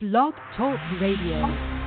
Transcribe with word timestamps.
Blog 0.00 0.34
Talk 0.56 0.80
Radio. 1.00 1.83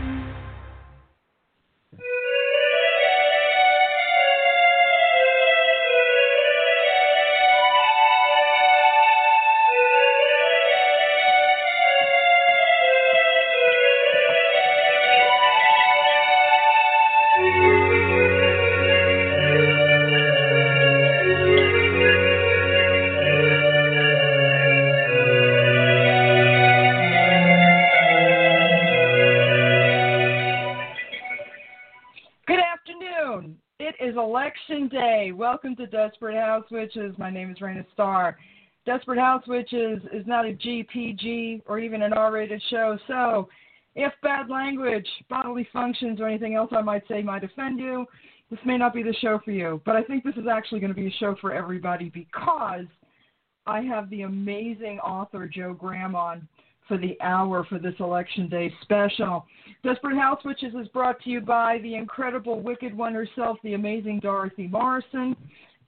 To 35.77 35.85
Desperate 35.85 36.35
House 36.35 36.65
Witches. 36.71 37.13
My 37.19 37.29
name 37.29 37.51
is 37.51 37.59
Raina 37.59 37.85
Starr. 37.93 38.35
Desperate 38.87 39.19
House 39.19 39.43
Witches 39.45 40.01
is 40.11 40.25
not 40.25 40.43
a 40.43 40.53
GPG 40.53 41.61
or 41.67 41.77
even 41.77 42.01
an 42.01 42.13
R 42.13 42.31
rated 42.31 42.63
show, 42.71 42.97
so 43.05 43.47
if 43.93 44.11
bad 44.23 44.49
language, 44.49 45.07
bodily 45.29 45.67
functions, 45.71 46.19
or 46.19 46.27
anything 46.27 46.55
else 46.55 46.71
I 46.75 46.81
might 46.81 47.07
say 47.07 47.21
might 47.21 47.43
offend 47.43 47.79
you, 47.79 48.07
this 48.49 48.59
may 48.65 48.77
not 48.77 48.91
be 48.91 49.03
the 49.03 49.13
show 49.21 49.39
for 49.45 49.51
you. 49.51 49.79
But 49.85 49.95
I 49.95 50.01
think 50.01 50.23
this 50.23 50.35
is 50.35 50.47
actually 50.51 50.79
going 50.79 50.93
to 50.93 50.99
be 50.99 51.07
a 51.07 51.19
show 51.19 51.35
for 51.39 51.53
everybody 51.53 52.09
because 52.09 52.85
I 53.67 53.81
have 53.81 54.09
the 54.09 54.23
amazing 54.23 54.97
author 54.99 55.47
Jo 55.47 55.73
Graham 55.73 56.15
on 56.15 56.47
for 56.87 56.97
the 56.97 57.17
hour 57.21 57.65
for 57.65 57.79
this 57.79 57.95
election 57.99 58.49
day 58.49 58.73
special. 58.81 59.45
Desperate 59.83 60.17
House 60.17 60.39
Witches 60.45 60.73
is 60.73 60.87
brought 60.87 61.21
to 61.23 61.29
you 61.29 61.41
by 61.41 61.79
the 61.83 61.95
incredible 61.95 62.61
Wicked 62.61 62.95
One 62.95 63.13
herself, 63.13 63.57
the 63.63 63.73
amazing 63.73 64.19
Dorothy 64.21 64.67
Morrison. 64.67 65.35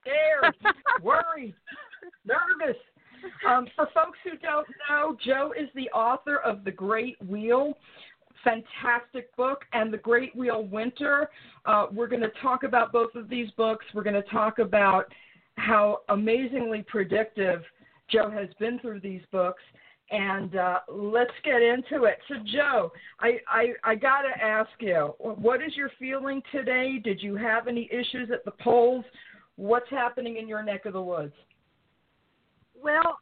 scared, 0.00 0.54
worried, 1.02 1.54
nervous. 2.24 2.76
Um, 3.48 3.66
for 3.74 3.88
folks 3.94 4.18
who 4.24 4.36
don't 4.38 4.66
know, 4.88 5.16
Jo 5.24 5.52
is 5.58 5.68
the 5.74 5.88
author 5.90 6.38
of 6.38 6.64
The 6.64 6.70
Great 6.70 7.16
Wheel, 7.26 7.76
fantastic 8.42 9.34
book, 9.36 9.64
and 9.72 9.92
The 9.92 9.98
Great 9.98 10.34
Wheel 10.36 10.64
Winter. 10.64 11.30
Uh, 11.64 11.86
we're 11.92 12.08
going 12.08 12.22
to 12.22 12.32
talk 12.42 12.62
about 12.62 12.92
both 12.92 13.14
of 13.14 13.28
these 13.28 13.50
books. 13.52 13.84
We're 13.94 14.02
going 14.02 14.14
to 14.14 14.30
talk 14.30 14.58
about 14.58 15.12
how 15.56 16.00
amazingly 16.08 16.84
predictive 16.86 17.62
Jo 18.10 18.30
has 18.30 18.48
been 18.58 18.78
through 18.80 19.00
these 19.00 19.22
books. 19.32 19.62
And 20.10 20.54
uh, 20.56 20.80
let's 20.88 21.32
get 21.44 21.62
into 21.62 22.04
it. 22.04 22.18
So, 22.28 22.34
Jo, 22.44 22.92
I, 23.20 23.38
I, 23.48 23.72
I 23.82 23.94
got 23.94 24.22
to 24.22 24.44
ask 24.44 24.70
you, 24.78 25.14
what 25.18 25.62
is 25.62 25.74
your 25.76 25.90
feeling 25.98 26.42
today? 26.52 27.00
Did 27.02 27.22
you 27.22 27.36
have 27.36 27.68
any 27.68 27.88
issues 27.90 28.30
at 28.30 28.44
the 28.44 28.50
polls? 28.50 29.04
What's 29.56 29.88
happening 29.88 30.36
in 30.36 30.46
your 30.46 30.62
neck 30.62 30.84
of 30.84 30.92
the 30.92 31.02
woods? 31.02 31.32
Well, 32.84 33.18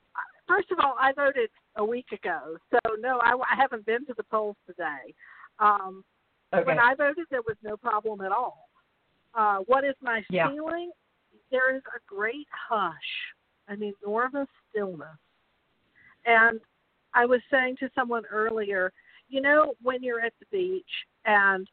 first 0.49 0.71
of 0.73 0.78
all, 0.81 0.97
I 1.00 1.12
voted 1.12 1.49
a 1.77 1.84
week 1.84 2.06
ago, 2.12 2.56
so 2.71 2.78
no, 2.99 3.21
I, 3.23 3.33
I 3.34 3.56
haven't 3.56 3.87
been 3.87 4.05
to 4.06 4.15
the 4.17 4.25
polls 4.25 4.56
today. 4.67 5.15
Um, 5.59 6.05
Okay. 6.55 6.65
When 6.65 6.78
I 6.78 6.95
voted, 6.95 7.25
there 7.31 7.41
was 7.41 7.56
no 7.62 7.78
problem 7.78 8.21
at 8.21 8.31
all. 8.31 8.69
Uh, 9.34 9.61
what 9.61 9.84
is 9.84 9.95
my 10.03 10.23
Yeah. 10.28 10.50
feeling? 10.50 10.91
There 11.50 11.75
is 11.75 11.81
a 11.97 12.00
great 12.06 12.47
hush, 12.69 13.33
an 13.69 13.83
enormous 13.83 14.49
stillness. 14.69 15.17
And 16.27 16.61
I 17.15 17.25
was 17.25 17.41
saying 17.50 17.77
to 17.79 17.89
someone 17.94 18.27
earlier, 18.27 18.93
you 19.31 19.41
know, 19.41 19.73
when 19.81 20.03
you're 20.03 20.21
at 20.21 20.34
the 20.41 20.47
beach 20.50 21.06
and 21.25 21.67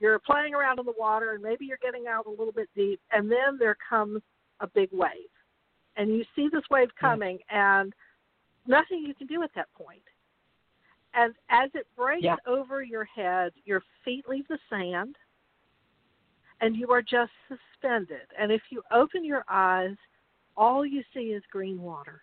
you're 0.00 0.18
playing 0.18 0.52
around 0.52 0.80
in 0.80 0.86
the 0.86 0.94
water 0.98 1.34
and 1.34 1.42
maybe 1.42 1.64
you're 1.64 1.78
getting 1.80 2.08
out 2.08 2.26
a 2.26 2.30
little 2.30 2.50
bit 2.52 2.68
deep, 2.74 3.00
and 3.12 3.30
then 3.30 3.56
there 3.56 3.76
comes 3.88 4.20
a 4.58 4.66
big 4.66 4.88
wave. 4.90 5.30
And 5.98 6.16
you 6.16 6.24
see 6.34 6.48
this 6.50 6.62
wave 6.70 6.88
coming, 6.98 7.40
and 7.50 7.92
nothing 8.66 9.02
you 9.04 9.14
can 9.14 9.26
do 9.26 9.42
at 9.42 9.50
that 9.54 9.66
point. 9.74 10.02
And 11.12 11.34
as 11.50 11.70
it 11.74 11.86
breaks 11.96 12.22
Yeah. 12.22 12.36
over 12.46 12.82
your 12.82 13.04
head, 13.04 13.52
your 13.64 13.82
feet 14.04 14.28
leave 14.28 14.46
the 14.46 14.58
sand, 14.70 15.18
and 16.60 16.76
you 16.76 16.92
are 16.92 17.02
just 17.02 17.32
suspended. 17.48 18.28
And 18.38 18.52
if 18.52 18.62
you 18.70 18.82
open 18.92 19.24
your 19.24 19.44
eyes, 19.48 19.96
all 20.56 20.86
you 20.86 21.02
see 21.12 21.32
is 21.32 21.44
green 21.46 21.82
water. 21.82 22.22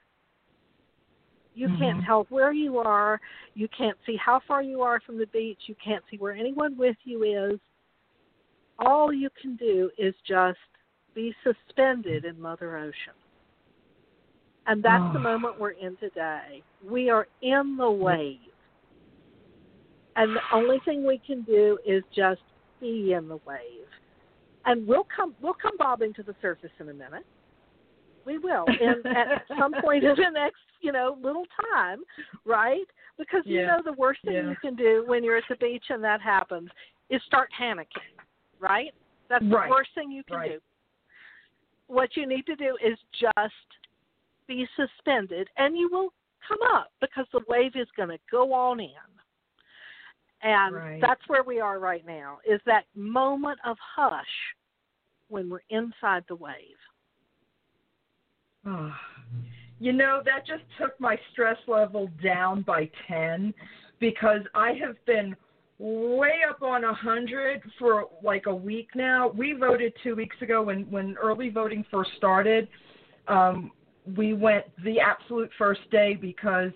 You 1.53 1.67
can't 1.77 1.99
Mhm. 1.99 2.05
tell 2.05 2.23
where 2.25 2.53
you 2.53 2.79
are. 2.79 3.19
You 3.55 3.67
can't 3.69 3.97
see 4.05 4.15
how 4.15 4.39
far 4.39 4.61
you 4.61 4.81
are 4.81 5.01
from 5.01 5.17
the 5.17 5.27
beach. 5.27 5.67
You 5.67 5.75
can't 5.75 6.05
see 6.07 6.17
where 6.17 6.33
anyone 6.33 6.77
with 6.77 6.97
you 7.05 7.23
is. 7.23 7.59
All 8.79 9.11
you 9.11 9.29
can 9.31 9.55
do 9.57 9.91
is 9.97 10.15
just 10.21 10.59
be 11.13 11.33
suspended 11.43 12.23
in 12.25 12.39
Mother 12.39 12.77
Ocean. 12.77 13.13
And 14.67 14.81
that's 14.81 15.03
the 15.13 15.19
Oh. 15.19 15.23
moment 15.23 15.59
we're 15.59 15.71
in 15.71 15.95
today. 15.97 16.63
We 16.83 17.09
are 17.09 17.27
in 17.41 17.77
the 17.77 17.89
wave. 17.89 18.39
And 20.15 20.35
the 20.35 20.41
only 20.53 20.79
thing 20.79 21.05
we 21.05 21.19
can 21.19 21.41
do 21.43 21.77
is 21.85 22.03
just 22.15 22.41
be 22.79 23.13
in 23.13 23.27
the 23.27 23.37
wave. 23.45 23.87
And 24.65 24.87
we'll 24.87 25.05
come 25.15 25.35
we'll 25.41 25.53
come 25.53 25.77
bobbing 25.77 26.13
to 26.15 26.23
the 26.23 26.35
surface 26.41 26.71
in 26.79 26.89
a 26.89 26.93
minute. 26.93 27.25
We 28.25 28.39
will. 28.39 28.65
And 28.67 29.05
at 29.05 29.45
some 29.59 29.73
point 29.81 30.03
in 30.03 30.15
the 30.15 30.29
next, 30.31 30.61
you 30.81 30.91
know, 30.91 31.17
little 31.21 31.45
time, 31.73 32.03
right? 32.45 32.85
Because 33.17 33.43
you 33.45 33.65
know 33.67 33.81
the 33.83 33.93
worst 33.93 34.21
thing 34.23 34.33
Yeah. 34.33 34.49
you 34.49 34.55
can 34.61 34.75
do 34.75 35.03
when 35.05 35.23
you're 35.23 35.37
at 35.37 35.43
the 35.47 35.55
beach 35.57 35.85
and 35.89 36.03
that 36.03 36.21
happens 36.21 36.69
is 37.09 37.21
start 37.23 37.49
panicking. 37.59 37.85
Right? 38.59 38.93
That's 39.29 39.45
Right. 39.45 39.67
the 39.67 39.71
worst 39.71 39.93
thing 39.93 40.11
you 40.11 40.23
can 40.23 40.37
Right. 40.37 40.51
do. 40.53 40.61
What 41.87 42.17
you 42.17 42.25
need 42.25 42.45
to 42.47 42.55
do 42.55 42.77
is 42.81 42.97
just 43.11 43.77
be 44.47 44.67
suspended 44.75 45.47
and 45.57 45.77
you 45.77 45.89
will 45.91 46.13
come 46.47 46.59
up 46.73 46.91
because 47.01 47.25
the 47.33 47.41
wave 47.47 47.75
is 47.75 47.87
going 47.97 48.09
to 48.09 48.19
go 48.31 48.53
on 48.53 48.79
in. 48.79 48.89
And 50.41 50.75
Right. 50.75 51.01
that's 51.01 51.21
where 51.27 51.43
we 51.43 51.59
are 51.59 51.79
right 51.79 52.05
now 52.05 52.39
is 52.45 52.61
that 52.65 52.85
moment 52.95 53.59
of 53.65 53.77
hush 53.79 54.25
when 55.27 55.49
we're 55.49 55.63
inside 55.69 56.23
the 56.27 56.35
wave. 56.35 56.77
Oh. 58.65 58.95
You 59.79 59.91
know, 59.91 60.21
that 60.23 60.45
just 60.45 60.63
took 60.79 60.99
my 60.99 61.19
stress 61.31 61.57
level 61.67 62.09
down 62.23 62.61
by 62.61 62.89
10 63.07 63.53
because 63.99 64.41
I 64.53 64.73
have 64.73 65.03
been 65.05 65.35
way 65.79 66.41
up 66.49 66.61
on 66.61 66.83
a 66.83 66.87
100 66.87 67.61
for 67.77 68.05
like 68.23 68.45
a 68.45 68.55
week 68.55 68.89
now. 68.95 69.29
We 69.29 69.53
voted 69.53 69.93
2 70.03 70.15
weeks 70.15 70.37
ago 70.41 70.63
when 70.63 70.89
when 70.89 71.15
early 71.21 71.49
voting 71.49 71.83
first 71.91 72.11
started. 72.17 72.67
Um 73.27 73.71
we 74.15 74.33
went 74.33 74.65
the 74.83 74.99
absolute 74.99 75.49
first 75.57 75.81
day 75.91 76.15
because 76.15 76.71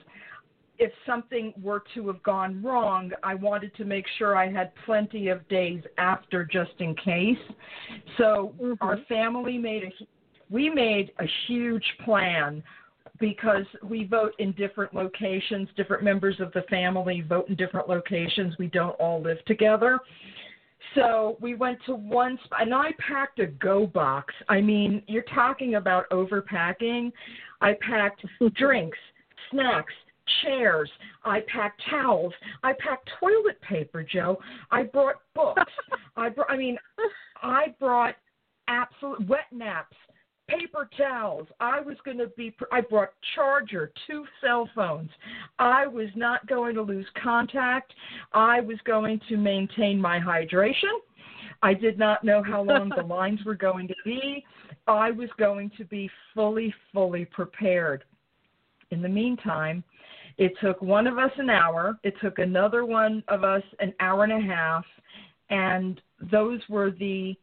if 0.79 0.91
something 1.05 1.53
were 1.61 1.83
to 1.93 2.07
have 2.07 2.23
gone 2.23 2.63
wrong, 2.63 3.11
I 3.21 3.35
wanted 3.35 3.75
to 3.75 3.85
make 3.85 4.05
sure 4.17 4.35
I 4.35 4.49
had 4.49 4.71
plenty 4.85 5.27
of 5.27 5.47
days 5.49 5.83
after 5.97 6.45
just 6.45 6.71
in 6.79 6.95
case. 6.95 7.37
So 8.17 8.55
Mhm. 8.59 8.77
our 8.81 8.97
family 9.09 9.57
made 9.57 9.83
a 9.83 10.07
we 10.49 10.67
made 10.67 11.11
a 11.19 11.25
huge 11.45 11.85
plan 11.99 12.63
because 13.19 13.65
we 13.83 14.05
vote 14.05 14.33
in 14.39 14.51
different 14.53 14.95
locations, 14.95 15.69
different 15.75 16.03
members 16.03 16.39
of 16.39 16.51
the 16.53 16.63
family 16.63 17.21
vote 17.21 17.47
in 17.49 17.55
different 17.55 17.87
locations. 17.87 18.57
We 18.57 18.67
don't 18.67 18.95
all 18.99 19.21
live 19.21 19.43
together. 19.45 19.99
So 20.95 21.37
we 21.39 21.55
went 21.55 21.79
to 21.85 21.95
one 21.95 22.39
spot, 22.45 22.61
and 22.61 22.73
I 22.73 22.91
packed 22.99 23.39
a 23.39 23.47
go 23.47 23.85
box. 23.87 24.33
I 24.47 24.61
mean, 24.61 25.03
you're 25.07 25.23
talking 25.33 25.75
about 25.75 26.09
overpacking. 26.09 27.11
I 27.61 27.73
packed 27.81 28.25
drinks, 28.55 28.97
snacks, 29.51 29.93
chairs. 30.41 30.89
I 31.23 31.41
packed 31.51 31.81
towels. 31.89 32.33
I 32.63 32.73
packed 32.73 33.09
toilet 33.19 33.61
paper, 33.61 34.03
Jo. 34.03 34.39
I 34.71 34.83
brought 34.83 35.15
books. 35.35 35.61
I 36.17 36.29
brought. 36.29 36.49
I 36.49 36.57
mean, 36.57 36.77
I 37.41 37.75
brought 37.79 38.15
absolute 38.67 39.27
wet 39.27 39.47
naps, 39.51 39.97
paper 40.49 40.89
towels. 40.97 41.47
I 41.59 41.79
was 41.79 41.97
going 42.03 42.17
to 42.17 42.27
be, 42.37 42.55
I 42.71 42.81
brought 42.81 43.09
charger, 43.35 43.91
two 44.07 44.25
cell 44.41 44.69
phones. 44.75 45.09
I 45.57 45.87
was 45.87 46.09
not 46.15 46.45
going 46.47 46.75
to 46.75 46.81
lose 46.81 47.07
contact. 47.21 47.93
I 48.33 48.61
was 48.61 48.77
going 48.85 49.19
to 49.29 49.37
maintain 49.37 49.99
my 49.99 50.19
hydration. 50.19 50.99
I 51.61 51.73
did 51.73 51.99
not 51.99 52.23
know 52.23 52.41
how 52.43 52.61
long 52.63 52.91
the 52.95 53.03
lines 53.07 53.39
were 53.45 53.55
going 53.55 53.87
to 53.87 53.95
be. 54.05 54.45
I 54.87 55.11
was 55.11 55.29
going 55.37 55.71
to 55.77 55.85
be 55.85 56.09
fully, 56.33 56.73
fully 56.93 57.25
prepared. 57.25 58.03
In 58.91 59.01
the 59.01 59.09
meantime, 59.09 59.83
it 60.37 60.53
took 60.61 60.81
one 60.81 61.05
of 61.05 61.17
us 61.17 61.31
an 61.37 61.49
hour. 61.49 61.99
It 62.03 62.15
took 62.21 62.39
another 62.39 62.85
one 62.85 63.23
of 63.27 63.43
us 63.43 63.63
an 63.79 63.93
hour 63.99 64.23
and 64.23 64.33
a 64.33 64.39
half. 64.39 64.85
And 65.49 66.01
those 66.31 66.61
were 66.69 66.91
the 66.91 67.35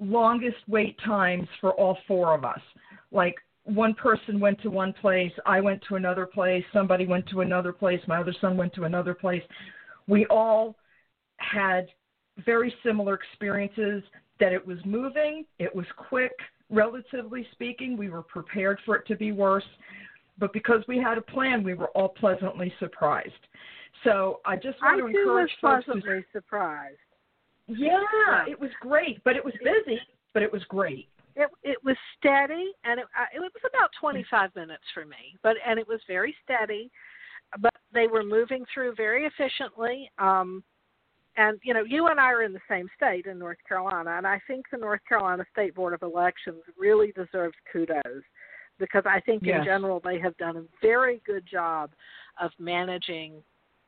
longest 0.00 0.56
wait 0.68 0.96
times 1.04 1.48
for 1.60 1.72
all 1.72 1.98
four 2.06 2.34
of 2.34 2.44
us. 2.44 2.60
Like 3.10 3.34
one 3.64 3.94
person 3.94 4.38
went 4.38 4.60
to 4.62 4.70
one 4.70 4.92
place, 4.92 5.32
I 5.44 5.60
went 5.60 5.82
to 5.88 5.96
another 5.96 6.26
place, 6.26 6.64
somebody 6.72 7.06
went 7.06 7.28
to 7.28 7.40
another 7.40 7.72
place, 7.72 8.00
my 8.06 8.20
other 8.20 8.34
son 8.40 8.56
went 8.56 8.72
to 8.74 8.84
another 8.84 9.14
place. 9.14 9.42
We 10.06 10.26
all 10.26 10.76
had 11.38 11.88
very 12.44 12.72
similar 12.84 13.14
experiences 13.14 14.02
that 14.38 14.52
it 14.52 14.64
was 14.64 14.78
moving, 14.84 15.44
it 15.58 15.74
was 15.74 15.86
quick, 15.96 16.32
relatively 16.70 17.46
speaking. 17.52 17.96
We 17.96 18.08
were 18.08 18.22
prepared 18.22 18.78
for 18.84 18.96
it 18.96 19.06
to 19.08 19.16
be 19.16 19.32
worse, 19.32 19.64
but 20.38 20.52
because 20.52 20.84
we 20.86 20.98
had 20.98 21.18
a 21.18 21.22
plan, 21.22 21.62
we 21.64 21.74
were 21.74 21.88
all 21.88 22.10
pleasantly 22.10 22.72
surprised. 22.78 23.32
So 24.04 24.40
I 24.44 24.56
just 24.56 24.80
want 24.82 24.98
I 24.98 25.00
to 25.00 25.06
encourage 25.06 25.50
was 25.62 25.82
folks 25.82 25.84
pleasantly 25.86 26.24
surprised. 26.32 26.98
Yeah, 27.68 28.44
it 28.48 28.58
was 28.58 28.70
great, 28.80 29.22
but 29.24 29.36
it 29.36 29.44
was 29.44 29.54
busy, 29.62 30.00
but 30.32 30.42
it 30.42 30.52
was 30.52 30.62
great. 30.64 31.08
It 31.34 31.50
it 31.62 31.78
was 31.84 31.96
steady, 32.18 32.72
and 32.84 33.00
it 33.00 33.06
it 33.34 33.40
was 33.40 33.50
about 33.68 33.90
25 34.00 34.54
minutes 34.54 34.84
for 34.94 35.04
me, 35.04 35.36
but 35.42 35.56
and 35.66 35.78
it 35.78 35.86
was 35.86 36.00
very 36.06 36.34
steady, 36.44 36.90
but 37.60 37.74
they 37.92 38.06
were 38.06 38.22
moving 38.22 38.64
through 38.72 38.94
very 38.94 39.26
efficiently. 39.26 40.10
Um, 40.18 40.62
and 41.36 41.58
you 41.62 41.74
know, 41.74 41.84
you 41.84 42.06
and 42.06 42.18
I 42.18 42.32
are 42.32 42.42
in 42.42 42.52
the 42.52 42.60
same 42.68 42.88
state 42.96 43.26
in 43.26 43.38
North 43.38 43.58
Carolina, 43.68 44.16
and 44.16 44.26
I 44.26 44.40
think 44.46 44.66
the 44.70 44.78
North 44.78 45.00
Carolina 45.08 45.44
State 45.52 45.74
Board 45.74 45.92
of 45.92 46.02
Elections 46.02 46.62
really 46.78 47.12
deserves 47.12 47.56
kudos 47.70 48.22
because 48.78 49.04
I 49.06 49.20
think 49.20 49.42
yes. 49.44 49.58
in 49.58 49.64
general 49.64 50.00
they 50.04 50.18
have 50.18 50.36
done 50.36 50.56
a 50.56 50.64
very 50.80 51.20
good 51.26 51.44
job 51.50 51.90
of 52.40 52.50
managing 52.58 53.42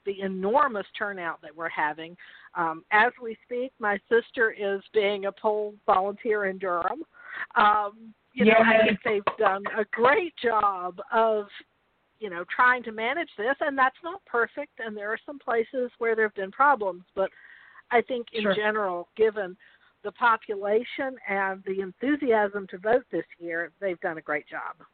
the 0.04 0.20
enormous 0.20 0.86
turnout 0.96 1.40
that 1.42 1.54
we're 1.54 1.68
having. 1.68 2.16
Um, 2.54 2.84
as 2.92 3.12
we 3.22 3.36
speak, 3.44 3.72
my 3.78 3.98
sister 4.08 4.52
is 4.58 4.80
being 4.92 5.26
a 5.26 5.32
poll 5.32 5.74
volunteer 5.86 6.46
in 6.46 6.58
Durham. 6.58 7.02
Um, 7.56 8.14
you 8.34 8.44
know, 8.44 8.52
I 8.58 8.86
think 8.86 8.98
they've 9.04 9.36
done 9.38 9.64
a 9.76 9.84
great 9.90 10.34
job 10.42 11.00
of, 11.12 11.46
you 12.20 12.30
know, 12.30 12.44
trying 12.54 12.82
to 12.84 12.92
manage 12.92 13.30
this, 13.36 13.56
and 13.60 13.76
that's 13.76 13.96
not 14.04 14.24
perfect, 14.26 14.80
and 14.84 14.96
there 14.96 15.10
are 15.10 15.18
some 15.26 15.38
places 15.38 15.90
where 15.98 16.14
there 16.14 16.26
have 16.26 16.34
been 16.34 16.52
problems, 16.52 17.04
but 17.14 17.30
I 17.90 18.00
think 18.02 18.28
in 18.32 18.42
sure. 18.42 18.54
general, 18.54 19.08
given 19.16 19.56
the 20.04 20.12
population 20.12 21.16
and 21.28 21.62
the 21.64 21.80
enthusiasm 21.80 22.66
to 22.68 22.78
vote 22.78 23.04
this 23.10 23.24
year, 23.38 23.72
they've 23.80 24.00
done 24.00 24.18
a 24.18 24.22
great 24.22 24.46
job. 24.46 24.86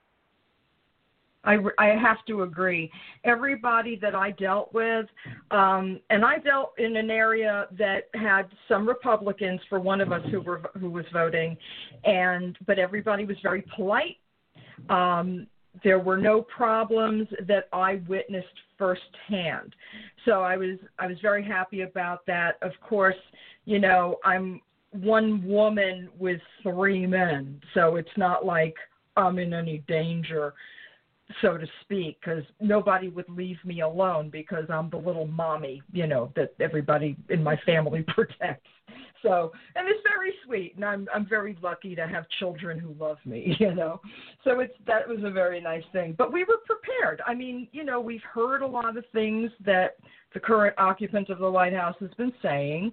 I, 1.44 1.58
I 1.78 1.86
have 1.88 2.24
to 2.26 2.42
agree. 2.42 2.90
Everybody 3.24 3.96
that 3.96 4.14
I 4.14 4.30
dealt 4.32 4.72
with, 4.72 5.06
um, 5.50 6.00
and 6.10 6.24
I 6.24 6.38
dealt 6.38 6.72
in 6.78 6.96
an 6.96 7.10
area 7.10 7.68
that 7.78 8.08
had 8.14 8.44
some 8.68 8.88
Republicans 8.88 9.60
for 9.68 9.78
one 9.78 10.00
of 10.00 10.12
us 10.12 10.22
who 10.30 10.40
were 10.40 10.62
who 10.78 10.90
was 10.90 11.04
voting, 11.12 11.56
and 12.04 12.56
but 12.66 12.78
everybody 12.78 13.24
was 13.24 13.36
very 13.42 13.62
polite. 13.76 14.16
Um, 14.88 15.46
there 15.82 15.98
were 15.98 16.16
no 16.16 16.42
problems 16.42 17.28
that 17.46 17.68
I 17.72 18.00
witnessed 18.08 18.46
firsthand, 18.78 19.74
so 20.24 20.40
I 20.42 20.56
was 20.56 20.78
I 20.98 21.06
was 21.06 21.18
very 21.20 21.44
happy 21.44 21.82
about 21.82 22.24
that. 22.26 22.56
Of 22.62 22.72
course, 22.80 23.16
you 23.66 23.78
know 23.78 24.16
I'm 24.24 24.60
one 24.92 25.44
woman 25.44 26.08
with 26.18 26.40
three 26.62 27.06
men, 27.06 27.60
so 27.74 27.96
it's 27.96 28.16
not 28.16 28.46
like 28.46 28.76
I'm 29.16 29.38
in 29.38 29.52
any 29.52 29.78
danger 29.88 30.54
so 31.40 31.56
to 31.56 31.66
speak, 31.80 32.18
because 32.20 32.44
nobody 32.60 33.08
would 33.08 33.28
leave 33.28 33.56
me 33.64 33.80
alone 33.80 34.28
because 34.30 34.64
I'm 34.68 34.90
the 34.90 34.98
little 34.98 35.26
mommy, 35.26 35.82
you 35.92 36.06
know, 36.06 36.32
that 36.36 36.54
everybody 36.60 37.16
in 37.30 37.42
my 37.42 37.56
family 37.64 38.02
protects. 38.08 38.68
So, 39.22 39.52
and 39.74 39.88
it's 39.88 40.06
very 40.06 40.34
sweet, 40.44 40.74
and 40.76 40.84
I'm 40.84 41.08
I'm 41.14 41.26
very 41.26 41.56
lucky 41.62 41.94
to 41.94 42.06
have 42.06 42.26
children 42.38 42.78
who 42.78 42.94
love 43.00 43.16
me, 43.24 43.56
you 43.58 43.74
know. 43.74 44.02
So 44.44 44.60
it's 44.60 44.74
that 44.86 45.08
was 45.08 45.20
a 45.24 45.30
very 45.30 45.62
nice 45.62 45.82
thing. 45.92 46.14
But 46.18 46.30
we 46.30 46.44
were 46.44 46.58
prepared. 46.66 47.22
I 47.26 47.32
mean, 47.32 47.66
you 47.72 47.84
know, 47.84 48.02
we've 48.02 48.22
heard 48.22 48.60
a 48.60 48.66
lot 48.66 48.98
of 48.98 49.04
things 49.14 49.50
that 49.64 49.96
the 50.34 50.40
current 50.40 50.74
occupant 50.76 51.30
of 51.30 51.38
the 51.38 51.50
White 51.50 51.72
House 51.72 51.94
has 52.00 52.10
been 52.18 52.32
saying. 52.42 52.92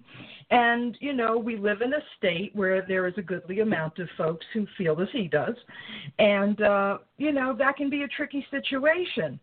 And, 0.52 0.96
you 1.02 1.12
know, 1.12 1.38
we 1.38 1.58
live 1.58 1.82
in 1.82 1.94
a 1.94 2.02
state 2.18 2.56
where 2.56 2.86
there 2.88 3.08
is 3.08 3.16
a 3.18 3.22
goodly 3.22 3.60
amount 3.60 3.98
of 4.00 4.08
folks 4.16 4.46
who 4.54 4.68
feel 4.78 5.02
as 5.02 5.08
he 5.12 5.28
does. 5.28 5.56
And, 6.20 6.62
uh, 6.62 7.00
you 7.18 7.32
know, 7.32 7.56
that 7.58 7.76
can 7.78 7.90
be 7.90 8.04
a 8.04 8.08
tricky 8.08 8.46
situation. 8.52 9.40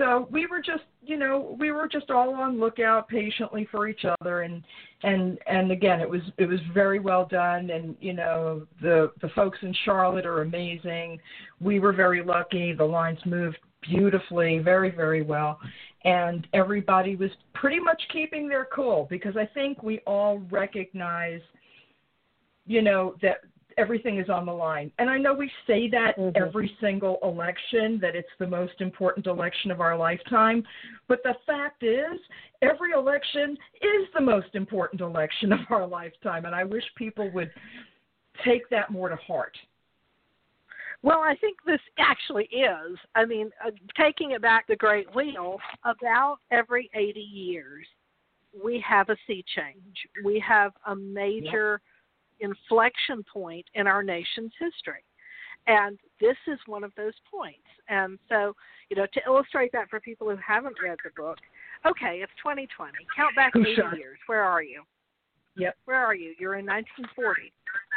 So 0.00 0.26
we 0.30 0.46
were 0.46 0.62
just, 0.62 0.84
you 1.02 1.18
know, 1.18 1.54
we 1.60 1.72
were 1.72 1.86
just 1.86 2.10
all 2.10 2.34
on 2.34 2.58
lookout 2.58 3.06
patiently 3.06 3.68
for 3.70 3.86
each 3.86 4.06
other 4.20 4.42
and 4.42 4.62
and 5.02 5.38
and 5.46 5.70
again 5.70 6.00
it 6.00 6.08
was 6.08 6.22
it 6.38 6.46
was 6.46 6.58
very 6.72 6.98
well 6.98 7.26
done 7.30 7.68
and 7.68 7.96
you 8.00 8.14
know 8.14 8.66
the 8.80 9.12
the 9.20 9.28
folks 9.30 9.58
in 9.60 9.74
Charlotte 9.84 10.24
are 10.24 10.40
amazing. 10.40 11.18
We 11.60 11.80
were 11.80 11.92
very 11.92 12.24
lucky. 12.24 12.72
The 12.72 12.84
lines 12.84 13.18
moved 13.26 13.58
beautifully, 13.82 14.58
very 14.58 14.90
very 14.90 15.22
well 15.22 15.60
and 16.04 16.46
everybody 16.54 17.16
was 17.16 17.30
pretty 17.54 17.78
much 17.78 18.00
keeping 18.12 18.48
their 18.48 18.66
cool 18.74 19.06
because 19.10 19.36
I 19.36 19.46
think 19.52 19.82
we 19.82 19.98
all 20.06 20.38
recognize, 20.50 21.40
you 22.66 22.80
know, 22.80 23.16
that 23.20 23.38
everything 23.80 24.18
is 24.18 24.28
on 24.28 24.44
the 24.46 24.52
line. 24.52 24.92
And 24.98 25.08
I 25.08 25.18
know 25.18 25.32
we 25.32 25.50
say 25.66 25.88
that 25.90 26.18
mm-hmm. 26.18 26.36
every 26.40 26.76
single 26.80 27.18
election, 27.22 27.98
that 28.02 28.14
it's 28.14 28.28
the 28.38 28.46
most 28.46 28.80
important 28.80 29.26
election 29.26 29.70
of 29.70 29.80
our 29.80 29.96
lifetime. 29.96 30.62
But 31.08 31.22
the 31.24 31.34
fact 31.46 31.82
is, 31.82 32.20
every 32.62 32.92
election 32.92 33.56
is 33.80 34.08
the 34.14 34.20
most 34.20 34.54
important 34.54 35.00
election 35.00 35.52
of 35.54 35.60
our 35.70 35.86
lifetime. 35.86 36.44
And 36.44 36.54
I 36.54 36.64
wish 36.64 36.84
people 36.96 37.30
would 37.32 37.50
take 38.44 38.68
that 38.70 38.90
more 38.90 39.08
to 39.08 39.16
heart. 39.16 39.56
Well, 41.02 41.20
I 41.20 41.34
think 41.36 41.56
this 41.64 41.80
actually 41.98 42.44
is. 42.44 42.98
I 43.14 43.24
mean, 43.24 43.50
uh, 43.64 43.70
taking 43.98 44.32
it 44.32 44.42
back 44.42 44.66
the 44.66 44.76
Great 44.76 45.12
Wheel, 45.14 45.56
about 45.84 46.38
every 46.50 46.90
80 46.94 47.20
years, 47.20 47.86
we 48.62 48.84
have 48.86 49.08
a 49.08 49.16
sea 49.26 49.44
change. 49.56 49.96
We 50.24 50.42
have 50.46 50.72
a 50.86 50.94
major. 50.94 51.80
Inflection 52.40 53.24
point 53.32 53.66
in 53.74 53.86
our 53.86 54.02
nation's 54.02 54.52
history. 54.58 55.04
And 55.66 55.98
this 56.20 56.36
is 56.46 56.58
one 56.66 56.84
of 56.84 56.92
those 56.96 57.12
points. 57.30 57.58
And 57.88 58.18
so, 58.28 58.54
you 58.88 58.96
know, 58.96 59.06
to 59.12 59.20
illustrate 59.26 59.72
that 59.72 59.90
for 59.90 60.00
people 60.00 60.28
who 60.28 60.36
haven't 60.36 60.76
read 60.82 60.98
the 61.04 61.10
book, 61.16 61.38
okay, 61.86 62.20
it's 62.22 62.32
2020. 62.42 62.92
Count 63.14 63.36
back 63.36 63.52
80 63.54 63.74
sure. 63.74 63.96
years. 63.96 64.18
Where 64.26 64.42
are 64.42 64.62
you? 64.62 64.82
Yep. 65.56 65.76
Where 65.84 66.04
are 66.04 66.14
you? 66.14 66.34
You're 66.38 66.56
in 66.56 66.66
1940. 66.66 67.52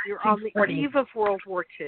You're 0.05 0.25
on 0.27 0.41
the 0.43 0.65
eve 0.65 0.95
of 0.95 1.07
World 1.15 1.41
War 1.47 1.65
II. 1.79 1.87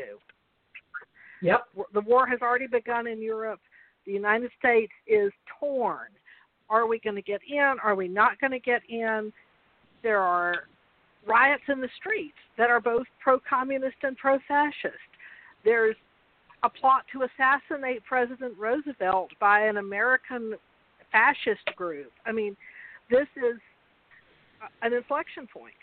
Yep. 1.41 1.65
The 1.93 2.01
war 2.01 2.25
has 2.27 2.39
already 2.41 2.67
begun 2.67 3.07
in 3.07 3.21
Europe. 3.21 3.59
The 4.05 4.13
United 4.13 4.51
States 4.57 4.93
is 5.07 5.31
torn. 5.59 6.07
Are 6.69 6.87
we 6.87 6.99
going 6.99 7.15
to 7.15 7.21
get 7.21 7.41
in? 7.47 7.75
Are 7.83 7.95
we 7.95 8.07
not 8.07 8.39
going 8.39 8.51
to 8.51 8.59
get 8.59 8.81
in? 8.89 9.33
There 10.01 10.21
are 10.21 10.67
riots 11.25 11.63
in 11.67 11.81
the 11.81 11.89
streets 11.97 12.37
that 12.57 12.69
are 12.69 12.79
both 12.79 13.05
pro 13.21 13.39
communist 13.39 13.97
and 14.03 14.17
pro 14.17 14.37
fascist. 14.47 14.95
There's 15.63 15.95
a 16.63 16.69
plot 16.69 17.03
to 17.13 17.23
assassinate 17.23 18.03
President 18.05 18.53
Roosevelt 18.57 19.31
by 19.39 19.61
an 19.61 19.77
American 19.77 20.55
fascist 21.11 21.65
group. 21.75 22.11
I 22.25 22.31
mean, 22.31 22.55
this 23.09 23.27
is 23.37 23.59
an 24.81 24.93
inflection 24.93 25.47
point. 25.47 25.73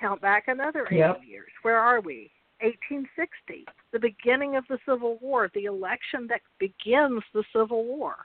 Count 0.00 0.20
back 0.20 0.44
another 0.48 0.86
80 0.86 0.96
yep. 0.96 1.20
years. 1.26 1.50
Where 1.62 1.78
are 1.78 2.00
we? 2.00 2.30
1860, 2.60 3.64
the 3.92 3.98
beginning 4.00 4.56
of 4.56 4.64
the 4.68 4.78
Civil 4.84 5.18
War, 5.20 5.48
the 5.54 5.64
election 5.64 6.26
that 6.28 6.40
begins 6.58 7.22
the 7.32 7.44
Civil 7.54 7.84
War. 7.84 8.16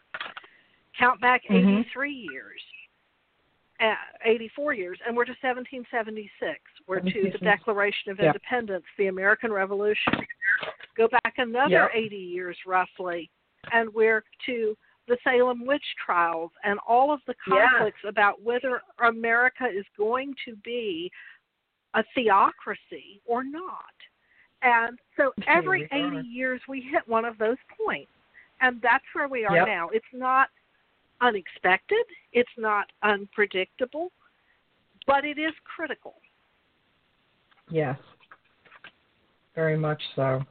Count 0.98 1.22
back 1.22 1.44
mm-hmm. 1.50 1.82
83 1.82 2.12
years, 2.12 2.62
Uh, 3.80 3.96
84 4.24 4.74
years, 4.74 5.00
and 5.06 5.18
we're 5.18 5.26
to 5.26 5.36
1776. 5.42 6.60
We're 6.88 7.00
to 7.00 7.32
the 7.32 7.38
Declaration 7.40 8.12
of 8.12 8.20
yep. 8.20 8.28
Independence, 8.28 8.86
the 8.98 9.08
American 9.08 9.52
Revolution. 9.52 10.14
Go 10.96 11.08
back 11.10 11.34
another 11.38 11.70
yep. 11.70 11.92
80 11.94 12.16
years 12.16 12.58
roughly, 12.66 13.30
and 13.74 13.94
we're 13.94 14.24
to 14.46 14.78
the 15.08 15.18
Salem 15.24 15.66
witch 15.66 15.84
trials 16.06 16.52
and 16.64 16.80
all 16.88 17.12
of 17.12 17.20
the 17.28 17.34
conflicts 17.46 17.98
yeah. 18.04 18.10
about 18.10 18.42
whether 18.42 18.82
America 19.06 19.66
is 19.66 19.86
going 19.98 20.34
to 20.46 20.56
be 20.64 21.12
a 21.96 22.04
theocracy 22.16 23.22
or 23.26 23.44
not 23.44 23.94
And 24.62 24.98
so 25.18 25.34
every 25.48 25.90
80 25.92 26.26
years 26.28 26.62
we 26.70 26.82
hit 26.82 27.08
one 27.08 27.26
of 27.26 27.38
those 27.38 27.58
points. 27.84 28.12
And 28.62 28.82
that's 28.82 29.04
where 29.14 29.28
we 29.28 29.46
are 29.46 29.56
Yep. 29.56 29.68
now. 29.68 29.90
It's 29.90 30.06
not 30.14 30.50
unexpected, 31.24 32.06
it's 32.34 32.50
not 32.58 32.92
unpredictable, 33.02 34.12
but 35.08 35.26
it 35.26 35.38
is 35.38 35.54
critical. 35.64 36.16
Yes. 37.70 37.98
Very 39.56 39.78
much 39.78 40.02
so. 40.16 40.42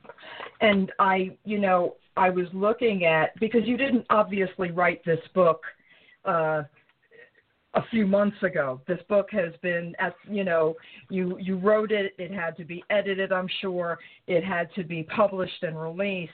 And 0.61 0.93
I, 0.99 1.37
you 1.45 1.59
know, 1.59 1.97
I 2.17 2.31
was 2.31 2.47
looking 2.53 3.05
at 3.05 3.39
because 3.41 3.63
you 3.65 3.77
didn't 3.77 4.07
obviously 4.11 4.71
write 4.71 5.05
this 5.05 5.21
book 5.35 5.63
uh 6.25 6.63
a 7.75 7.83
few 7.91 8.07
months 8.07 8.37
ago. 8.43 8.81
This 8.87 8.99
book 9.09 9.29
has 9.33 9.53
been 9.63 9.95
at 9.99 10.15
you 10.29 10.45
know, 10.45 10.77
you 11.09 11.39
you 11.39 11.57
wrote 11.57 11.91
it, 11.91 12.15
it 12.19 12.31
had 12.31 12.57
to 12.59 12.65
be 12.65 12.85
edited, 12.91 13.33
I'm 13.33 13.49
sure. 13.61 13.99
It 14.27 14.45
had 14.45 14.73
to 14.75 14.85
be 14.85 15.05
published 15.05 15.63
and 15.63 15.81
released. 15.81 16.33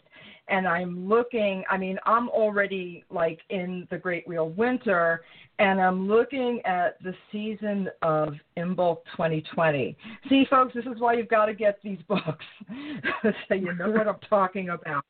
And 0.48 0.66
I'm 0.66 1.08
looking, 1.08 1.62
I 1.70 1.76
mean, 1.76 1.98
I'm 2.06 2.28
already 2.30 3.04
like 3.10 3.38
in 3.50 3.86
the 3.90 3.98
Great 3.98 4.26
Wheel 4.26 4.48
Winter 4.50 5.22
and 5.58 5.80
I'm 5.80 6.08
looking 6.08 6.60
at 6.64 7.02
the 7.02 7.14
season 7.30 7.88
of 8.02 8.34
Imbolc 8.56 8.98
2020. 9.12 9.96
See, 10.28 10.46
folks, 10.48 10.74
this 10.74 10.86
is 10.86 11.00
why 11.00 11.14
you've 11.14 11.28
got 11.28 11.46
to 11.46 11.54
get 11.54 11.80
these 11.82 11.98
books 12.08 12.44
so 13.48 13.54
you 13.54 13.74
know 13.74 13.90
what 13.90 14.08
I'm 14.08 14.20
talking 14.28 14.70
about. 14.70 15.04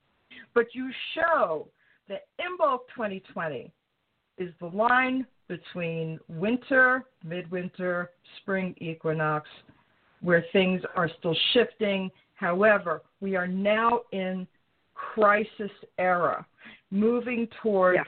But 0.55 0.75
you 0.75 0.91
show 1.15 1.69
that 2.09 2.27
Imbolc 2.41 2.81
2020 2.95 3.71
is 4.39 4.53
the 4.61 4.67
line 4.67 5.27
between 5.49 6.19
winter, 6.29 7.05
midwinter, 7.25 8.11
spring 8.41 8.75
equinox, 8.79 9.49
where 10.21 10.45
things 10.53 10.83
are 10.95 11.11
still 11.19 11.37
shifting. 11.53 12.11
However, 12.35 13.03
we 13.21 13.37
are 13.37 13.47
now 13.47 14.03
in 14.13 14.47
crisis 14.95 15.71
era, 15.99 16.47
moving 16.91 17.49
towards 17.63 17.99
Yes. 17.99 18.07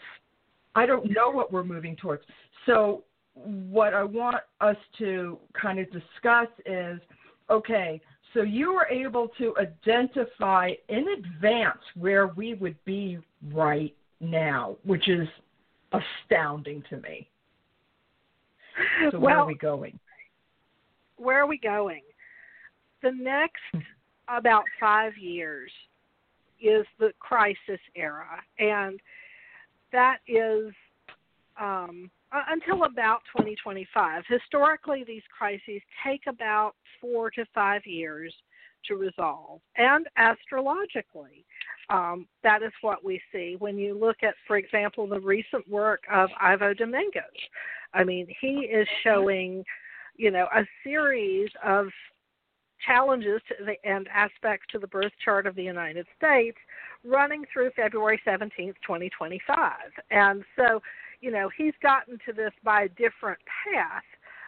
I 0.74 0.86
don't 0.86 1.10
know 1.10 1.30
what 1.30 1.52
we're 1.52 1.64
moving 1.64 1.96
towards. 1.96 2.22
So, 2.66 3.02
what 3.34 3.94
I 3.94 4.04
want 4.04 4.36
us 4.60 4.76
to 4.98 5.38
kind 5.60 5.78
of 5.78 5.86
discuss 5.86 6.48
is 6.66 7.00
okay, 7.48 8.00
so 8.34 8.42
you 8.42 8.72
were 8.72 8.86
able 8.86 9.28
to 9.38 9.54
identify 9.58 10.70
in 10.88 11.06
advance 11.08 11.78
where 11.96 12.28
we 12.28 12.54
would 12.54 12.76
be 12.84 13.18
right 13.52 13.94
now, 14.20 14.76
which 14.84 15.08
is 15.08 15.26
astounding 15.92 16.82
to 16.90 16.96
me. 16.98 17.28
So, 19.10 19.18
where 19.18 19.36
well, 19.36 19.44
are 19.44 19.46
we 19.46 19.56
going? 19.56 19.98
where 21.20 21.42
are 21.42 21.46
we 21.46 21.58
going? 21.58 22.02
The 23.02 23.12
next 23.12 23.86
about 24.28 24.64
five 24.78 25.16
years 25.18 25.70
is 26.60 26.86
the 26.98 27.12
crisis 27.18 27.80
era, 27.94 28.40
and 28.58 29.00
that 29.92 30.18
is 30.26 30.72
um, 31.60 32.10
until 32.48 32.84
about 32.84 33.20
2025. 33.36 34.24
Historically, 34.28 35.04
these 35.06 35.22
crises 35.36 35.82
take 36.04 36.22
about 36.26 36.74
four 37.00 37.30
to 37.32 37.44
five 37.54 37.84
years 37.84 38.32
to 38.86 38.96
resolve, 38.96 39.60
and 39.76 40.06
astrologically, 40.16 41.44
um, 41.90 42.26
that 42.42 42.62
is 42.62 42.72
what 42.80 43.04
we 43.04 43.20
see 43.32 43.56
when 43.58 43.76
you 43.76 43.98
look 43.98 44.18
at, 44.22 44.34
for 44.46 44.56
example, 44.56 45.06
the 45.06 45.20
recent 45.20 45.68
work 45.68 46.04
of 46.10 46.30
Ivo 46.40 46.72
Dominguez. 46.72 47.24
I 47.92 48.04
mean, 48.04 48.28
he 48.40 48.68
is 48.72 48.86
showing, 49.02 49.64
you 50.16 50.30
know, 50.30 50.46
a 50.54 50.64
series 50.84 51.50
of 51.64 51.88
challenges 52.86 53.40
the, 53.58 53.74
and 53.84 54.08
aspects 54.08 54.66
to 54.70 54.78
the 54.78 54.86
birth 54.86 55.12
chart 55.24 55.46
of 55.46 55.54
the 55.56 55.62
United 55.62 56.06
States 56.16 56.56
running 57.04 57.44
through 57.52 57.70
February 57.76 58.20
17th, 58.26 58.74
2025. 58.86 59.72
And 60.10 60.44
so, 60.56 60.80
you 61.20 61.30
know, 61.30 61.50
he's 61.56 61.74
gotten 61.82 62.18
to 62.26 62.32
this 62.32 62.52
by 62.62 62.82
a 62.82 62.88
different 62.88 63.40
path, 63.74 64.02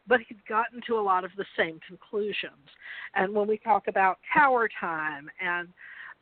but 0.06 0.20
he's 0.28 0.38
gotten 0.48 0.80
to 0.86 0.94
a 0.94 1.02
lot 1.02 1.24
of 1.24 1.30
the 1.36 1.44
same 1.56 1.80
conclusions. 1.86 2.68
And 3.14 3.34
when 3.34 3.48
we 3.48 3.58
talk 3.58 3.88
about 3.88 4.18
tower 4.32 4.68
time 4.80 5.28
and 5.40 5.68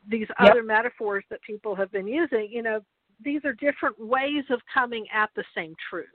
these 0.09 0.29
Yep. 0.29 0.51
other 0.51 0.63
metaphors 0.63 1.25
that 1.31 1.43
people 1.43 1.75
have 1.75 1.91
been 1.93 2.07
using, 2.07 2.51
you 2.51 2.63
know, 2.63 2.85
these 3.21 3.45
are 3.45 3.53
different 3.53 3.99
ways 3.99 4.45
of 4.51 4.61
coming 4.73 5.09
at 5.11 5.31
the 5.35 5.45
same 5.55 5.77
truth. 5.89 6.09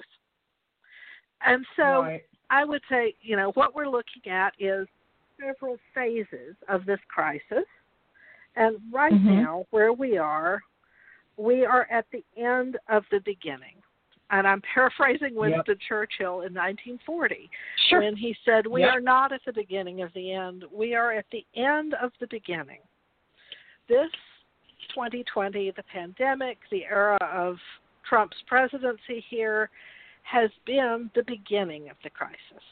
And 1.42 1.66
so 1.76 2.04
right. 2.04 2.24
I 2.50 2.64
would 2.64 2.82
say, 2.90 3.16
you 3.22 3.36
know, 3.36 3.52
what 3.52 3.76
we're 3.76 3.90
looking 3.90 4.32
at 4.32 4.54
is 4.60 4.88
several 5.40 5.78
phases 5.94 6.56
of 6.68 6.86
this 6.86 7.00
crisis. 7.08 7.66
And 8.56 8.78
right 8.92 9.14
Mhm. 9.14 9.42
now, 9.42 9.66
where 9.72 9.94
we 9.94 10.18
are, 10.18 10.64
we 11.38 11.66
are 11.66 11.88
at 11.92 12.10
the 12.12 12.24
end 12.38 12.78
of 12.88 13.08
the 13.10 13.20
beginning. 13.22 13.82
And 14.32 14.48
I'm 14.48 14.62
paraphrasing 14.62 15.36
Winston 15.36 15.78
Churchill 15.88 16.42
in 16.42 16.54
1940 16.54 17.50
Sure. 17.90 18.00
when 18.00 18.16
he 18.16 18.34
said, 18.44 18.66
We 18.66 18.82
Yep. 18.82 18.94
are 18.94 19.02
not 19.02 19.32
at 19.32 19.44
the 19.44 19.54
beginning 19.54 20.02
of 20.02 20.12
the 20.14 20.32
end, 20.32 20.64
we 20.72 20.96
are 20.96 21.12
at 21.12 21.30
the 21.30 21.46
end 21.54 21.94
of 21.96 22.12
the 22.20 22.28
beginning. 22.28 22.82
This 23.88 24.12
2020, 24.90 25.72
the 25.72 25.84
pandemic, 25.84 26.58
the 26.72 26.86
era 26.86 27.18
of 27.22 27.58
Trump's 28.08 28.38
presidency 28.48 29.24
here, 29.30 29.70
has 30.24 30.50
been 30.66 31.10
the 31.14 31.24
beginning 31.24 31.90
of 31.90 31.98
the 32.04 32.10
crisis. 32.10 32.64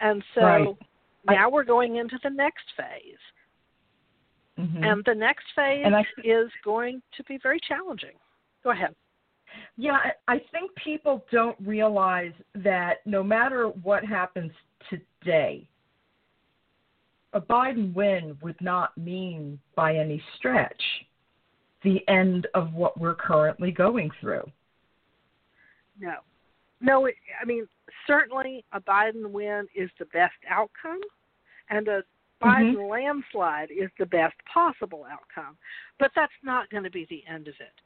And 0.00 0.22
so 0.34 0.40
Right. 0.40 0.76
now 1.26 1.48
we're 1.48 1.64
going 1.64 1.96
into 1.96 2.18
the 2.22 2.30
next 2.30 2.70
phase. 2.76 3.18
Mhm. 4.58 4.84
And 4.84 5.04
the 5.04 5.14
next 5.14 5.50
phase 5.52 5.86
I- 5.86 6.04
is 6.22 6.52
going 6.62 7.02
to 7.12 7.24
be 7.24 7.38
very 7.38 7.58
challenging. 7.60 8.16
Go 8.62 8.70
ahead. 8.70 8.94
Yeah, 9.76 10.12
I 10.28 10.38
think 10.38 10.74
people 10.76 11.24
don't 11.30 11.56
realize 11.60 12.32
that 12.54 13.04
no 13.06 13.22
matter 13.22 13.68
what 13.68 14.04
happens 14.04 14.52
today, 14.88 15.66
a 17.34 17.40
Biden 17.40 17.92
win 17.94 18.38
would 18.42 18.60
not 18.60 18.96
mean 18.96 19.58
by 19.74 19.96
any 19.96 20.22
stretch 20.36 20.82
the 21.82 22.06
end 22.08 22.46
of 22.54 22.72
what 22.72 22.98
we're 22.98 23.14
currently 23.14 23.70
going 23.70 24.10
through. 24.20 24.44
No. 26.00 26.14
No, 26.80 27.06
it, 27.06 27.14
I 27.40 27.44
mean, 27.44 27.66
certainly 28.06 28.64
a 28.72 28.80
Biden 28.80 29.30
win 29.30 29.66
is 29.74 29.90
the 29.98 30.06
best 30.06 30.34
outcome, 30.48 31.00
and 31.70 31.88
a 31.88 32.04
Biden 32.42 32.76
Mhm. 32.76 32.90
landslide 32.90 33.70
is 33.70 33.90
the 33.98 34.06
best 34.06 34.34
possible 34.44 35.04
outcome. 35.10 35.56
But 35.98 36.12
that's 36.14 36.32
not 36.42 36.68
going 36.70 36.84
to 36.84 36.90
be 36.90 37.06
the 37.06 37.24
end 37.26 37.48
of 37.48 37.54
it. 37.60 37.80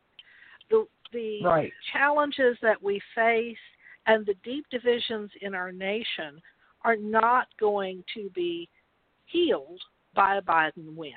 The, 0.68 0.86
the 1.12 1.42
Right. 1.42 1.72
challenges 1.92 2.58
that 2.60 2.82
we 2.82 3.00
face 3.14 3.58
and 4.06 4.26
the 4.26 4.34
deep 4.42 4.68
divisions 4.70 5.30
in 5.42 5.54
our 5.54 5.70
nation 5.70 6.40
are 6.82 6.96
not 6.96 7.48
going 7.58 8.04
to 8.14 8.30
be 8.30 8.68
healed 9.30 9.80
by 10.14 10.36
a 10.36 10.42
Biden 10.42 10.94
win. 10.94 11.12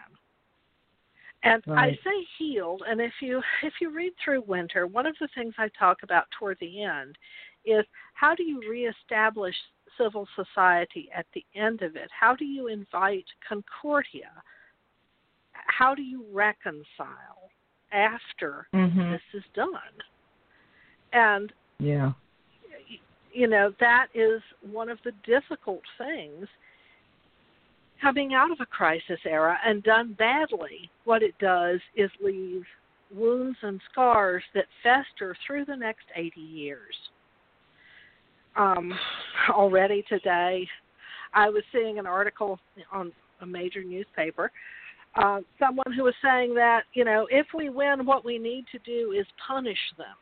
And 1.44 1.64
I 1.70 1.92
say 2.04 2.28
healed, 2.38 2.84
and 2.88 3.02
if 3.02 3.14
you 3.20 3.42
if 3.64 3.74
you 3.82 3.90
read 3.90 4.14
through 4.24 4.44
Winter, 4.46 4.86
one 4.86 5.08
of 5.08 5.16
the 5.20 5.28
things 5.34 5.56
I 5.58 5.70
talk 5.70 6.04
about 6.04 6.26
toward 6.38 6.58
the 6.60 6.84
end 6.84 7.18
is 7.66 7.84
how 8.14 8.36
do 8.36 8.44
you 8.44 8.62
reestablish 8.70 9.56
civil 9.98 10.28
society 10.36 11.10
at 11.16 11.26
the 11.34 11.44
end 11.56 11.82
of 11.82 11.96
it? 11.96 12.10
How 12.18 12.36
do 12.36 12.46
you 12.46 12.68
invite 12.68 13.26
concordia? 13.48 14.32
How 15.52 15.96
do 15.96 16.04
you 16.04 16.26
reconcile 16.32 17.50
after 17.92 18.68
Mhm. 18.72 19.10
this 19.10 19.22
is 19.34 19.44
done? 19.54 20.04
And 21.12 21.52
Yeah. 21.80 22.14
you 23.34 23.48
know 23.48 23.72
that 23.80 24.10
is 24.14 24.44
one 24.62 24.90
of 24.90 25.02
the 25.02 25.12
difficult 25.24 25.84
things 25.98 26.48
coming 28.02 28.34
out 28.34 28.52
of 28.52 28.58
a 28.60 28.66
crisis 28.66 29.20
era 29.26 29.58
and 29.66 29.84
done 29.84 30.16
badly 30.18 30.90
what 31.06 31.22
it 31.22 31.34
does 31.40 31.80
is 31.96 32.10
leave 32.24 32.64
wounds 33.14 33.58
and 33.62 33.80
scars 33.92 34.44
that 34.54 34.66
fester 34.82 35.36
through 35.46 35.66
the 35.66 35.76
next 35.76 36.06
80 36.16 36.40
years. 36.40 36.96
Um, 38.56 38.94
already 39.50 40.04
today 40.10 40.68
i 41.34 41.50
was 41.50 41.64
seeing 41.72 42.00
an 42.00 42.06
article 42.06 42.60
on 42.92 43.14
a 43.42 43.46
major 43.46 43.82
newspaper 43.82 44.52
uh, 45.16 45.40
someone 45.60 45.92
who 45.96 46.04
was 46.04 46.14
saying 46.24 46.54
that 46.56 46.84
you 46.94 47.04
know 47.04 47.28
if 47.32 47.48
we 47.56 47.70
win 47.70 48.06
what 48.06 48.24
we 48.24 48.38
need 48.38 48.66
to 48.72 48.80
do 48.80 49.14
is 49.18 49.26
punish 49.48 49.78
them. 49.98 50.16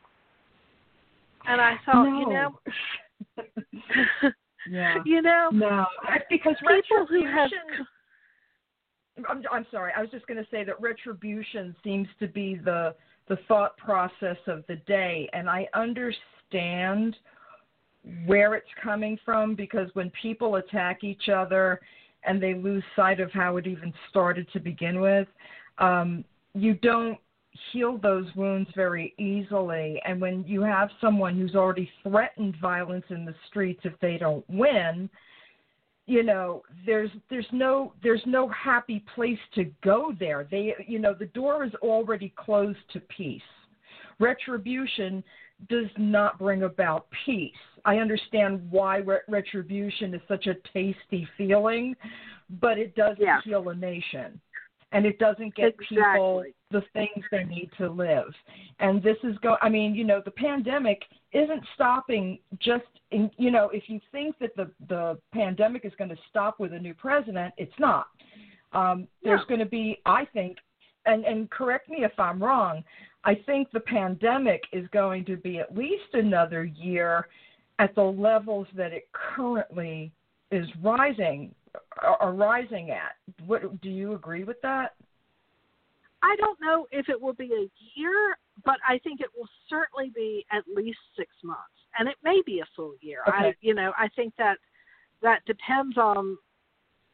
And 1.46 1.60
i 1.60 1.76
thought 1.84 2.04
you 2.04 2.28
know 2.28 2.58
yeah. 4.68 4.96
you 5.04 5.22
know 5.22 5.48
No, 5.52 5.86
because 6.28 6.56
people 6.58 7.06
who 7.06 7.24
have 7.26 7.50
I'm, 9.28 9.42
I'm 9.52 9.66
sorry. 9.70 9.92
I 9.96 10.00
was 10.00 10.10
just 10.10 10.26
going 10.26 10.42
to 10.42 10.50
say 10.50 10.64
that 10.64 10.80
retribution 10.80 11.74
seems 11.84 12.08
to 12.20 12.28
be 12.28 12.56
the 12.56 12.94
the 13.28 13.38
thought 13.46 13.76
process 13.76 14.36
of 14.48 14.64
the 14.66 14.76
day, 14.86 15.28
and 15.32 15.48
I 15.48 15.68
understand 15.74 17.16
where 18.26 18.54
it's 18.54 18.66
coming 18.82 19.18
from 19.24 19.54
because 19.54 19.88
when 19.92 20.10
people 20.20 20.56
attack 20.56 21.04
each 21.04 21.28
other, 21.28 21.80
and 22.24 22.42
they 22.42 22.54
lose 22.54 22.82
sight 22.96 23.20
of 23.20 23.30
how 23.32 23.56
it 23.56 23.66
even 23.66 23.92
started 24.08 24.46
to 24.52 24.60
begin 24.60 25.00
with, 25.00 25.28
um, 25.78 26.24
you 26.54 26.74
don't 26.74 27.18
heal 27.72 27.98
those 27.98 28.26
wounds 28.36 28.70
very 28.74 29.14
easily. 29.18 30.00
And 30.06 30.20
when 30.20 30.44
you 30.46 30.62
have 30.62 30.90
someone 31.00 31.36
who's 31.36 31.54
already 31.54 31.90
threatened 32.02 32.56
violence 32.60 33.04
in 33.10 33.24
the 33.24 33.34
streets 33.48 33.80
if 33.84 33.92
they 34.00 34.18
don't 34.18 34.44
win, 34.48 35.10
you 36.10 36.24
know 36.24 36.62
there's 36.84 37.10
there's 37.28 37.46
no 37.52 37.92
there's 38.02 38.22
no 38.26 38.48
happy 38.48 39.04
place 39.14 39.38
to 39.54 39.64
go 39.84 40.12
there 40.18 40.46
they 40.50 40.74
you 40.86 40.98
know 40.98 41.14
the 41.14 41.26
door 41.26 41.64
is 41.64 41.72
already 41.82 42.32
closed 42.36 42.78
to 42.92 42.98
peace 43.00 43.40
retribution 44.18 45.22
does 45.68 45.86
not 45.98 46.36
bring 46.36 46.64
about 46.64 47.06
peace 47.24 47.52
i 47.84 47.98
understand 47.98 48.66
why 48.70 48.96
re- 48.96 49.18
retribution 49.28 50.12
is 50.12 50.20
such 50.26 50.48
a 50.48 50.54
tasty 50.72 51.28
feeling 51.38 51.94
but 52.60 52.76
it 52.76 52.94
doesn't 52.96 53.20
yeah. 53.20 53.38
heal 53.44 53.68
a 53.68 53.74
nation 53.74 54.40
and 54.90 55.06
it 55.06 55.16
doesn't 55.20 55.54
get 55.54 55.68
exactly. 55.68 55.96
people 55.96 56.44
the 56.70 56.82
things 56.92 57.24
they 57.30 57.44
need 57.44 57.70
to 57.78 57.88
live. 57.88 58.32
And 58.78 59.02
this 59.02 59.16
is 59.22 59.36
go 59.42 59.56
I 59.62 59.68
mean, 59.68 59.94
you 59.94 60.04
know, 60.04 60.22
the 60.24 60.30
pandemic 60.30 61.02
isn't 61.32 61.62
stopping 61.74 62.38
just 62.58 62.84
in, 63.10 63.30
you 63.36 63.50
know, 63.50 63.70
if 63.72 63.84
you 63.88 64.00
think 64.12 64.36
that 64.38 64.54
the 64.56 64.70
the 64.88 65.18
pandemic 65.32 65.84
is 65.84 65.92
going 65.98 66.10
to 66.10 66.16
stop 66.28 66.60
with 66.60 66.72
a 66.72 66.78
new 66.78 66.94
president, 66.94 67.54
it's 67.56 67.72
not. 67.78 68.06
Um, 68.72 69.08
there's 69.22 69.40
no. 69.40 69.56
going 69.56 69.60
to 69.60 69.66
be, 69.66 70.00
I 70.06 70.24
think, 70.32 70.58
and 71.06 71.24
and 71.24 71.50
correct 71.50 71.88
me 71.88 72.04
if 72.04 72.18
I'm 72.18 72.42
wrong. 72.42 72.84
I 73.24 73.34
think 73.34 73.70
the 73.72 73.80
pandemic 73.80 74.62
is 74.72 74.86
going 74.92 75.24
to 75.26 75.36
be 75.36 75.58
at 75.58 75.76
least 75.76 76.14
another 76.14 76.64
year 76.64 77.28
at 77.78 77.94
the 77.94 78.02
levels 78.02 78.66
that 78.76 78.92
it 78.92 79.08
currently 79.12 80.12
is 80.50 80.66
rising 80.82 81.54
are 82.02 82.32
rising 82.32 82.90
at. 82.90 83.16
What 83.46 83.80
do 83.80 83.90
you 83.90 84.14
agree 84.14 84.44
with 84.44 84.60
that? 84.62 84.94
I 86.22 86.36
don't 86.36 86.60
know 86.60 86.86
if 86.90 87.08
it 87.08 87.20
will 87.20 87.32
be 87.32 87.52
a 87.52 87.98
year, 87.98 88.38
but 88.64 88.76
I 88.86 88.98
think 88.98 89.20
it 89.20 89.30
will 89.36 89.48
certainly 89.68 90.12
be 90.14 90.44
at 90.52 90.64
least 90.74 90.98
six 91.16 91.30
months, 91.42 91.62
and 91.98 92.08
it 92.08 92.16
may 92.22 92.42
be 92.44 92.60
a 92.60 92.66
full 92.76 92.94
year. 93.00 93.20
Okay. 93.26 93.36
I, 93.38 93.54
you 93.60 93.74
know, 93.74 93.92
I 93.98 94.08
think 94.08 94.34
that 94.38 94.58
that 95.22 95.44
depends 95.46 95.96
on, 95.96 96.36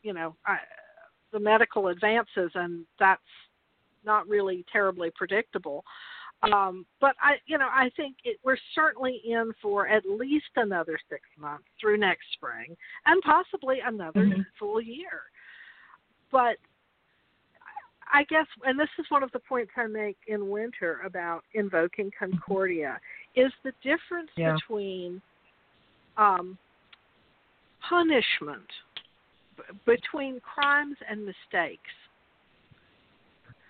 you 0.02 0.12
know, 0.12 0.34
I, 0.44 0.58
the 1.32 1.40
medical 1.40 1.88
advances, 1.88 2.50
and 2.54 2.84
that's 2.98 3.20
not 4.04 4.28
really 4.28 4.64
terribly 4.72 5.10
predictable. 5.14 5.84
Um, 6.42 6.84
but 7.00 7.16
I, 7.20 7.36
you 7.46 7.58
know, 7.58 7.68
I 7.72 7.90
think 7.96 8.16
it, 8.24 8.38
we're 8.44 8.58
certainly 8.74 9.22
in 9.24 9.52
for 9.62 9.88
at 9.88 10.04
least 10.04 10.44
another 10.56 10.98
six 11.08 11.22
months 11.38 11.64
through 11.80 11.98
next 11.98 12.26
spring, 12.34 12.76
and 13.06 13.22
possibly 13.22 13.78
another 13.84 14.20
mm-hmm. 14.20 14.42
full 14.58 14.80
year. 14.80 15.22
But 16.30 16.56
I 18.12 18.24
guess, 18.24 18.46
and 18.64 18.78
this 18.78 18.88
is 18.98 19.06
one 19.08 19.22
of 19.22 19.32
the 19.32 19.40
points 19.40 19.72
I 19.76 19.86
make 19.86 20.16
in 20.28 20.48
winter 20.48 21.00
about 21.04 21.42
invoking 21.54 22.10
concordia, 22.18 22.98
is 23.34 23.52
the 23.64 23.72
difference 23.82 24.30
yeah. 24.36 24.54
between 24.54 25.20
um, 26.16 26.56
punishment, 27.88 28.66
b- 29.56 29.62
between 29.84 30.40
crimes 30.40 30.96
and 31.08 31.20
mistakes. 31.24 31.82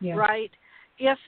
Yeah. 0.01 0.17
Right? 0.17 0.51
If 0.99 1.19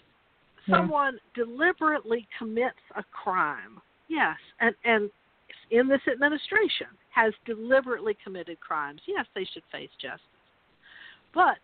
Yeah. 0.66 0.76
someone 0.76 1.18
deliberately 1.34 2.28
commits 2.36 2.80
a 2.94 3.04
crime, 3.04 3.80
yes, 4.08 4.36
and 4.60 4.74
and 4.84 5.10
in 5.70 5.88
this 5.88 6.02
administration 6.06 6.88
has 7.10 7.32
deliberately 7.46 8.14
committed 8.22 8.60
crimes, 8.60 9.00
yes, 9.06 9.26
they 9.34 9.44
should 9.44 9.64
face 9.72 9.90
justice. 10.00 10.20
But 11.32 11.58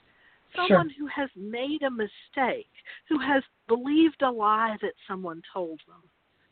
someone 0.54 0.88
Sure. 0.90 0.98
who 0.98 1.06
has 1.06 1.30
made 1.36 1.82
a 1.82 1.90
mistake, 1.90 2.70
who 3.08 3.18
has 3.18 3.42
believed 3.66 4.22
a 4.22 4.30
lie 4.30 4.76
that 4.82 4.94
someone 5.06 5.42
told 5.52 5.80
them. 5.86 6.02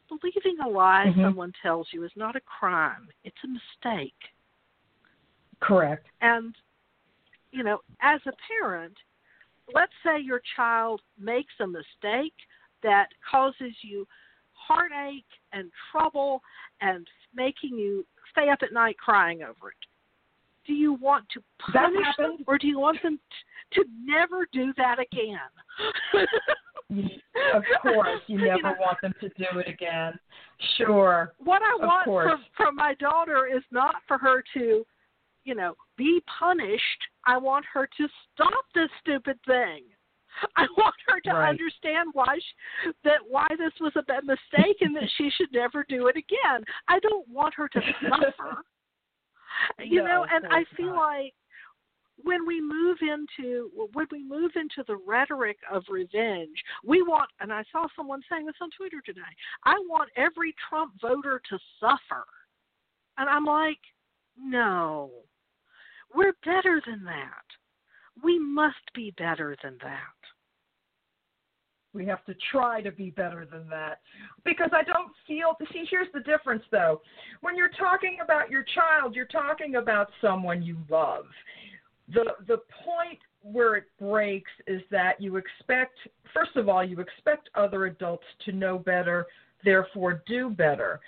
Believing 0.09 0.59
a 0.61 0.69
lie 0.69 1.11
Mhm. 1.11 1.23
someone 1.23 1.53
tells 1.63 1.93
you 1.93 2.03
is 2.05 2.15
not 2.17 2.37
a 2.37 2.41
crime, 2.41 3.11
it's 3.25 3.43
a 3.45 3.49
mistake. 3.49 4.35
Correct. 5.61 6.07
And, 6.21 6.55
you 7.51 7.63
know, 7.63 7.83
as 8.01 8.21
a 8.27 8.33
parent, 8.49 8.99
let's 9.73 9.93
say 10.03 10.19
your 10.19 10.41
child 10.57 11.03
makes 11.17 11.59
a 11.61 11.67
mistake 11.67 12.35
that 12.83 13.15
causes 13.23 13.73
you 13.83 14.07
heartache 14.53 15.41
and 15.53 15.73
trouble 15.91 16.43
and 16.81 17.09
making 17.35 17.79
you 17.79 18.07
stay 18.31 18.49
up 18.49 18.63
at 18.63 18.73
night 18.73 18.99
crying 18.99 19.43
over 19.43 19.71
it. 19.71 19.87
Do 20.67 20.75
you 20.75 20.95
want 20.95 21.25
to 21.35 21.43
punish 21.73 22.07
them 22.19 22.39
or 22.47 22.57
do 22.59 22.67
you 22.69 22.79
want 22.79 23.03
them 23.03 23.19
t- 23.73 23.83
to 23.83 23.89
never 24.05 24.47
do 24.53 24.73
that 24.77 24.99
again? 24.99 25.39
Of 27.55 27.63
course, 27.83 28.21
you 28.27 28.39
never 28.39 28.63
know, 28.63 28.75
want 28.79 29.01
them 29.03 29.15
to 29.21 29.29
do 29.31 29.59
it 29.59 29.69
again. 29.69 30.13
Sure. 30.77 31.33
what 31.39 31.63
I 31.63 31.75
Of 31.83 31.87
want 31.89 32.05
course. 32.05 32.31
from 32.31 32.45
from 32.57 32.77
my 32.77 32.95
daughter 32.95 33.47
is 33.47 33.63
not 33.71 33.97
for 34.07 34.19
her 34.19 34.43
to, 34.55 34.85
you 35.45 35.55
know, 35.55 35.75
be 35.97 36.23
punished. 36.39 37.03
I 37.27 37.39
want 37.39 37.65
her 37.73 37.87
to 37.99 38.09
stop 38.35 38.65
this 38.75 38.91
stupid 39.01 39.39
thing. 39.47 39.83
I 40.57 40.67
want 40.77 40.95
her 41.09 41.21
to 41.21 41.31
Right. 41.33 41.49
understand 41.51 42.11
why 42.13 42.37
she, 42.39 42.91
that 43.05 43.19
why 43.29 43.47
this 43.59 43.73
was 43.81 43.93
a 43.97 44.03
bad 44.03 44.25
mistake 44.25 44.77
and 44.81 44.95
that 44.97 45.11
she 45.17 45.31
should 45.31 45.53
never 45.53 45.85
do 45.89 46.07
it 46.09 46.17
again. 46.17 46.63
I 46.89 46.99
don't 47.01 47.27
want 47.29 47.55
her 47.55 47.69
to 47.69 47.81
suffer. 48.09 48.63
You 49.79 50.03
No, 50.03 50.07
know, 50.07 50.27
and 50.33 50.47
I 50.51 50.65
feel 50.77 50.95
not. 50.95 50.97
like 50.97 51.35
when 52.23 52.47
we 52.47 52.61
move 52.61 52.99
into 53.01 53.71
when 53.93 54.07
we 54.11 54.23
move 54.23 54.53
into 54.55 54.85
the 54.87 54.97
rhetoric 54.97 55.59
of 55.71 55.83
revenge, 55.89 56.63
we 56.85 57.03
want 57.03 57.31
and 57.41 57.53
I 57.53 57.65
saw 57.73 57.87
someone 57.97 58.23
saying 58.31 58.47
this 58.47 58.55
on 58.61 58.71
Twitter 58.77 59.03
today. 59.05 59.21
I 59.65 59.75
want 59.89 60.11
every 60.17 60.55
Trump 60.69 60.93
voter 61.01 61.41
to 61.51 61.59
suffer. 61.81 62.25
And 63.19 63.29
I'm 63.29 63.45
like, 63.45 63.79
no. 64.39 65.11
We're 66.15 66.35
better 66.45 66.81
than 66.87 67.05
that. 67.05 67.45
We 68.23 68.39
must 68.39 68.93
be 68.95 69.13
better 69.17 69.57
than 69.63 69.79
that. 69.83 70.22
We 71.95 72.07
have 72.07 72.25
to 72.25 72.35
try 72.51 72.81
to 72.81 72.91
be 72.91 73.11
better 73.11 73.47
than 73.51 73.69
that. 73.69 74.01
Because 74.45 74.71
I 74.73 74.83
don't 74.83 75.13
feel 75.27 75.57
see 75.73 75.85
here's 75.91 76.09
the 76.15 76.21
difference 76.21 76.63
though. 76.71 77.01
When 77.41 77.57
you're 77.57 77.71
talking 77.79 78.19
about 78.23 78.51
your 78.51 78.65
child, 78.75 79.15
you're 79.15 79.27
talking 79.27 79.77
about 79.77 80.09
someone 80.21 80.63
you 80.63 80.79
love. 80.89 81.27
The 82.09 82.35
the 82.47 82.59
point 82.85 83.19
where 83.43 83.77
it 83.77 83.85
breaks 83.99 84.51
is 84.67 84.83
that 84.91 85.21
you 85.21 85.37
expect 85.37 85.99
first 86.33 86.57
of 86.57 86.69
all, 86.69 86.85
you 86.85 86.99
expect 87.01 87.51
other 87.55 87.87
adults 87.87 88.25
to 88.47 88.53
know 88.53 88.79
better, 88.79 89.27
therefore 89.65 90.23
do 90.27 90.51
better. 90.51 91.01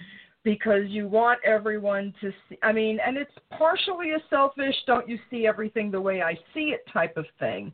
Because 0.43 0.83
you 0.89 1.09
want 1.09 1.41
everyone 1.43 2.13
to 2.21 2.31
see 2.49 2.59
I 2.63 2.73
mean, 2.73 2.99
and 3.05 3.17
it's 3.17 3.33
partially 3.57 4.11
a 4.11 4.19
selfish, 4.29 4.75
don't 4.87 5.09
you 5.09 5.19
see 5.31 5.47
everything 5.47 5.91
the 5.91 6.01
way 6.01 6.21
I 6.21 6.35
see 6.53 6.75
it 6.75 6.85
type 6.93 7.17
of 7.17 7.25
thing. 7.39 7.73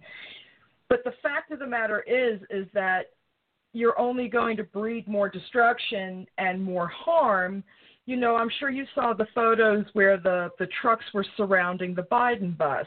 But 0.91 1.05
the 1.05 1.15
fact 1.23 1.53
of 1.53 1.61
the 1.61 1.67
matter 1.67 2.01
is, 2.01 2.41
is 2.51 2.67
that 2.75 3.05
you're 3.73 3.99
only 3.99 4.29
going 4.29 4.57
to 4.57 4.65
breed 4.65 5.07
more 5.07 5.29
destruction 5.29 6.27
and 6.37 6.61
more 6.61 6.89
harm. 6.89 7.63
You 8.07 8.17
know, 8.17 8.35
I'm 8.35 8.51
sure 8.59 8.71
you 8.71 8.85
saw 8.95 9.15
the 9.15 9.29
photos 9.33 9.87
where 9.93 10.19
the 10.19 10.51
the 10.59 10.67
trucks 10.83 11.05
were 11.15 11.25
surrounding 11.37 11.95
the 11.95 12.03
Biden 12.03 12.59
bus. 12.59 12.87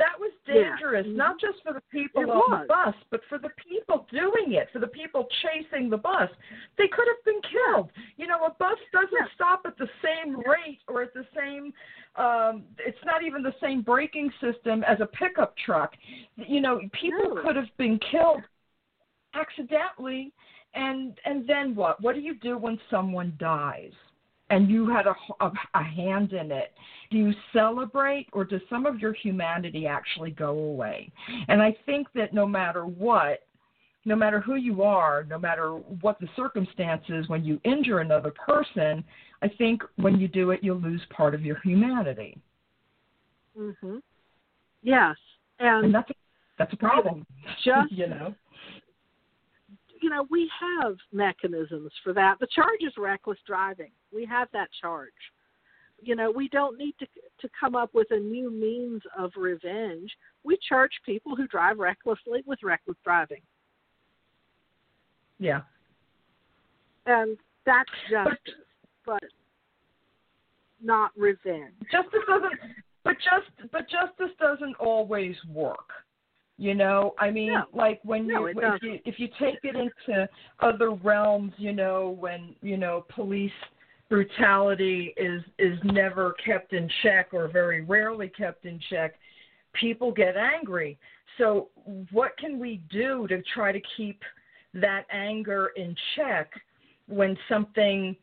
That 0.00 0.18
was 0.18 0.32
dangerous, 0.46 1.06
Mhm. 1.06 1.14
not 1.14 1.38
just 1.38 1.62
for 1.62 1.74
the 1.74 1.82
people 1.92 2.22
It 2.22 2.30
on 2.30 2.38
was. 2.38 2.60
the 2.62 2.66
bus, 2.66 2.94
but 3.10 3.22
for 3.26 3.36
the 3.36 3.50
people 3.50 4.08
doing 4.10 4.54
it, 4.54 4.70
for 4.70 4.78
the 4.78 4.88
people 4.88 5.26
chasing 5.42 5.90
the 5.90 5.98
bus. 5.98 6.30
They 6.78 6.88
could 6.88 7.06
have 7.06 7.22
been 7.24 7.42
killed. 7.42 7.92
You 8.16 8.26
know, 8.26 8.42
a 8.44 8.50
bus 8.50 8.78
doesn't 8.92 9.12
Yeah. 9.12 9.28
stop 9.34 9.66
at 9.66 9.76
the 9.76 9.90
same 10.00 10.40
rate 10.40 10.80
or 10.88 11.02
at 11.02 11.12
the 11.12 11.26
same 11.36 11.74
um 12.16 12.64
it's 12.78 13.04
not 13.04 13.22
even 13.22 13.42
the 13.42 13.54
same 13.60 13.82
braking 13.82 14.32
system 14.40 14.82
as 14.84 15.00
a 15.00 15.06
pickup 15.06 15.54
truck. 15.58 15.94
You 16.36 16.60
know, 16.62 16.80
people 16.92 17.34
No. 17.34 17.42
could 17.42 17.56
have 17.56 17.76
been 17.76 17.98
killed 17.98 18.42
accidentally 19.34 20.32
and 20.74 21.20
and 21.24 21.46
then 21.46 21.74
what 21.74 22.00
what 22.00 22.14
do 22.14 22.20
you 22.20 22.34
do 22.36 22.56
when 22.56 22.80
someone 22.88 23.36
dies 23.38 23.92
and 24.50 24.68
you 24.68 24.88
had 24.88 25.06
a, 25.06 25.14
a, 25.44 25.52
a 25.74 25.82
hand 25.82 26.32
in 26.32 26.50
it 26.52 26.72
do 27.10 27.16
you 27.18 27.32
celebrate 27.52 28.26
or 28.32 28.44
does 28.44 28.60
some 28.68 28.86
of 28.86 28.98
your 28.98 29.12
humanity 29.12 29.86
actually 29.86 30.30
go 30.30 30.50
away 30.50 31.10
and 31.48 31.62
i 31.62 31.74
think 31.86 32.06
that 32.14 32.34
no 32.34 32.46
matter 32.46 32.84
what 32.84 33.46
no 34.04 34.16
matter 34.16 34.40
who 34.40 34.56
you 34.56 34.82
are 34.82 35.24
no 35.24 35.38
matter 35.38 35.72
what 36.00 36.18
the 36.20 36.28
circumstances 36.36 37.28
when 37.28 37.44
you 37.44 37.60
injure 37.64 38.00
another 38.00 38.32
person 38.32 39.02
i 39.42 39.48
think 39.48 39.82
when 39.96 40.18
you 40.18 40.28
do 40.28 40.50
it 40.50 40.60
you'll 40.62 40.80
lose 40.80 41.02
part 41.10 41.34
of 41.34 41.42
your 41.42 41.58
humanity 41.60 42.36
Mhm. 43.58 44.00
Yes. 44.82 45.16
and 45.58 45.86
And 45.86 45.94
that's 45.94 46.08
a, 46.10 46.14
that's 46.56 46.72
a 46.72 46.76
problem 46.76 47.26
Just- 47.64 47.90
you 48.00 48.06
know 48.06 48.34
you 50.02 50.08
know, 50.08 50.26
we 50.30 50.50
have 50.60 50.96
mechanisms 51.12 51.92
for 52.02 52.12
that. 52.14 52.36
The 52.40 52.46
charge 52.54 52.80
is 52.80 52.92
reckless 52.96 53.38
driving. 53.46 53.90
We 54.12 54.24
have 54.26 54.48
that 54.52 54.68
charge. 54.80 55.08
You 56.02 56.16
know, 56.16 56.30
we 56.30 56.48
don't 56.48 56.78
need 56.78 56.94
to 56.98 57.06
to 57.40 57.48
come 57.58 57.74
up 57.74 57.90
with 57.94 58.08
a 58.10 58.18
new 58.18 58.50
means 58.50 59.02
of 59.18 59.32
revenge. 59.36 60.10
We 60.44 60.58
charge 60.66 60.92
people 61.04 61.36
who 61.36 61.46
drive 61.46 61.78
recklessly 61.78 62.42
with 62.46 62.58
reckless 62.62 62.96
driving. 63.04 63.42
Yeah. 65.38 65.60
And 67.06 67.36
that's 67.64 67.90
justice, 68.10 68.38
but, 69.04 69.20
but 69.20 69.30
not 70.82 71.10
revenge. 71.16 71.74
Justice 71.90 72.20
doesn't 72.28 72.52
but 73.04 73.16
just 73.16 73.72
but 73.72 73.86
justice 73.88 74.34
doesn't 74.38 74.76
always 74.76 75.34
work. 75.48 75.88
You 76.58 76.74
know, 76.74 77.14
I 77.18 77.30
mean, 77.30 77.54
no. 77.54 77.64
like 77.72 78.00
when 78.04 78.26
no, 78.26 78.46
you 78.46 78.54
if 78.58 78.82
you 78.82 78.98
if 79.06 79.14
you 79.18 79.28
take 79.40 79.58
it 79.62 79.74
into 79.76 80.28
other 80.60 80.90
realms, 80.90 81.52
you 81.56 81.72
know, 81.72 82.16
when 82.20 82.54
you 82.60 82.76
know 82.76 83.06
police 83.14 83.50
brutality 84.10 85.14
is 85.16 85.42
is 85.58 85.78
never 85.84 86.34
kept 86.44 86.74
in 86.74 86.90
check 87.02 87.28
or 87.32 87.48
very 87.48 87.82
rarely 87.82 88.28
kept 88.28 88.66
in 88.66 88.78
check, 88.90 89.14
people 89.72 90.12
get 90.12 90.36
angry. 90.36 90.98
So, 91.38 91.68
what 92.10 92.36
can 92.36 92.58
we 92.58 92.82
do 92.90 93.26
to 93.28 93.40
try 93.54 93.72
to 93.72 93.80
keep 93.96 94.20
that 94.74 95.04
anger 95.10 95.70
in 95.76 95.94
check 96.16 96.50
when 97.06 97.38
something 97.48 98.16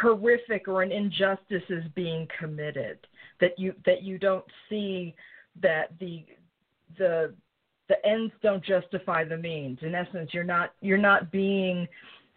horrific 0.00 0.68
or 0.68 0.82
an 0.82 0.92
injustice 0.92 1.64
is 1.70 1.84
being 1.94 2.28
committed? 2.38 2.98
That 3.40 3.58
you 3.58 3.74
that 3.86 4.02
you 4.02 4.18
don't 4.18 4.44
see 4.68 5.14
that 5.62 5.98
the 5.98 6.24
the 6.98 7.32
the 7.88 8.06
ends 8.06 8.34
don't 8.42 8.62
justify 8.62 9.24
the 9.24 9.38
means. 9.38 9.78
In 9.80 9.94
essence, 9.94 10.30
you're 10.34 10.44
not 10.44 10.74
you're 10.82 10.98
not 10.98 11.32
being 11.32 11.88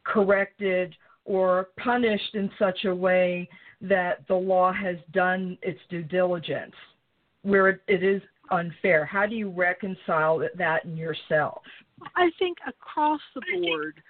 corrected 0.06 0.96
or 1.26 1.70
punished 1.78 2.36
in 2.36 2.50
such 2.58 2.86
a 2.86 2.96
way 2.96 3.50
that 3.82 4.26
the 4.28 4.36
law 4.36 4.72
has 4.72 4.96
done 5.12 5.58
its 5.62 5.80
due 5.90 6.04
diligence, 6.04 6.76
where 7.42 7.70
it, 7.70 7.82
it 7.88 8.04
is 8.04 8.22
unfair. 8.52 9.06
How 9.06 9.26
do 9.26 9.36
you 9.36 9.50
reconcile 9.50 10.42
that 10.56 10.86
in 10.86 10.96
yourself? 10.96 11.62
I 12.16 12.30
think 12.40 12.58
across 12.68 13.22
the 13.34 13.42
board, 13.60 14.02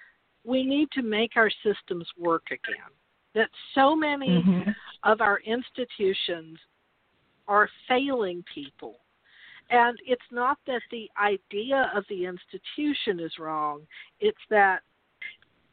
we 0.44 0.62
need 0.62 0.90
to 0.92 1.02
make 1.02 1.32
our 1.36 1.50
systems 1.64 2.06
work 2.18 2.44
again. 2.46 2.92
That 3.34 3.48
so 3.74 3.94
many 3.96 4.28
mm-hmm. 4.28 4.70
of 5.02 5.20
our 5.20 5.40
institutions 5.40 6.58
are 7.48 7.68
failing 7.88 8.44
people. 8.54 8.96
And 9.70 9.98
it's 10.06 10.22
not 10.30 10.58
that 10.66 10.82
the 10.90 11.10
idea 11.20 11.90
of 11.94 12.04
the 12.08 12.24
institution 12.24 13.20
is 13.20 13.32
wrong, 13.38 13.80
it's 14.20 14.38
that 14.48 14.80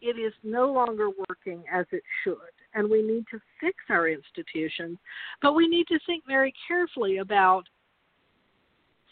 it 0.04 0.20
is 0.20 0.34
no 0.44 0.72
longer 0.72 1.10
working 1.30 1.64
as 1.74 1.86
it 1.92 2.04
should. 2.24 2.38
And 2.76 2.90
we 2.90 3.02
need 3.02 3.24
to 3.32 3.40
fix 3.62 3.78
our 3.90 4.10
institutions, 4.10 4.98
but 5.42 5.54
we 5.54 5.68
need 5.68 5.88
to 5.88 6.00
think 6.06 6.24
very 6.28 6.54
carefully 6.68 7.18
about 7.18 7.64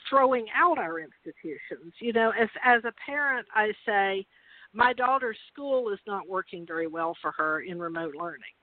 throwing 0.09 0.47
out 0.55 0.77
our 0.77 0.99
institutions. 0.99 1.93
You 1.99 2.11
know, 2.11 2.31
as 2.39 2.49
as 2.63 2.83
a 2.83 2.91
parent, 3.05 3.47
I 3.55 3.71
say, 3.85 4.25
my 4.73 4.93
daughter's 4.93 5.37
school 5.51 5.91
is 5.93 5.99
not 6.05 6.27
working 6.27 6.65
very 6.65 6.87
well 6.87 7.15
for 7.21 7.31
her 7.31 7.61
in 7.61 7.79
remote 7.79 8.15
learning. 8.15 8.55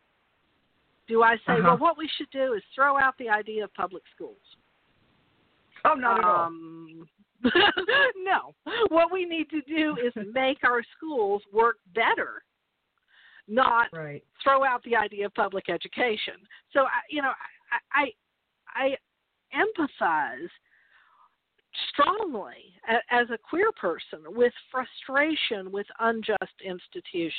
Do 1.06 1.22
I 1.22 1.36
say, 1.36 1.54
uh-huh. 1.54 1.62
well, 1.64 1.78
what 1.78 1.98
we 1.98 2.10
should 2.18 2.30
do 2.30 2.52
is 2.52 2.62
throw 2.74 2.98
out 2.98 3.14
the 3.18 3.30
idea 3.30 3.64
of 3.64 3.72
public 3.72 4.02
schools? 4.14 4.36
Oh, 5.84 5.94
not 5.94 6.18
at 6.18 6.24
all. 6.24 6.50
No. 8.16 8.54
What 8.88 9.10
we 9.10 9.24
need 9.24 9.48
to 9.50 9.62
do 9.62 9.96
is 10.04 10.12
make 10.34 10.58
our 10.64 10.82
schools 10.96 11.42
work 11.52 11.76
better, 11.94 12.42
not 13.46 13.86
right. 13.92 14.22
throw 14.44 14.64
out 14.64 14.82
the 14.84 14.96
idea 14.96 15.26
of 15.26 15.34
public 15.34 15.70
education. 15.70 16.34
So, 16.72 16.86
you 17.08 17.22
know, 17.22 17.32
I 17.94 18.12
I, 18.74 18.94
I 19.54 19.58
empathize 19.58 20.48
strongly 21.92 22.74
as 23.10 23.28
a 23.30 23.38
queer 23.38 23.70
person 23.72 24.20
with 24.26 24.52
frustration 24.70 25.70
with 25.70 25.86
unjust 26.00 26.54
institutions. 26.64 27.32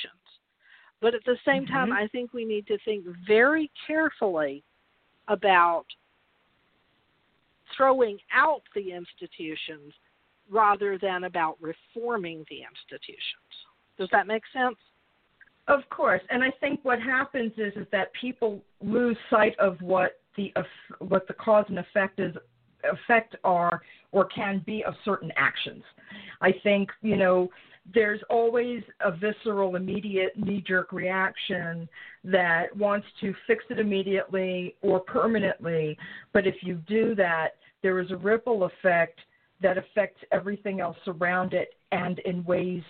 But 1.02 1.16
at 1.16 1.24
the 1.26 1.38
same 1.46 1.64
mm-hmm. 1.64 1.74
time, 1.74 1.94
I 1.94 2.08
think 2.08 2.34
we 2.34 2.46
need 2.46 2.68
to 2.68 2.78
think 2.86 3.06
very 3.28 3.72
carefully 3.88 4.64
about 5.28 5.86
throwing 7.80 8.18
out 8.36 8.62
the 8.76 8.92
institutions 8.92 9.94
rather 10.52 10.98
than 10.98 11.24
about 11.24 11.58
reforming 11.62 12.46
the 12.50 12.58
institutions. 12.70 13.54
Does 13.98 14.10
that 14.12 14.28
make 14.28 14.44
sense? 14.52 14.76
Of 15.70 15.82
course, 15.90 16.22
and 16.30 16.44
I 16.44 16.52
think 16.60 16.80
what 16.84 17.00
happens 17.00 17.54
is 17.58 17.74
is 17.76 17.86
that 17.92 18.12
people 18.20 18.62
lose 18.82 19.18
sight 19.30 19.58
of 19.60 19.80
what 19.82 20.20
the 20.36 20.52
what 21.00 21.28
the 21.28 21.34
cause 21.36 21.66
and 21.70 21.80
effect 21.80 22.20
is 22.20 22.36
effect 22.84 23.36
are 23.44 23.82
or 24.12 24.26
can 24.26 24.64
be 24.66 24.84
of 24.84 24.96
certain 25.06 25.32
actions. 25.38 25.84
I 26.42 26.54
think 26.64 26.90
you 27.02 27.16
know 27.16 27.50
there's 27.94 28.22
always 28.30 28.84
a 29.02 29.12
visceral, 29.12 29.76
immediate, 29.76 30.38
knee 30.38 30.64
jerk 30.68 30.92
reaction 30.92 31.88
that 32.24 32.76
wants 32.76 33.08
to 33.22 33.34
fix 33.48 33.64
it 33.70 33.80
immediately 33.80 34.76
or 34.82 35.00
permanently. 35.00 35.98
But 36.34 36.46
if 36.48 36.56
you 36.62 36.76
do 36.88 37.16
that, 37.16 37.56
there 37.82 38.00
is 38.00 38.12
a 38.12 38.18
ripple 38.18 38.64
effect 38.64 39.20
that 39.62 39.78
affects 39.78 40.22
everything 40.32 40.80
else 40.80 40.98
around 41.08 41.54
it 41.54 41.76
and 41.92 42.20
in 42.20 42.44
ways 42.46 42.84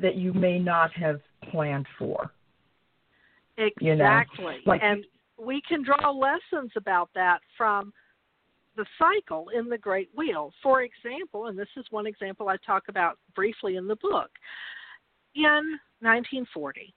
that 0.00 0.16
you 0.16 0.32
may 0.32 0.58
not 0.58 0.92
have 0.92 1.20
planned 1.50 1.86
for. 1.98 2.32
Exactly. 3.58 3.86
You 3.86 3.96
know? 3.96 4.56
like, 4.66 4.82
and 4.82 5.04
we 5.38 5.62
can 5.66 5.82
draw 5.82 6.10
lessons 6.10 6.72
about 6.76 7.10
that 7.14 7.40
from 7.56 7.92
the 8.76 8.84
cycle 8.98 9.46
in 9.56 9.68
the 9.68 9.78
Great 9.78 10.10
Wheel. 10.14 10.52
For 10.62 10.82
example, 10.82 11.46
and 11.46 11.58
this 11.58 11.68
is 11.76 11.86
one 11.90 12.06
example 12.06 12.48
I 12.48 12.56
talk 12.64 12.84
about 12.88 13.18
briefly 13.34 13.76
in 13.76 13.86
the 13.86 13.96
book. 13.96 14.30
In 15.34 15.78
1940, 16.00 16.94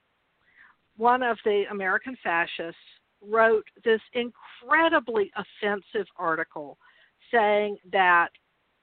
one 0.97 1.23
of 1.23 1.37
the 1.45 1.63
American 1.71 2.17
fascists 2.21 2.75
wrote 3.21 3.65
this 3.83 4.01
incredibly 4.13 5.31
offensive 5.35 6.07
article 6.17 6.77
saying 7.31 7.77
that 7.91 8.29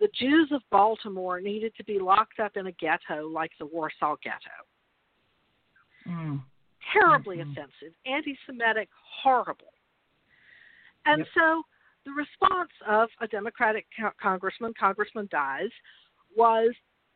the 0.00 0.08
Jews 0.18 0.50
of 0.52 0.62
Baltimore 0.70 1.40
needed 1.40 1.72
to 1.76 1.84
be 1.84 1.98
locked 1.98 2.38
up 2.40 2.56
in 2.56 2.66
a 2.66 2.72
ghetto 2.72 3.28
like 3.28 3.52
the 3.58 3.66
Warsaw 3.66 4.16
Ghetto. 4.22 4.66
Mm. 6.06 6.42
Terribly 6.92 7.38
mm-hmm. 7.38 7.52
offensive, 7.52 7.94
anti 8.04 8.36
Semitic, 8.46 8.88
horrible. 9.22 9.72
And 11.06 11.20
yep. 11.20 11.28
so 11.34 11.62
the 12.04 12.12
response 12.12 12.70
of 12.86 13.08
a 13.20 13.26
Democratic 13.26 13.86
congressman, 14.20 14.72
Congressman 14.78 15.28
Dies, 15.30 15.70
was 16.36 16.72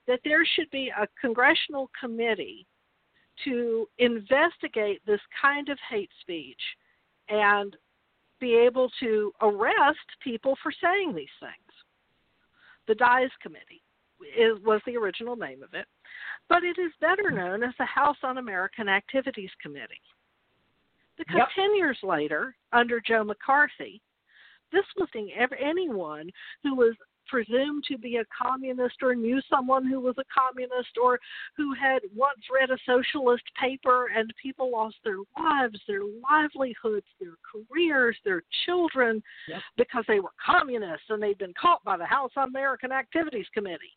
that 0.06 0.20
there 0.24 0.44
should 0.44 0.70
be 0.70 0.88
a 0.88 1.06
congressional 1.20 1.90
committee 1.98 2.66
to 3.44 3.86
investigate 3.98 5.00
this 5.06 5.20
kind 5.40 5.68
of 5.68 5.78
hate 5.88 6.10
speech 6.20 6.60
and 7.28 7.76
be 8.40 8.56
able 8.56 8.90
to 9.00 9.32
arrest 9.42 9.98
people 10.22 10.56
for 10.62 10.72
saying 10.82 11.14
these 11.14 11.28
things. 11.38 11.52
The 12.88 12.94
Dies 12.94 13.30
Committee 13.42 13.82
is, 14.36 14.58
was 14.64 14.80
the 14.86 14.96
original 14.96 15.36
name 15.36 15.62
of 15.62 15.74
it, 15.74 15.86
but 16.48 16.64
it 16.64 16.80
is 16.80 16.92
better 17.00 17.30
known 17.30 17.62
as 17.62 17.74
the 17.78 17.84
House 17.84 18.16
Un 18.22 18.38
American 18.38 18.88
Activities 18.88 19.50
Committee. 19.62 20.00
Because 21.16 21.36
yep. 21.36 21.48
10 21.54 21.76
years 21.76 21.98
later, 22.02 22.56
under 22.72 23.00
Joe 23.00 23.22
McCarthy, 23.22 24.00
this 24.72 24.84
listing 24.96 25.30
anyone 25.56 26.30
who 26.62 26.74
was 26.74 26.94
presumed 27.30 27.84
to 27.88 27.96
be 27.96 28.16
a 28.16 28.24
communist 28.42 28.96
or 29.02 29.14
knew 29.14 29.40
someone 29.48 29.86
who 29.86 30.00
was 30.00 30.16
a 30.18 30.24
communist 30.36 30.90
or 31.02 31.18
who 31.56 31.72
had 31.74 32.00
once 32.14 32.40
read 32.52 32.70
a 32.70 32.78
socialist 32.84 33.44
paper 33.60 34.08
and 34.14 34.32
people 34.42 34.70
lost 34.70 34.96
their 35.04 35.18
lives, 35.38 35.78
their 35.86 36.02
livelihoods, 36.28 37.06
their 37.20 37.36
careers, 37.50 38.16
their 38.24 38.42
children 38.66 39.22
yep. 39.48 39.60
because 39.76 40.04
they 40.08 40.20
were 40.20 40.32
communists 40.44 41.06
and 41.08 41.22
they'd 41.22 41.38
been 41.38 41.54
caught 41.60 41.82
by 41.84 41.96
the 41.96 42.04
House 42.04 42.32
American 42.36 42.90
Activities 42.92 43.46
Committee. 43.54 43.96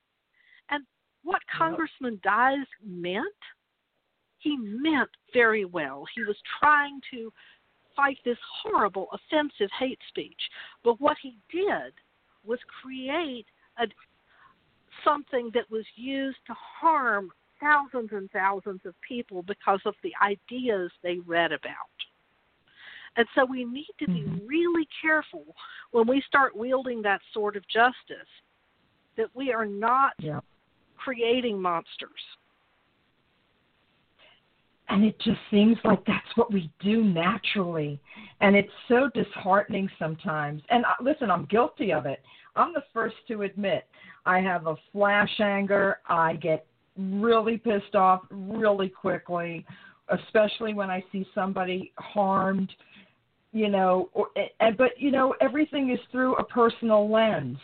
And 0.70 0.84
what 1.24 1.42
yep. 1.48 1.58
Congressman 1.58 2.20
Dies 2.24 2.68
meant, 2.86 3.26
he 4.38 4.58
meant 4.58 5.10
very 5.34 5.66
well. 5.66 6.06
He 6.16 6.22
was 6.24 6.38
trying 6.60 7.00
to 7.12 7.32
fight 7.96 8.18
this 8.26 8.38
horrible, 8.64 9.08
offensive 9.14 9.70
hate 9.80 10.00
speech. 10.10 10.40
But 10.84 11.00
what 11.00 11.18
he 11.22 11.38
did 11.52 11.94
was 12.46 12.60
create 12.82 13.46
a, 13.80 13.86
something 15.04 15.52
that 15.54 15.70
was 15.70 15.86
used 15.96 16.38
to 16.48 16.54
harm 16.54 17.32
thousands 17.60 18.10
and 18.12 18.30
thousands 18.32 18.82
of 18.86 18.94
people 19.08 19.44
because 19.44 19.80
of 19.86 19.96
the 20.04 20.12
ideas 20.22 20.92
they 21.02 21.20
read 21.26 21.52
about. 21.52 21.94
And 23.16 23.28
so 23.36 23.46
we 23.46 23.64
need 23.64 23.94
to 24.00 24.08
be 24.08 24.22
mm-hmm. 24.22 24.46
really 24.48 24.88
careful 25.02 25.44
when 25.92 26.08
we 26.08 26.24
start 26.28 26.56
wielding 26.56 27.02
that 27.04 27.22
sort 27.34 27.56
of 27.56 27.64
justice 27.68 28.28
that 29.18 29.28
we 29.36 29.54
are 29.54 29.66
not 29.66 30.14
yeah. 30.18 30.40
creating 30.98 31.62
monsters. 31.62 32.10
And 34.94 35.04
it 35.04 35.20
just 35.20 35.40
seems 35.52 35.78
like 35.84 36.06
that's 36.06 36.36
what 36.36 36.52
we 36.52 36.72
do 36.80 37.04
naturally. 37.04 38.00
And 38.42 38.56
it's 38.56 38.72
so 38.88 39.10
disheartening 39.14 39.90
sometimes. 39.98 40.62
And 40.70 40.86
uh, 40.86 40.90
listen 41.02 41.30
i'm 41.32 41.46
guilty 41.46 41.92
of 41.92 42.06
it. 42.06 42.22
I'm 42.56 42.74
the 42.74 42.84
first 42.94 43.16
to 43.30 43.42
admit 43.42 43.86
i 44.26 44.40
have 44.40 44.68
a 44.68 44.76
flash 44.92 45.40
anger. 45.40 46.00
I 46.08 46.36
get 46.36 46.66
really 46.98 47.58
pissed 47.58 47.96
off 47.96 48.22
really 48.30 48.90
quickly 48.90 49.66
especially 50.10 50.76
when 50.76 50.92
i 50.92 51.04
see 51.12 51.26
somebody 51.34 51.92
harmed 51.98 52.70
you 53.54 53.70
know 53.70 54.10
or, 54.14 54.28
and 54.60 54.76
but 54.78 54.92
you 54.98 55.10
know 55.10 55.34
everything 55.40 55.92
is 55.92 56.00
through 56.12 56.36
a 56.36 56.44
personal 56.44 57.10
lens. 57.10 57.58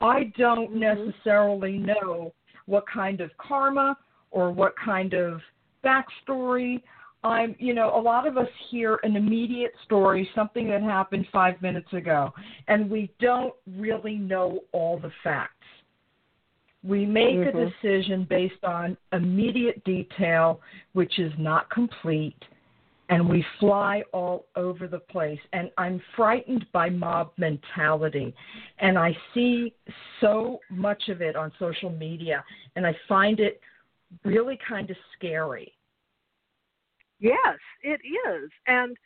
I 0.00 0.32
don't 0.36 0.70
mm-hmm. 0.70 1.06
necessarily 1.06 1.78
know 1.78 2.34
what 2.66 2.84
kind 2.92 3.20
of 3.20 3.30
karma 3.38 3.96
or 4.30 4.50
what 4.50 4.74
kind 4.76 5.14
of 5.14 5.40
backstory. 5.84 6.82
I'm, 7.24 7.54
you 7.58 7.72
know, 7.72 7.96
a 7.96 8.00
lot 8.00 8.26
of 8.26 8.36
us 8.36 8.48
hear 8.70 8.98
an 9.04 9.14
immediate 9.14 9.72
story, 9.84 10.28
something 10.34 10.68
that 10.68 10.82
happened 10.82 11.26
five 11.32 11.60
minutes 11.62 11.92
ago, 11.92 12.32
and 12.66 12.90
we 12.90 13.12
don't 13.20 13.54
really 13.78 14.16
know 14.16 14.60
all 14.72 14.98
the 14.98 15.12
facts. 15.22 15.54
We 16.82 17.06
make 17.06 17.36
mm-hmm. 17.36 17.56
a 17.56 17.70
decision 17.70 18.26
based 18.28 18.64
on 18.64 18.96
immediate 19.12 19.84
detail, 19.84 20.60
which 20.94 21.20
is 21.20 21.32
not 21.38 21.70
complete, 21.70 22.42
and 23.08 23.28
we 23.28 23.44
fly 23.60 24.02
all 24.12 24.46
over 24.56 24.88
the 24.88 24.98
place. 24.98 25.38
And 25.52 25.70
I'm 25.78 26.02
frightened 26.16 26.66
by 26.72 26.90
mob 26.90 27.30
mentality, 27.36 28.34
and 28.80 28.98
I 28.98 29.16
see 29.32 29.72
so 30.20 30.58
much 30.70 31.08
of 31.08 31.22
it 31.22 31.36
on 31.36 31.52
social 31.60 31.90
media, 31.90 32.42
and 32.74 32.84
I 32.84 32.96
find 33.08 33.38
it 33.38 33.60
really 34.24 34.58
kind 34.66 34.90
of 34.90 34.96
scary. 35.16 35.72
Yes, 37.18 37.58
it 37.82 38.00
is. 38.28 38.50
And 38.66 38.96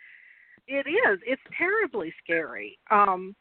it 0.67 0.87
is. 0.89 1.19
It's 1.27 1.43
terribly 1.57 2.13
scary. 2.23 2.79
Um 2.91 3.35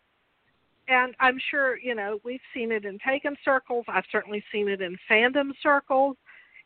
and 0.87 1.15
I'm 1.19 1.39
sure, 1.49 1.77
you 1.79 1.95
know, 1.95 2.19
we've 2.23 2.39
seen 2.53 2.71
it 2.71 2.85
in 2.85 2.99
pagan 2.99 3.35
circles. 3.43 3.85
I've 3.87 4.03
certainly 4.11 4.43
seen 4.51 4.67
it 4.67 4.81
in 4.81 4.95
fandom 5.09 5.51
circles. 5.63 6.15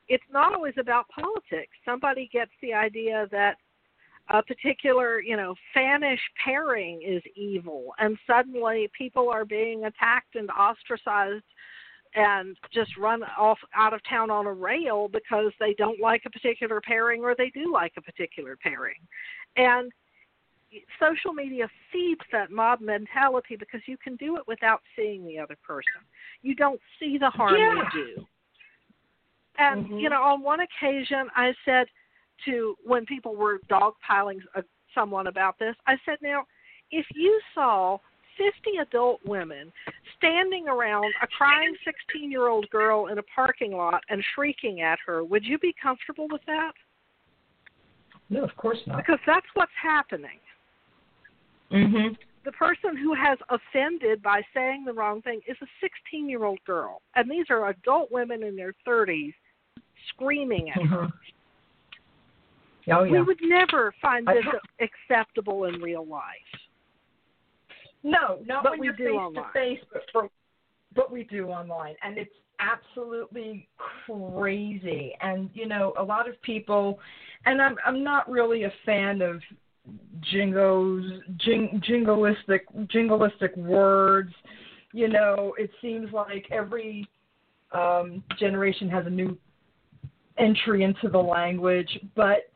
It's 0.09 0.23
not 0.31 0.53
always 0.53 0.73
about 0.77 1.07
politics. 1.07 1.71
Somebody 1.85 2.29
gets 2.33 2.51
the 2.61 2.73
idea 2.73 3.27
that 3.31 3.55
a 4.29 4.43
particular, 4.43 5.21
you 5.21 5.37
know, 5.37 5.55
fanish 5.75 6.19
pairing 6.43 7.01
is 7.01 7.21
evil, 7.35 7.93
and 7.97 8.17
suddenly 8.27 8.89
people 8.97 9.29
are 9.29 9.45
being 9.45 9.85
attacked 9.85 10.35
and 10.35 10.49
ostracized 10.51 11.43
and 12.15 12.57
just 12.73 12.97
run 12.97 13.21
off 13.37 13.59
out 13.75 13.93
of 13.93 14.01
town 14.09 14.31
on 14.31 14.45
a 14.47 14.53
rail 14.53 15.07
because 15.07 15.51
they 15.59 15.73
don't 15.77 15.99
like 15.99 16.23
a 16.25 16.29
particular 16.29 16.81
pairing 16.81 17.23
or 17.23 17.35
they 17.35 17.49
do 17.51 17.71
like 17.71 17.93
a 17.97 18.01
particular 18.01 18.57
pairing. 18.61 18.95
And 19.55 19.91
social 20.99 21.33
media 21.33 21.67
feeds 21.91 22.21
that 22.31 22.51
mob 22.51 22.81
mentality 22.81 23.55
because 23.55 23.81
you 23.85 23.97
can 23.97 24.15
do 24.15 24.37
it 24.37 24.43
without 24.47 24.81
seeing 24.95 25.25
the 25.25 25.39
other 25.39 25.57
person. 25.65 26.01
You 26.41 26.55
don't 26.55 26.79
see 26.99 27.17
the 27.17 27.29
harm 27.29 27.55
yeah. 27.55 27.75
you 27.75 28.15
do. 28.15 28.25
And 29.57 29.85
mm-hmm. 29.85 29.97
you 29.97 30.09
know, 30.09 30.21
on 30.21 30.41
one 30.41 30.59
occasion 30.61 31.27
I 31.35 31.53
said 31.65 31.87
to 32.45 32.75
when 32.83 33.05
people 33.05 33.35
were 33.35 33.59
dogpiling 33.69 34.39
uh, 34.55 34.61
someone 34.95 35.27
about 35.27 35.59
this, 35.59 35.75
I 35.85 35.95
said, 36.05 36.17
"Now, 36.21 36.45
if 36.91 37.05
you 37.13 37.39
saw 37.53 37.97
50 38.39 38.77
adult 38.81 39.19
women 39.25 39.71
standing 40.17 40.67
around 40.67 41.13
a 41.21 41.27
crying 41.27 41.75
16 41.83 42.31
year 42.31 42.47
old 42.47 42.69
girl 42.69 43.07
in 43.07 43.17
a 43.17 43.23
parking 43.23 43.73
lot 43.73 44.01
and 44.09 44.23
shrieking 44.33 44.81
at 44.81 44.97
her, 45.05 45.23
would 45.23 45.45
you 45.45 45.59
be 45.59 45.75
comfortable 45.81 46.27
with 46.31 46.41
that? 46.47 46.71
No, 48.29 48.43
of 48.43 48.55
course 48.55 48.79
not. 48.87 48.97
Because 48.97 49.19
that's 49.27 49.45
what's 49.53 49.71
happening. 49.81 50.39
Mhm. 51.71 52.17
The 52.45 52.51
person 52.53 52.95
who 52.95 53.13
has 53.13 53.37
offended 53.49 54.23
by 54.23 54.41
saying 54.53 54.85
the 54.85 54.93
wrong 54.93 55.21
thing 55.21 55.41
is 55.45 55.57
a 55.61 55.67
16 55.81 56.29
year 56.29 56.45
old 56.45 56.63
girl. 56.65 57.01
And 57.15 57.29
these 57.29 57.45
are 57.49 57.69
adult 57.69 58.11
women 58.11 58.43
in 58.43 58.55
their 58.55 58.73
30s 58.87 59.33
screaming 60.09 60.69
at 60.69 60.77
mm-hmm. 60.77 60.93
her. 60.93 61.07
Oh, 62.91 63.03
yeah. 63.03 63.11
We 63.11 63.21
would 63.21 63.39
never 63.41 63.93
find 64.01 64.27
this 64.27 64.45
acceptable 64.79 65.65
in 65.65 65.79
real 65.81 66.05
life. 66.05 66.23
No, 68.03 68.39
not 68.45 68.63
but 68.63 68.73
when 68.73 68.83
you're 68.83 68.95
face 68.95 69.07
online. 69.07 69.43
to 69.43 69.51
face, 69.53 69.79
but 69.91 70.01
for, 70.11 70.29
but 70.95 71.11
we 71.11 71.23
do 71.23 71.47
online, 71.47 71.95
and 72.03 72.17
it's 72.17 72.33
absolutely 72.59 73.67
crazy. 74.05 75.13
And 75.21 75.49
you 75.53 75.67
know, 75.67 75.93
a 75.97 76.03
lot 76.03 76.29
of 76.29 76.41
people, 76.41 76.99
and 77.45 77.61
I'm 77.61 77.75
I'm 77.85 78.03
not 78.03 78.29
really 78.29 78.63
a 78.63 78.73
fan 78.85 79.21
of 79.21 79.41
jingos, 80.21 81.21
jing, 81.37 81.81
jingoistic, 81.87 82.61
jingoistic 82.87 83.57
words. 83.57 84.33
You 84.91 85.09
know, 85.09 85.53
it 85.57 85.69
seems 85.81 86.11
like 86.13 86.45
every 86.51 87.07
um, 87.71 88.23
generation 88.39 88.89
has 88.89 89.05
a 89.05 89.09
new 89.09 89.37
entry 90.37 90.83
into 90.83 91.09
the 91.09 91.19
language, 91.19 91.99
but 92.15 92.49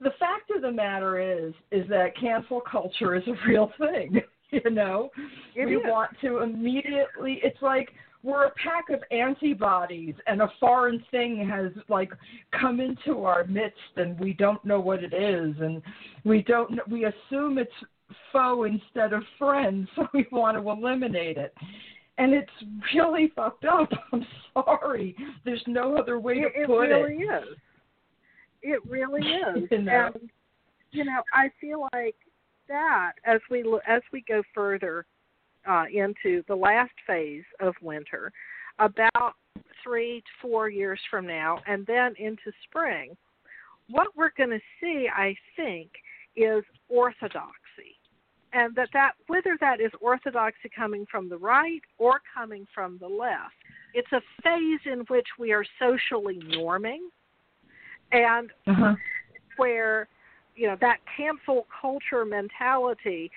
the 0.00 0.10
fact 0.18 0.50
of 0.54 0.62
the 0.62 0.70
matter 0.70 1.18
is 1.20 1.54
is 1.70 1.88
that 1.88 2.16
cancel 2.20 2.60
culture 2.60 3.14
is 3.16 3.22
a 3.26 3.48
real 3.48 3.70
thing. 3.78 4.20
you 4.64 4.70
know? 4.70 5.10
It 5.54 5.66
we 5.66 5.76
is. 5.76 5.82
want 5.84 6.10
to 6.22 6.38
immediately 6.38 7.40
it's 7.42 7.60
like 7.62 7.90
we're 8.22 8.46
a 8.46 8.50
pack 8.52 8.90
of 8.90 9.02
antibodies 9.10 10.14
and 10.26 10.42
a 10.42 10.48
foreign 10.60 11.04
thing 11.10 11.48
has 11.48 11.72
like 11.88 12.10
come 12.58 12.80
into 12.80 13.24
our 13.24 13.44
midst 13.44 13.78
and 13.96 14.18
we 14.20 14.32
don't 14.34 14.64
know 14.64 14.78
what 14.78 15.02
it 15.02 15.12
is 15.12 15.56
and 15.60 15.82
we 16.24 16.42
don't 16.42 16.78
we 16.88 17.06
assume 17.06 17.58
it's 17.58 17.70
foe 18.30 18.64
instead 18.64 19.12
of 19.12 19.22
friend 19.38 19.88
so 19.96 20.06
we 20.14 20.26
want 20.30 20.56
to 20.56 20.70
eliminate 20.70 21.36
it. 21.36 21.54
And 22.18 22.34
it's 22.34 22.50
really 22.94 23.32
fucked 23.34 23.64
up. 23.64 23.88
I'm 24.12 24.24
sorry. 24.52 25.16
There's 25.46 25.62
no 25.66 25.96
other 25.96 26.20
way 26.20 26.34
it, 26.34 26.60
to 26.60 26.66
put 26.66 26.84
it. 26.84 26.90
It 26.90 26.94
really 26.94 27.14
it 27.16 27.42
is. 27.42 27.58
It 28.62 28.80
really 28.86 29.22
is. 29.22 29.68
You 29.70 29.78
know? 29.78 30.10
and 30.14 30.30
you 30.92 31.04
know 31.04 31.22
i 31.32 31.50
feel 31.60 31.88
like 31.92 32.14
that 32.72 33.12
as 33.24 33.40
we 33.50 33.64
as 33.86 34.02
we 34.12 34.24
go 34.26 34.42
further 34.54 35.04
uh, 35.68 35.84
into 35.92 36.42
the 36.48 36.56
last 36.56 36.92
phase 37.06 37.44
of 37.60 37.74
winter, 37.82 38.32
about 38.78 39.34
three 39.84 40.20
to 40.20 40.48
four 40.48 40.68
years 40.68 40.98
from 41.10 41.26
now, 41.26 41.58
and 41.66 41.86
then 41.86 42.14
into 42.18 42.50
spring, 42.64 43.16
what 43.88 44.08
we're 44.16 44.32
going 44.36 44.50
to 44.50 44.60
see, 44.80 45.08
I 45.14 45.36
think, 45.54 45.90
is 46.34 46.64
orthodoxy, 46.88 47.98
and 48.52 48.74
that 48.74 48.88
that 48.94 49.12
whether 49.26 49.56
that 49.60 49.80
is 49.80 49.92
orthodoxy 50.00 50.70
coming 50.74 51.06
from 51.10 51.28
the 51.28 51.36
right 51.36 51.82
or 51.98 52.20
coming 52.34 52.66
from 52.74 52.98
the 52.98 53.08
left, 53.08 53.54
it's 53.94 54.12
a 54.12 54.22
phase 54.42 54.80
in 54.90 55.00
which 55.08 55.28
we 55.38 55.52
are 55.52 55.64
socially 55.78 56.40
norming, 56.56 57.00
and 58.12 58.50
uh-huh. 58.66 58.94
where 59.58 60.08
you 60.54 60.66
know 60.66 60.76
that 60.80 60.98
cancel 61.16 61.66
culture 61.80 62.24
mentality 62.24 63.30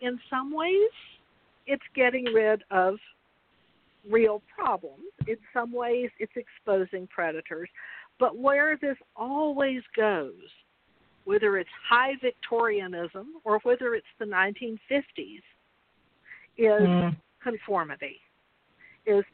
in 0.00 0.18
some 0.30 0.54
ways 0.54 0.90
it's 1.66 1.82
getting 1.94 2.24
rid 2.24 2.62
of 2.70 2.96
real 4.10 4.42
problems. 4.56 5.04
In 5.26 5.36
some 5.52 5.72
ways 5.72 6.10
it's 6.18 6.32
exposing 6.36 7.06
predators. 7.06 7.68
But 8.18 8.36
where 8.36 8.76
this 8.76 8.96
always 9.16 9.82
goes 9.96 10.32
whether 11.24 11.56
it's 11.56 11.70
high 11.88 12.14
victorianism 12.20 13.28
or 13.44 13.60
whether 13.62 13.94
it's 13.94 14.06
the 14.18 14.24
1950s 14.24 15.40
is 16.58 16.82
mm. 16.82 17.16
conformity 17.42 18.16
is 19.06 19.24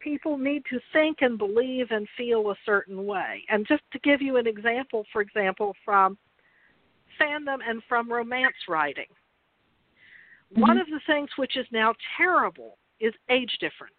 people 0.00 0.36
need 0.36 0.62
to 0.70 0.78
think 0.92 1.18
and 1.22 1.38
believe 1.38 1.86
and 1.90 2.06
feel 2.18 2.50
a 2.50 2.54
certain 2.66 3.06
way. 3.06 3.44
And 3.48 3.66
just 3.66 3.82
to 3.92 3.98
give 4.00 4.20
you 4.20 4.36
an 4.36 4.46
example 4.46 5.04
for 5.12 5.22
example 5.22 5.74
from 5.84 6.18
fandom 7.22 7.58
and 7.66 7.82
from 7.88 8.10
romance 8.10 8.54
writing. 8.68 9.06
Mm-hmm. 10.52 10.60
One 10.60 10.78
of 10.78 10.86
the 10.86 11.00
things 11.06 11.28
which 11.36 11.56
is 11.56 11.66
now 11.72 11.94
terrible 12.16 12.76
is 13.00 13.12
age 13.30 13.52
difference. 13.60 13.94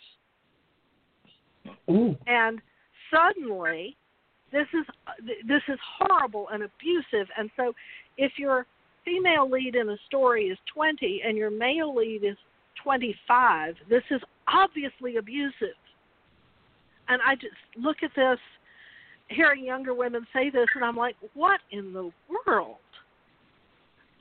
Ooh. 1.90 2.16
And 2.28 2.62
suddenly, 3.12 3.98
this 4.52 4.68
is 4.74 4.86
this 5.48 5.62
is 5.68 5.80
horrible 5.98 6.48
and 6.52 6.64
abusive. 6.64 7.28
And 7.38 7.50
so, 7.58 7.74
if 8.18 8.34
your 8.38 8.66
female 9.04 9.50
lead 9.50 9.76
in 9.76 9.90
a 9.90 9.98
story 10.06 10.46
is 10.46 10.58
20 10.74 11.22
and 11.26 11.38
your 11.38 11.52
male 11.52 11.94
lead 11.96 12.24
is 12.24 12.38
25, 12.84 13.76
this 13.90 14.04
is 14.12 14.22
obviously 14.48 15.18
abusive. 15.18 15.76
And 17.10 17.22
I 17.26 17.36
just 17.36 17.54
look 17.78 17.98
at 18.04 18.12
this, 18.16 18.40
hearing 19.28 19.66
younger 19.66 19.94
women 19.94 20.26
say 20.34 20.50
this, 20.50 20.68
and 20.76 20.86
I'm 20.86 20.96
like, 20.96 21.16
what 21.34 21.60
in 21.72 21.92
the 21.94 22.12
world? 22.48 22.78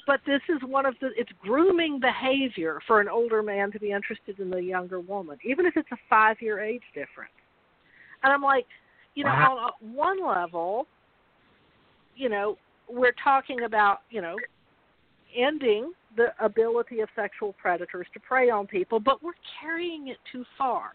But 0.07 0.21
this 0.27 0.41
is 0.49 0.61
one 0.65 0.87
of 0.87 0.95
the 1.01 1.11
it's 1.17 1.31
grooming 1.41 2.01
behavior 2.01 2.81
for 2.87 3.01
an 3.01 3.09
older 3.09 3.43
man 3.43 3.71
to 3.73 3.79
be 3.79 3.93
interested 3.93 4.39
in 4.41 4.51
the 4.51 4.63
younger 4.63 5.01
woman, 5.01 5.39
even 5.45 5.67
if 5.67 5.77
it's 5.77 5.91
a 5.93 5.99
five 6.09 6.37
year 6.41 6.61
age 6.61 6.83
difference. 6.95 7.33
And 8.23 8.33
I'm 8.33 8.43
like, 8.43 8.67
you 9.15 9.25
know, 9.25 9.31
wow. 9.31 9.73
on 9.83 9.95
one 9.95 10.25
level, 10.27 10.87
you 12.17 12.29
know, 12.29 12.57
we're 12.89 13.15
talking 13.23 13.65
about, 13.65 14.01
you 14.11 14.21
know, 14.21 14.37
ending 15.37 15.93
the 16.17 16.29
ability 16.45 17.01
of 17.01 17.09
sexual 17.17 17.55
predators 17.55 18.07
to 18.13 18.21
prey 18.21 18.51
on 18.51 18.67
people, 18.67 19.01
but 19.01 19.23
we're 19.23 19.33
carrying 19.61 20.09
it 20.09 20.19
too 20.31 20.45
far. 20.59 20.93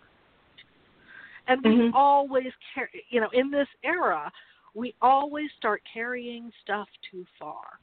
And 1.47 1.63
we 1.63 1.71
Mhm. 1.71 1.93
always 1.93 2.53
carry, 2.73 3.05
you 3.09 3.21
know, 3.21 3.29
in 3.29 3.49
this 3.49 3.69
era, 3.83 4.31
we 4.73 4.93
always 5.01 5.51
start 5.53 5.81
carrying 5.91 6.51
stuff 6.61 6.89
too 7.09 7.25
far. 7.39 7.79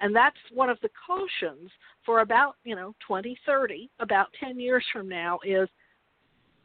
And 0.00 0.14
that's 0.14 0.36
one 0.54 0.70
of 0.70 0.78
the 0.80 0.90
cautions 1.06 1.70
for 2.06 2.20
about, 2.20 2.56
you 2.64 2.76
know, 2.76 2.94
2030, 3.06 3.90
about 4.00 4.28
10 4.38 4.60
years 4.60 4.84
from 4.92 5.08
now, 5.08 5.40
is 5.44 5.68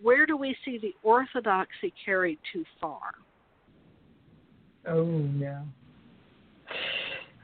where 0.02 0.26
do 0.26 0.38
we 0.38 0.56
see 0.66 0.78
the 0.78 0.94
orthodoxy 1.04 1.94
carried 2.06 2.40
too 2.52 2.64
far? 2.80 3.14
Oh 4.88 5.28
yeah. 5.38 5.62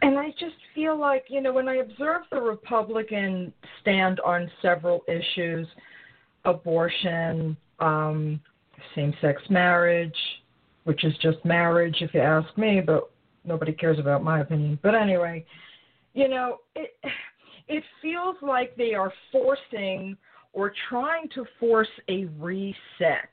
And 0.02 0.17
I 0.17 0.30
just 0.39 0.56
feel 0.73 0.97
like, 0.97 1.25
you 1.30 1.41
know, 1.41 1.52
when 1.52 1.67
I 1.67 1.78
observe 1.78 2.21
the 2.32 2.41
Republican 2.41 3.52
stand 3.82 4.19
on 4.21 4.49
several 4.62 5.02
issues, 5.08 5.67
abortion, 6.45 7.58
um, 7.80 8.39
same 8.95 9.13
sex 9.21 9.41
marriage, 9.49 10.15
which 10.86 11.04
is 11.04 11.13
just 11.21 11.43
marriage 11.43 11.97
if 11.99 12.13
you 12.13 12.21
ask 12.21 12.58
me, 12.58 12.82
but 12.82 13.12
nobody 13.43 13.73
cares 13.73 13.99
about 13.99 14.23
my 14.23 14.39
opinion. 14.39 14.80
But 14.82 14.95
anyway, 14.95 15.45
you 16.13 16.28
know, 16.28 16.58
it 16.76 16.98
it 17.67 17.84
feels 18.02 18.36
like 18.41 18.76
they 18.76 18.93
are 18.93 19.13
forcing 19.32 20.17
or 20.54 20.74
trying 20.89 21.30
to 21.36 21.45
force 21.60 21.89
a 22.10 22.26
reset 22.39 23.30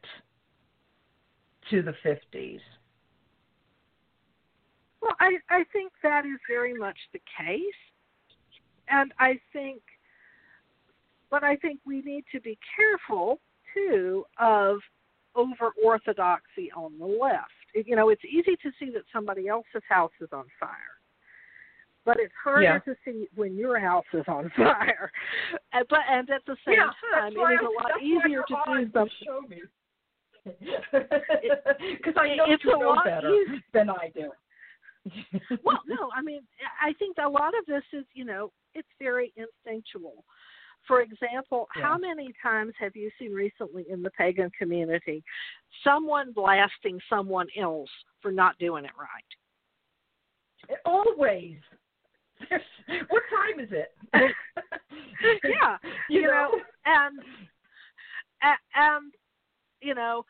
to 1.71 1.83
the 1.83 1.95
50s. 2.05 2.61
Well, 5.01 5.15
I, 5.21 5.39
I 5.51 5.65
think 5.73 5.93
that 6.03 6.27
is 6.27 6.39
very 6.49 6.75
much 6.75 6.97
the 7.13 7.21
case. 7.39 7.61
And 8.89 9.13
I 9.19 9.39
think, 9.53 9.81
but 11.31 11.43
I 11.43 11.57
think 11.57 11.81
we 11.85 12.03
need 12.03 12.25
to 12.33 12.41
be 12.41 12.59
careful, 12.77 13.41
too, 13.75 14.25
of 14.39 14.79
over 15.35 15.73
orthodoxy 15.85 16.71
on 16.77 16.99
the 16.99 17.07
left. 17.07 17.51
You 17.75 17.97
know, 17.97 18.09
it's 18.09 18.25
easy 18.25 18.57
to 18.63 18.71
see 18.79 18.91
that 18.91 19.03
somebody 19.13 19.49
else's 19.49 19.83
house 19.89 20.13
is 20.21 20.29
on 20.33 20.45
fire, 20.59 20.96
but 22.07 22.19
it's 22.19 22.33
harder 22.43 22.63
Yeah. 22.63 22.79
to 22.79 22.97
see 23.05 23.29
when 23.35 23.57
your 23.57 23.79
house 23.79 24.07
is 24.15 24.25
on 24.29 24.49
fire. 24.57 25.11
And, 25.75 25.85
but 25.91 26.01
and 26.09 26.31
at 26.31 26.43
the 26.47 26.57
same 26.65 26.77
yeah, 26.77 26.91
time, 27.21 27.33
it 27.37 27.55
is 27.55 27.61
a 27.61 27.83
lot 27.83 28.01
easier 28.01 28.43
to 28.49 28.55
do 28.55 29.09
something. 29.27 29.61
Because 30.45 32.15
I 32.17 32.37
know 32.37 32.45
it's 32.49 32.65
you 32.65 32.75
a 32.77 32.79
know 32.79 32.89
lot 32.91 33.05
better 33.05 33.29
easier. 33.31 33.61
than 33.75 33.91
I 33.91 34.11
do. 34.15 34.31
well, 35.65 35.83
no, 35.87 36.11
I 36.17 36.23
mean, 36.23 36.41
I 36.81 36.93
think 36.95 37.17
a 37.25 37.29
lot 37.29 37.53
of 37.59 37.67
this 37.67 37.83
is, 37.93 38.05
you 38.15 38.25
know, 38.25 38.53
it's 38.75 38.89
very 39.01 39.33
instinctual. 39.37 40.25
For 40.87 41.01
example, 41.03 41.67
Yeah. 41.77 41.83
how 41.83 41.99
many 41.99 42.33
times 42.41 42.73
have 42.79 42.95
you 42.95 43.11
seen 43.19 43.33
recently 43.33 43.87
in 43.91 44.03
the 44.03 44.11
pagan 44.11 44.51
community 44.57 45.25
someone 45.83 46.33
blasting 46.33 47.01
someone 47.09 47.49
else 47.59 47.91
for 48.23 48.31
not 48.31 48.57
doing 48.59 48.85
it 48.85 48.93
right? 48.97 49.25
Always. 50.85 51.59
what 53.09 53.23
time 53.31 53.65
is 53.65 53.71
it? 53.73 53.95
yeah, 55.45 55.79
You 56.09 56.21
you, 56.21 56.27
know, 56.27 56.51
know? 56.87 56.93
Um, 56.93 57.19
and 58.43 58.59
and 58.75 58.97
um, 58.97 59.13
you 59.81 59.95
know, 59.95 60.25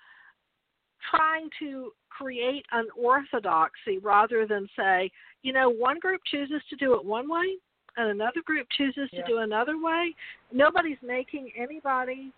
trying 1.10 1.48
to 1.60 1.92
create 2.10 2.64
an 2.72 2.86
orthodoxy 2.98 3.98
rather 3.98 4.46
than 4.46 4.68
say, 4.76 5.10
you 5.42 5.52
know, 5.52 5.68
one 5.68 5.98
group 5.98 6.20
chooses 6.30 6.62
to 6.70 6.76
do 6.76 6.94
it 6.94 7.04
one 7.04 7.28
way 7.28 7.56
and 7.96 8.10
another 8.10 8.42
group 8.44 8.66
chooses 8.76 9.08
Yeah. 9.12 9.22
to 9.22 9.26
do 9.26 9.38
another 9.38 9.78
way. 9.78 10.14
Nobody's 10.52 11.00
making 11.02 11.52
anybody 11.56 12.32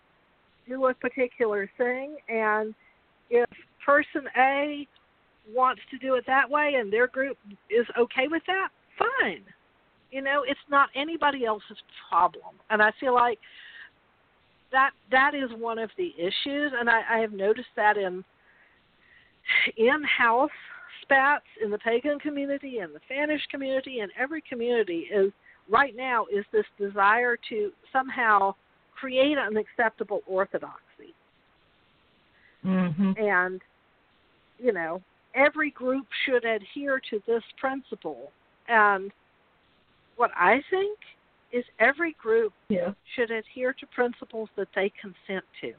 do 0.67 0.87
a 0.87 0.93
particular 0.93 1.69
thing 1.77 2.17
and 2.27 2.75
if 3.29 3.49
person 3.83 4.27
A 4.37 4.87
wants 5.47 5.81
to 5.91 5.97
do 5.97 6.15
it 6.15 6.25
that 6.27 6.49
way 6.49 6.75
and 6.75 6.91
their 6.91 7.07
group 7.07 7.37
is 7.69 7.85
okay 7.97 8.27
with 8.27 8.43
that, 8.47 8.69
fine. 8.97 9.43
You 10.11 10.21
know, 10.21 10.43
it's 10.47 10.59
not 10.69 10.89
anybody 10.95 11.45
else's 11.45 11.77
problem. 12.09 12.55
And 12.69 12.81
I 12.81 12.91
feel 12.99 13.13
like 13.13 13.39
that 14.71 14.91
that 15.11 15.33
is 15.33 15.49
one 15.57 15.79
of 15.79 15.89
the 15.97 16.13
issues 16.17 16.71
and 16.79 16.89
I, 16.89 17.01
I 17.09 17.19
have 17.19 17.31
noticed 17.31 17.69
that 17.75 17.97
in 17.97 18.23
in 19.77 20.03
house 20.03 20.49
spats 21.01 21.45
in 21.63 21.71
the 21.71 21.77
pagan 21.79 22.19
community 22.19 22.79
and 22.79 22.93
the 22.93 22.99
Spanish 23.05 23.41
community 23.49 23.99
and 23.99 24.11
every 24.17 24.43
community 24.47 25.07
is 25.11 25.31
right 25.69 25.95
now 25.95 26.25
is 26.31 26.45
this 26.51 26.65
desire 26.77 27.35
to 27.49 27.71
somehow 27.91 28.53
create 28.99 29.37
an 29.37 29.57
acceptable 29.57 30.21
orthodoxy. 30.27 31.13
hmm 32.61 33.11
And 33.17 33.61
you 34.59 34.73
know, 34.73 35.01
every 35.35 35.71
group 35.71 36.05
should 36.25 36.45
adhere 36.45 37.01
to 37.09 37.21
this 37.25 37.43
principle. 37.57 38.31
And 38.67 39.11
what 40.19 40.31
I 40.35 40.61
think 40.69 40.99
is 41.51 41.63
every 41.79 42.11
group 42.13 42.53
Yeah. 42.67 42.93
should 43.15 43.31
adhere 43.31 43.73
to 43.73 43.87
principles 43.87 44.49
that 44.55 44.71
they 44.73 44.89
consent 44.89 45.45
to. 45.61 45.73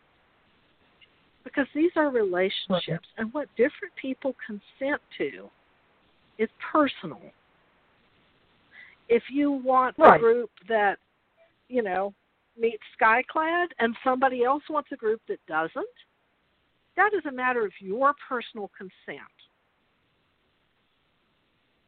Because 1.44 1.70
these 1.74 1.94
are 1.96 2.08
relationships, 2.08 3.08
and 3.18 3.32
what 3.34 3.54
different 3.56 3.94
people 3.96 4.34
consent 4.44 5.00
to 5.18 5.50
is 6.38 6.50
personal. 6.58 7.20
If 9.08 9.30
you 9.30 9.50
want 9.50 9.96
a 9.98 10.18
group 10.18 10.50
that, 10.68 10.98
you 11.68 11.82
know, 11.82 12.14
meets 12.56 12.82
Skyclad 12.98 13.68
and 13.78 13.94
somebody 14.02 14.42
else 14.42 14.66
wants 14.70 14.90
a 14.92 14.96
group 14.96 15.20
that 15.26 15.44
doesn't, 15.46 15.86
that 16.96 17.12
is 17.12 17.24
a 17.26 17.32
matter 17.32 17.64
of 17.64 17.72
your 17.80 18.14
personal 18.26 18.68
consent. 18.68 19.20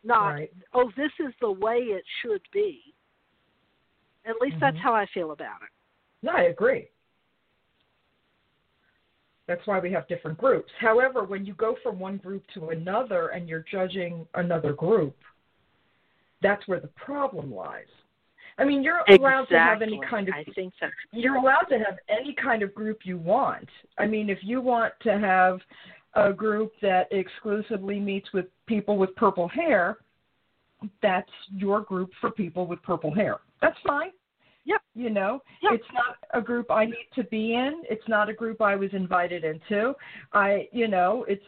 Not, 0.05 0.35
Right. 0.35 0.53
oh, 0.75 0.91
this 0.97 1.13
is 1.21 1.33
the 1.41 1.51
way 1.51 1.79
it 1.79 2.05
should 2.21 2.43
be. 2.53 2.95
At 4.25 4.41
least 4.41 4.59
that's 4.61 4.77
Mhm. 4.77 4.81
how 4.81 4.95
I 4.95 5.07
feel 5.07 5.33
about 5.33 5.63
it. 5.63 5.69
No, 6.23 6.33
I 6.33 6.43
agree. 6.43 6.89
That's 9.47 9.67
why 9.67 9.81
we 9.81 9.91
have 9.93 10.07
different 10.07 10.39
groups. 10.39 10.73
However, 10.79 11.25
when 11.25 11.45
you 11.45 11.55
go 11.55 11.75
from 11.77 11.99
one 11.99 12.17
group 12.19 12.47
to 12.49 12.71
another 12.71 13.29
and 13.29 13.49
you're 13.49 13.65
judging 13.71 14.27
another 14.35 14.73
group, 14.73 15.17
that's 16.41 16.67
where 16.69 16.81
the 16.81 16.89
problem 16.89 17.53
lies. 17.53 17.89
I 18.59 18.65
mean, 18.65 18.83
you're 18.83 19.03
allowed 19.09 19.47
to 19.47 19.59
have 19.59 19.83
any 19.83 19.99
kind 20.01 20.29
of 20.29 20.35
I 20.35 20.45
think 20.45 20.75
that's 20.81 20.93
you're 21.13 21.37
allowed 21.37 21.65
to 21.65 21.79
have 21.79 21.99
any 22.09 22.35
kind 22.35 22.63
of 22.63 22.75
group 22.75 23.05
you 23.05 23.17
want. 23.19 23.69
I 23.99 24.07
mean, 24.07 24.29
if 24.29 24.45
you 24.45 24.61
want 24.61 24.93
to 25.01 25.19
have 25.19 25.61
a 26.15 26.33
group 26.33 26.73
that 26.83 27.09
exclusively 27.11 27.99
meets 27.99 28.33
with 28.33 28.47
people 28.67 28.99
with 28.99 29.15
purple 29.17 29.49
hair, 29.49 29.99
that's 31.01 31.31
your 31.51 31.81
group 31.81 32.11
for 32.21 32.31
people 32.31 32.67
with 32.67 32.83
purple 32.83 33.15
hair. 33.15 33.39
That's 33.61 33.79
fine. 33.87 34.11
Yep. 34.65 34.81
You 34.95 35.11
know, 35.11 35.43
Yep. 35.63 35.73
it's 35.75 35.93
not 35.93 36.19
a 36.35 36.41
group 36.41 36.71
I 36.71 36.85
need 36.85 37.09
to 37.15 37.25
be 37.25 37.55
in. 37.55 37.83
It's 37.89 38.07
not 38.09 38.29
a 38.29 38.33
group 38.33 38.61
I 38.61 38.77
was 38.77 38.93
invited 38.93 39.45
into. 39.45 39.95
I, 40.33 40.69
you 40.73 40.87
know, 40.87 41.25
it's 41.29 41.45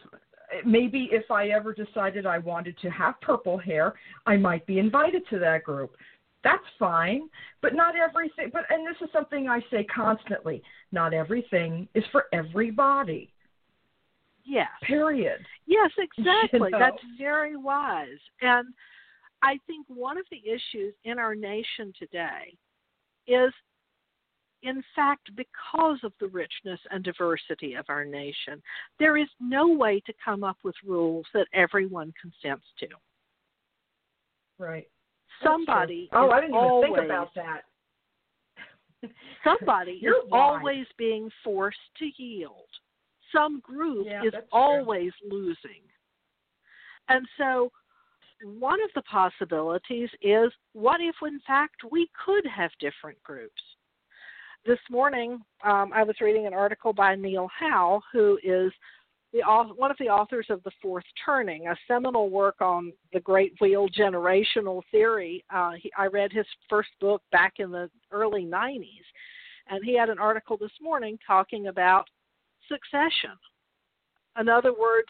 maybe 0.65 1.09
if 1.11 1.29
I 1.31 1.49
ever 1.49 1.73
decided 1.73 2.25
I 2.25 2.39
wanted 2.39 2.77
to 2.79 2.89
have 2.89 3.19
purple 3.21 3.57
hair, 3.57 3.93
I 4.25 4.37
might 4.37 4.65
be 4.65 4.79
invited 4.79 5.23
to 5.29 5.39
that 5.39 5.63
group. 5.63 5.95
That's 6.43 6.63
fine, 6.77 7.29
but 7.61 7.73
not 7.73 7.95
everything. 7.95 8.51
But 8.53 8.63
and 8.69 8.85
this 8.85 8.97
is 9.01 9.11
something 9.11 9.47
I 9.47 9.61
say 9.71 9.83
constantly: 9.85 10.61
not 10.91 11.13
everything 11.13 11.87
is 11.95 12.03
for 12.11 12.25
everybody. 12.33 13.31
Yes. 14.45 14.67
Period. 14.83 15.39
Yes, 15.65 15.91
exactly. 16.17 16.71
know? 16.71 16.79
That's 16.79 17.01
very 17.17 17.55
wise. 17.55 18.19
And 18.41 18.67
I 19.41 19.59
think 19.67 19.85
one 19.89 20.17
of 20.17 20.25
the 20.31 20.41
issues 20.49 20.93
in 21.03 21.19
our 21.19 21.35
nation 21.35 21.93
today 21.97 22.55
is, 23.27 23.51
in 24.63 24.83
fact, 24.95 25.29
because 25.35 25.99
of 26.03 26.13
the 26.19 26.27
richness 26.27 26.79
and 26.91 27.03
diversity 27.03 27.75
of 27.75 27.85
our 27.89 28.05
nation, 28.05 28.61
there 28.99 29.17
is 29.17 29.27
no 29.39 29.67
way 29.67 29.99
to 30.05 30.13
come 30.23 30.43
up 30.43 30.57
with 30.63 30.75
rules 30.85 31.25
that 31.33 31.47
everyone 31.53 32.13
consents 32.19 32.65
to. 32.79 32.87
Right. 34.57 34.87
Somebody 35.43 36.09
Oh, 36.13 36.29
I 36.29 36.41
didn't 36.41 36.55
even 36.55 36.81
think 36.81 36.97
about 37.05 37.29
that. 37.35 37.61
somebody 39.43 39.97
You're 40.01 40.23
is 40.23 40.29
wise. 40.29 40.59
always 40.59 40.85
being 40.97 41.29
forced 41.43 41.77
to 41.99 42.05
yield. 42.23 42.69
Some 43.35 43.59
group 43.59 44.07
Yeah, 44.07 44.23
is 44.23 44.31
that's 44.31 44.49
true. 44.49 44.59
always 44.59 45.11
losing. 45.29 45.81
And 47.09 47.27
so, 47.37 47.71
one 48.43 48.81
of 48.81 48.89
the 48.95 49.01
possibilities 49.03 50.09
is 50.21 50.51
what 50.73 51.01
if, 51.01 51.15
in 51.25 51.39
fact, 51.45 51.83
we 51.91 52.09
could 52.25 52.45
have 52.47 52.71
different 52.79 53.21
groups? 53.23 53.61
This 54.65 54.79
morning, 54.89 55.39
um, 55.63 55.91
I 55.93 56.03
was 56.03 56.15
reading 56.19 56.47
an 56.47 56.53
article 56.53 56.91
by 56.91 57.15
Neil 57.15 57.47
Howe, 57.57 58.01
who 58.11 58.39
is 58.43 58.71
the 59.31 59.41
one 59.75 59.91
of 59.91 59.97
the 59.99 60.09
authors 60.09 60.47
of 60.49 60.63
the 60.63 60.71
Fourth 60.81 61.03
Turning, 61.23 61.67
a 61.67 61.75
seminal 61.87 62.29
work 62.29 62.61
on 62.61 62.93
the 63.13 63.19
Great 63.19 63.53
Wheel 63.61 63.87
generational 63.89 64.81
theory. 64.91 65.43
Uh, 65.53 65.73
he, 65.79 65.91
I 65.97 66.07
read 66.07 66.31
his 66.31 66.45
first 66.69 66.89
book 66.99 67.21
back 67.31 67.55
in 67.59 67.71
the 67.71 67.89
early 68.11 68.45
'90s, 68.45 69.05
and 69.69 69.83
he 69.83 69.97
had 69.97 70.09
an 70.09 70.19
article 70.19 70.57
this 70.57 70.71
morning 70.81 71.19
talking 71.27 71.67
about 71.67 72.07
succession. 72.67 73.37
In 74.39 74.49
other 74.49 74.73
words, 74.73 75.07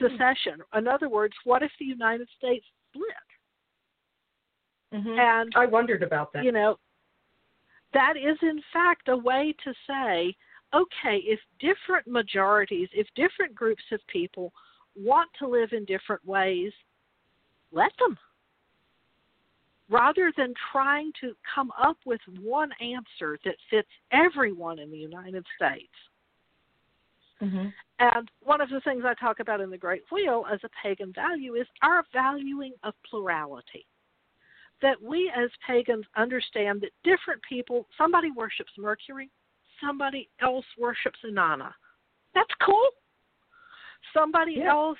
secession. 0.00 0.62
In 0.76 0.86
other 0.86 1.08
words, 1.08 1.34
what 1.44 1.62
if 1.62 1.70
the 1.78 1.84
United 1.84 2.28
States 2.38 2.64
split? 2.90 3.28
Mm-hmm. 4.94 5.18
And 5.18 5.52
I 5.56 5.66
wondered 5.66 6.02
about 6.02 6.32
that. 6.32 6.44
You 6.44 6.52
know, 6.52 6.76
that 7.92 8.14
is 8.16 8.36
in 8.42 8.60
fact 8.72 9.08
a 9.08 9.16
way 9.16 9.54
to 9.64 9.74
say, 9.86 10.34
okay, 10.74 11.18
if 11.24 11.40
different 11.58 12.06
majorities, 12.06 12.88
if 12.92 13.06
different 13.14 13.54
groups 13.54 13.82
of 13.92 14.00
people 14.06 14.52
want 14.96 15.28
to 15.38 15.48
live 15.48 15.70
in 15.72 15.84
different 15.84 16.24
ways, 16.26 16.72
let 17.72 17.92
them. 17.98 18.16
Rather 19.90 20.32
than 20.36 20.52
trying 20.70 21.12
to 21.20 21.34
come 21.54 21.72
up 21.82 21.96
with 22.04 22.20
one 22.42 22.70
answer 22.80 23.38
that 23.44 23.56
fits 23.70 23.88
everyone 24.12 24.78
in 24.78 24.90
the 24.90 24.98
United 24.98 25.44
States. 25.56 25.92
Mm-hmm. 27.42 27.68
And 28.00 28.30
one 28.42 28.60
of 28.60 28.68
the 28.70 28.80
things 28.80 29.04
I 29.06 29.14
talk 29.14 29.40
about 29.40 29.60
in 29.60 29.70
the 29.70 29.78
Great 29.78 30.02
Wheel 30.10 30.44
as 30.52 30.60
a 30.64 30.68
pagan 30.82 31.12
value 31.12 31.54
is 31.54 31.66
our 31.82 32.04
valuing 32.12 32.72
of 32.82 32.94
plurality 33.08 33.86
that 34.82 35.00
we 35.02 35.30
as 35.36 35.50
pagans 35.66 36.04
understand 36.16 36.80
that 36.80 36.90
different 37.02 37.40
people, 37.48 37.86
somebody 37.96 38.30
worships 38.30 38.70
Mercury, 38.78 39.30
somebody 39.84 40.28
else 40.40 40.64
worships 40.78 41.18
Inanna. 41.24 41.72
That's 42.34 42.50
cool. 42.64 42.88
Somebody 44.14 44.56
yeah. 44.58 44.70
else 44.70 44.98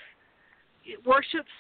worships 1.05 1.51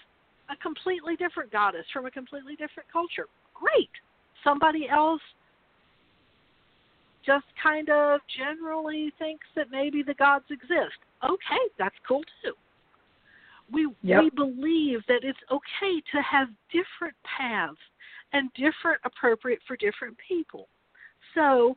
a 0.50 0.56
completely 0.56 1.16
different 1.16 1.52
goddess 1.52 1.84
from 1.92 2.06
a 2.06 2.10
completely 2.10 2.56
different 2.56 2.90
culture. 2.92 3.26
Great. 3.54 3.90
Somebody 4.42 4.88
else 4.88 5.20
just 7.28 7.44
kind 7.62 7.90
of 7.90 8.20
generally 8.38 9.12
thinks 9.18 9.46
that 9.54 9.66
maybe 9.70 10.02
the 10.02 10.14
gods 10.14 10.46
exist. 10.50 10.96
Okay, 11.22 11.62
that's 11.78 11.94
cool 12.06 12.22
too. 12.42 12.54
We 13.70 13.86
yep. 14.02 14.22
we 14.22 14.30
believe 14.30 15.00
that 15.08 15.20
it's 15.22 15.38
okay 15.50 16.00
to 16.12 16.22
have 16.22 16.48
different 16.72 17.14
paths 17.38 17.76
and 18.32 18.50
different 18.54 19.00
appropriate 19.04 19.60
for 19.66 19.76
different 19.76 20.16
people. 20.26 20.68
So 21.34 21.76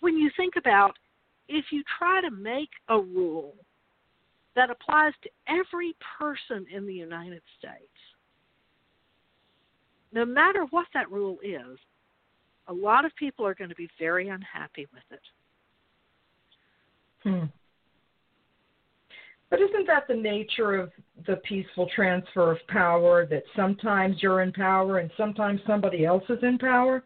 when 0.00 0.16
you 0.16 0.30
think 0.38 0.54
about 0.56 0.92
if 1.48 1.66
you 1.70 1.82
try 1.98 2.22
to 2.22 2.30
make 2.30 2.70
a 2.88 2.98
rule 2.98 3.54
that 4.54 4.70
applies 4.70 5.12
to 5.22 5.30
every 5.48 5.94
person 6.18 6.64
in 6.74 6.86
the 6.86 6.94
United 6.94 7.42
States, 7.58 7.84
no 10.12 10.24
matter 10.24 10.64
what 10.70 10.86
that 10.94 11.10
rule 11.10 11.36
is, 11.42 11.78
a 12.68 12.72
lot 12.72 13.04
of 13.04 13.14
people 13.16 13.46
are 13.46 13.54
going 13.54 13.70
to 13.70 13.76
be 13.76 13.88
very 13.98 14.28
unhappy 14.28 14.86
with 14.92 15.02
it. 15.10 15.20
Hmm. 17.22 17.44
But 19.50 19.60
isn't 19.60 19.86
that 19.86 20.08
the 20.08 20.14
nature 20.14 20.74
of 20.74 20.90
the 21.26 21.36
peaceful 21.36 21.88
transfer 21.94 22.52
of 22.52 22.58
power 22.68 23.26
that 23.26 23.44
sometimes 23.54 24.16
you're 24.20 24.42
in 24.42 24.52
power 24.52 24.98
and 24.98 25.10
sometimes 25.16 25.60
somebody 25.66 26.04
else 26.04 26.24
is 26.28 26.38
in 26.42 26.58
power? 26.58 27.04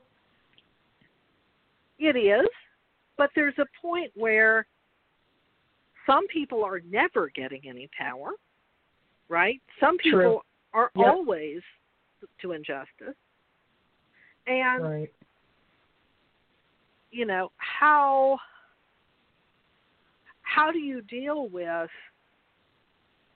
It 1.99 2.17
is, 2.17 2.49
but 3.19 3.31
there's 3.35 3.59
a 3.59 3.67
point 3.81 4.11
where 4.15 4.67
some 6.07 6.27
people 6.29 6.65
are 6.65 6.81
never 6.91 7.31
getting 7.35 7.61
any 7.69 7.91
power, 7.97 8.31
right? 9.29 9.61
Some 9.79 9.99
people 9.99 10.21
True. 10.21 10.41
are 10.73 10.91
yep. 10.97 11.07
always 11.07 11.61
to 12.41 12.53
injustice. 12.53 13.17
And 14.47 14.83
right. 14.83 15.13
You 17.21 17.27
know, 17.27 17.53
how 17.59 18.39
how 20.41 20.73
do 20.73 20.79
you 20.79 21.03
deal 21.03 21.49
with 21.49 21.91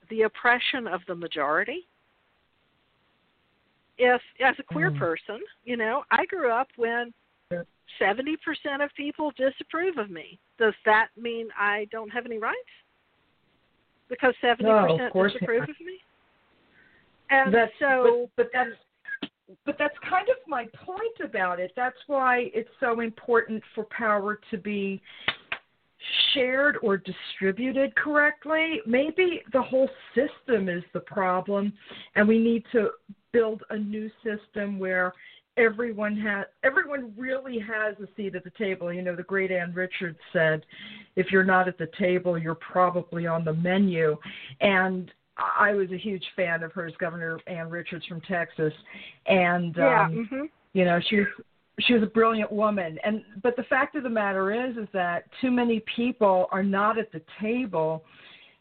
the 0.09 0.23
oppression 0.23 0.87
of 0.87 1.01
the 1.07 1.13
majority. 1.13 1.85
If, 3.99 4.21
as 4.43 4.55
a 4.57 4.63
queer 4.63 4.89
mm. 4.89 4.97
person, 4.97 5.39
you 5.65 5.77
know, 5.77 6.03
I 6.09 6.25
grew 6.25 6.51
up 6.51 6.67
when 6.77 7.13
seventy 7.99 8.37
percent 8.43 8.81
of 8.81 8.89
people 8.97 9.31
disapprove 9.37 9.99
of 9.99 10.09
me. 10.09 10.39
Does 10.57 10.73
that 10.85 11.09
mean 11.15 11.47
I 11.55 11.87
don't 11.91 12.09
have 12.09 12.25
any 12.25 12.39
rights? 12.39 12.57
Because 14.09 14.33
seventy 14.41 14.63
no, 14.63 14.97
percent 14.97 15.13
disapprove 15.13 15.59
not. 15.59 15.69
of 15.69 15.75
me. 15.79 15.97
And 17.29 17.53
that's, 17.53 17.71
so, 17.79 18.29
but, 18.35 18.45
but 18.45 18.51
that's 18.51 18.79
but 19.65 19.75
that's 19.77 19.95
kind 20.09 20.27
of 20.29 20.35
my 20.47 20.65
point 20.85 21.19
about 21.23 21.59
it. 21.59 21.71
That's 21.75 21.97
why 22.07 22.49
it's 22.53 22.69
so 22.79 23.01
important 23.01 23.63
for 23.73 23.85
power 23.85 24.39
to 24.51 24.57
be 24.57 25.01
shared 26.33 26.77
or 26.81 26.97
distributed 26.97 27.95
correctly. 27.95 28.81
Maybe 28.85 29.41
the 29.53 29.61
whole 29.61 29.89
system 30.13 30.69
is 30.69 30.83
the 30.93 30.99
problem, 30.99 31.73
and 32.15 32.27
we 32.27 32.39
need 32.39 32.63
to 32.71 32.89
build 33.31 33.63
a 33.69 33.77
new 33.77 34.09
system 34.23 34.79
where 34.79 35.13
everyone 35.57 36.17
has 36.17 36.45
everyone 36.63 37.13
really 37.17 37.59
has 37.59 37.95
a 37.99 38.07
seat 38.15 38.35
at 38.35 38.43
the 38.43 38.51
table. 38.51 38.91
You 38.91 39.01
know, 39.01 39.15
the 39.15 39.23
great 39.23 39.51
Ann 39.51 39.73
Richards 39.73 40.19
said, 40.33 40.65
"If 41.15 41.31
you're 41.31 41.43
not 41.43 41.67
at 41.67 41.77
the 41.77 41.89
table, 41.97 42.37
you're 42.37 42.55
probably 42.55 43.25
on 43.25 43.45
the 43.45 43.53
menu," 43.53 44.17
and 44.61 45.11
I 45.37 45.73
was 45.73 45.91
a 45.91 45.97
huge 45.97 46.23
fan 46.35 46.63
of 46.63 46.71
hers, 46.71 46.93
Governor 46.99 47.39
Ann 47.47 47.69
Richards 47.69 48.05
from 48.05 48.21
Texas, 48.21 48.73
and 49.25 49.75
yeah, 49.77 50.05
um, 50.05 50.27
mm-hmm. 50.31 50.45
you 50.73 50.85
know 50.85 50.99
she 51.09 51.23
she 51.81 51.93
was 51.93 52.03
a 52.03 52.07
brilliant 52.07 52.51
woman. 52.51 52.97
And 53.03 53.23
but 53.43 53.55
the 53.55 53.63
fact 53.63 53.95
of 53.95 54.03
the 54.03 54.09
matter 54.09 54.51
is 54.51 54.77
is 54.77 54.87
that 54.93 55.25
too 55.41 55.51
many 55.51 55.83
people 55.95 56.47
are 56.51 56.63
not 56.63 56.97
at 56.97 57.11
the 57.11 57.21
table. 57.41 58.03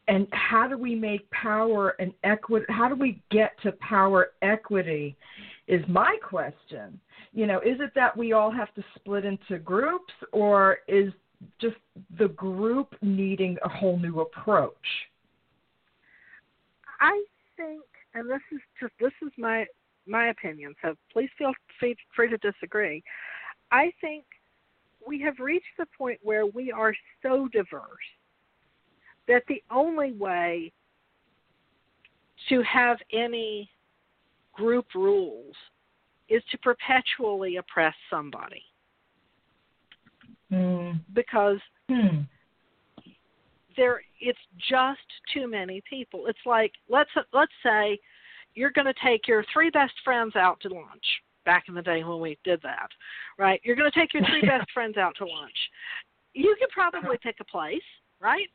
And 0.06 0.26
how 0.32 0.68
do 0.68 0.76
we 0.76 0.94
make 0.94 1.30
power 1.30 1.94
and 1.98 2.12
equity 2.24 2.66
how 2.68 2.88
do 2.88 2.94
we 2.94 3.22
get 3.30 3.52
to 3.62 3.72
power 3.72 4.32
equity 4.42 5.16
is 5.66 5.82
my 5.88 6.16
question. 6.22 7.00
You 7.32 7.46
know 7.46 7.60
is 7.60 7.78
it 7.80 7.92
that 7.94 8.16
we 8.16 8.32
all 8.32 8.50
have 8.50 8.74
to 8.74 8.84
split 8.96 9.24
into 9.24 9.58
groups 9.58 10.12
or 10.32 10.78
is 10.88 11.12
just 11.60 11.76
the 12.18 12.28
group 12.28 12.94
needing 13.00 13.56
a 13.62 13.68
whole 13.68 13.98
new 13.98 14.20
approach 14.20 14.74
i 17.00 17.24
think 17.56 17.82
and 18.14 18.28
this 18.28 18.40
is 18.52 18.60
just 18.80 18.92
this 19.00 19.12
is 19.22 19.32
my 19.38 19.66
my 20.06 20.28
opinion, 20.28 20.74
so 20.82 20.94
please 21.12 21.30
feel 21.38 21.52
free, 21.78 21.96
free 22.14 22.28
to 22.30 22.38
disagree. 22.38 23.02
I 23.70 23.92
think 24.00 24.24
we 25.06 25.20
have 25.22 25.38
reached 25.38 25.64
the 25.78 25.86
point 25.96 26.18
where 26.22 26.46
we 26.46 26.70
are 26.70 26.94
so 27.22 27.48
diverse 27.52 27.82
that 29.28 29.42
the 29.48 29.62
only 29.70 30.12
way 30.12 30.72
to 32.48 32.62
have 32.62 32.98
any 33.12 33.70
group 34.52 34.86
rules 34.94 35.54
is 36.28 36.42
to 36.50 36.58
perpetually 36.58 37.56
oppress 37.56 37.94
somebody. 38.10 38.62
Mm. 40.52 41.00
Because 41.14 41.58
hmm. 41.88 42.20
There 43.76 44.02
it's 44.20 44.38
just 44.68 45.00
too 45.32 45.48
many 45.48 45.82
people. 45.88 46.26
It's 46.26 46.38
like 46.46 46.72
let's 46.88 47.10
let's 47.32 47.52
say 47.62 47.98
you're 48.54 48.70
going 48.70 48.86
to 48.86 48.94
take 49.04 49.26
your 49.26 49.44
three 49.52 49.70
best 49.70 49.94
friends 50.04 50.36
out 50.36 50.60
to 50.60 50.68
lunch 50.68 51.04
back 51.44 51.64
in 51.68 51.74
the 51.74 51.82
day 51.82 52.02
when 52.04 52.20
we 52.20 52.38
did 52.44 52.60
that, 52.62 52.88
right? 53.38 53.60
You're 53.64 53.76
going 53.76 53.90
to 53.90 53.98
take 53.98 54.14
your 54.14 54.24
three 54.24 54.42
best 54.46 54.70
friends 54.72 54.96
out 54.96 55.14
to 55.18 55.26
lunch. 55.26 55.56
You 56.32 56.54
could 56.58 56.70
probably 56.70 57.16
pick 57.22 57.36
a 57.40 57.44
place, 57.44 57.82
right? 58.20 58.48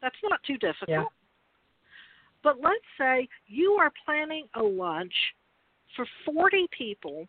That's 0.00 0.16
not 0.22 0.40
too 0.46 0.56
difficult. 0.58 0.88
Yeah. 0.88 1.04
But 2.42 2.56
let's 2.62 2.84
say 2.98 3.28
you 3.46 3.72
are 3.72 3.92
planning 4.04 4.46
a 4.54 4.62
lunch 4.62 5.12
for 5.96 6.06
40 6.24 6.66
people, 6.76 7.26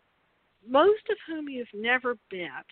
most 0.66 1.02
of 1.10 1.16
whom 1.26 1.48
you've 1.48 1.66
never 1.74 2.16
met, 2.32 2.66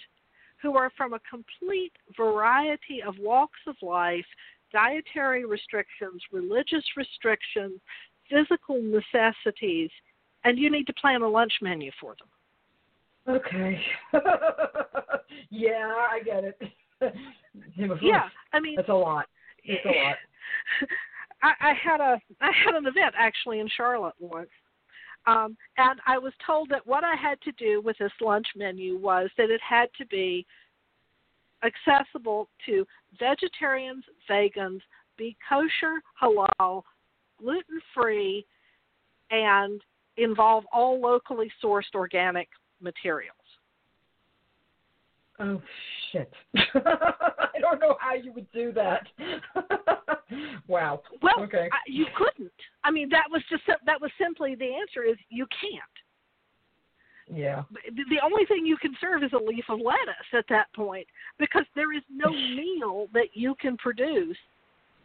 who 0.62 0.76
are 0.76 0.90
from 0.96 1.14
a 1.14 1.20
complete 1.28 1.92
variety 2.16 3.02
of 3.06 3.14
walks 3.18 3.61
of 3.66 3.76
life, 3.82 4.24
dietary 4.72 5.44
restrictions, 5.44 6.22
religious 6.32 6.84
restrictions, 6.96 7.80
physical 8.28 8.80
necessities, 8.82 9.90
and 10.44 10.58
you 10.58 10.70
need 10.70 10.86
to 10.86 10.92
plan 10.94 11.22
a 11.22 11.28
lunch 11.28 11.52
menu 11.61 11.90
for 12.00 12.14
them. 12.18 13.36
Okay. 13.36 13.80
yeah, 15.50 15.92
I 16.11 16.20
get 16.24 16.44
it. 16.44 16.62
yeah, 18.02 18.28
I 18.52 18.61
mean 18.61 18.76
that's 18.76 18.88
a 18.88 18.94
lot. 18.94 19.26
It's 19.64 19.84
a 19.84 19.88
lot. 19.88 20.16
I, 21.42 21.70
I 21.70 21.72
had 21.72 22.00
a 22.00 22.20
I 22.40 22.50
had 22.64 22.74
an 22.74 22.86
event 22.86 23.14
actually 23.18 23.61
in 23.61 23.68
Charlotte 23.74 24.14
once, 24.18 24.48
um, 25.26 25.56
and 25.76 26.00
I 26.06 26.18
was 26.18 26.32
told 26.46 26.68
that 26.70 26.86
what 26.86 27.04
I 27.04 27.14
had 27.14 27.40
to 27.42 27.52
do 27.52 27.80
with 27.80 27.96
this 27.98 28.12
lunch 28.20 28.46
menu 28.56 28.96
was 28.96 29.28
that 29.36 29.50
it 29.50 29.60
had 29.66 29.88
to 29.98 30.06
be 30.06 30.46
accessible 31.62 32.48
to 32.66 32.86
vegetarians, 33.18 34.04
vegans, 34.28 34.80
be 35.16 35.36
kosher, 35.46 36.00
halal, 36.22 36.82
gluten 37.38 37.80
free, 37.94 38.46
and 39.30 39.80
involve 40.16 40.64
all 40.72 41.00
locally 41.00 41.50
sourced 41.62 41.94
organic 41.94 42.48
materials. 42.80 43.36
Oh 45.41 45.62
shit! 46.12 46.32
I 46.55 47.59
don't 47.61 47.80
know 47.80 47.97
how 47.99 48.14
you 48.14 48.32
would 48.32 48.51
do 48.53 48.72
that. 48.72 49.07
wow. 50.68 51.01
Well, 51.22 51.41
okay. 51.41 51.68
I, 51.72 51.78
you 51.86 52.07
couldn't. 52.16 52.53
I 52.84 52.91
mean, 52.91 53.09
that 53.11 53.24
was 53.30 53.43
just 53.49 53.62
that 53.66 54.01
was 54.01 54.11
simply 54.20 54.55
the 54.55 54.74
answer. 54.74 55.03
Is 55.03 55.16
you 55.30 55.47
can't. 55.61 57.36
Yeah. 57.38 57.62
The 57.72 58.05
the 58.11 58.20
only 58.22 58.45
thing 58.47 58.66
you 58.66 58.76
can 58.76 58.95
serve 59.01 59.22
is 59.22 59.32
a 59.32 59.38
leaf 59.38 59.64
of 59.68 59.78
lettuce 59.78 60.30
at 60.34 60.45
that 60.49 60.66
point 60.74 61.07
because 61.38 61.64
there 61.74 61.93
is 61.97 62.03
no 62.11 62.30
meal 62.57 63.07
that 63.14 63.28
you 63.34 63.55
can 63.61 63.76
produce 63.76 64.36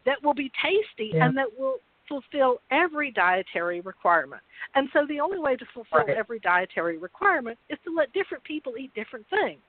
that 0.06 0.22
will 0.24 0.34
be 0.34 0.52
tasty 0.62 1.12
Yeah. 1.14 1.26
and 1.26 1.38
that 1.38 1.48
will 1.58 1.78
fulfill 2.08 2.62
every 2.72 3.12
dietary 3.12 3.82
requirement. 3.82 4.42
And 4.76 4.88
so 4.94 5.06
the 5.08 5.20
only 5.20 5.40
way 5.40 5.56
to 5.56 5.66
fulfill 5.74 6.06
Right. 6.06 6.18
every 6.18 6.40
dietary 6.40 6.98
requirement 6.98 7.58
is 7.70 7.80
to 7.84 7.96
let 7.96 8.14
different 8.14 8.44
people 8.44 8.78
eat 8.78 8.94
different 8.94 9.26
things. 9.30 9.62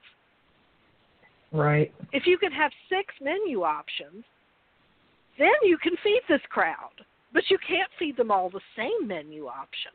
Right. 1.51 1.93
If 2.11 2.25
you 2.25 2.37
can 2.37 2.51
have 2.51 2.71
six 2.89 3.13
menu 3.21 3.63
options, 3.63 4.23
then 5.39 5.53
you 5.63 5.77
can 5.77 5.93
feed 6.03 6.21
this 6.27 6.41
crowd. 6.49 6.91
But 7.33 7.43
you 7.49 7.57
can't 7.67 7.89
feed 7.99 8.17
them 8.17 8.31
all 8.31 8.49
the 8.49 8.61
same 8.75 9.07
menu 9.07 9.47
option. 9.47 9.91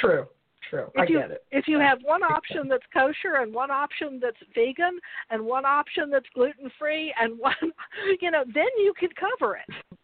True. 0.00 0.26
True. 0.68 0.90
I 0.96 1.04
you 1.04 1.18
get 1.18 1.30
it. 1.32 1.44
if 1.50 1.66
you 1.66 1.80
have 1.80 1.98
one 2.04 2.22
option 2.22 2.68
that's 2.68 2.84
kosher 2.92 3.36
and 3.42 3.52
one 3.52 3.70
option 3.72 4.20
that's 4.22 4.36
vegan 4.54 5.00
and 5.30 5.44
one 5.44 5.64
option 5.64 6.10
that's 6.10 6.26
gluten 6.34 6.70
free 6.78 7.12
and 7.20 7.36
one 7.38 7.54
you 8.20 8.30
know, 8.30 8.44
then 8.54 8.68
you 8.78 8.92
can 8.98 9.08
cover 9.18 9.56
it. 9.56 9.96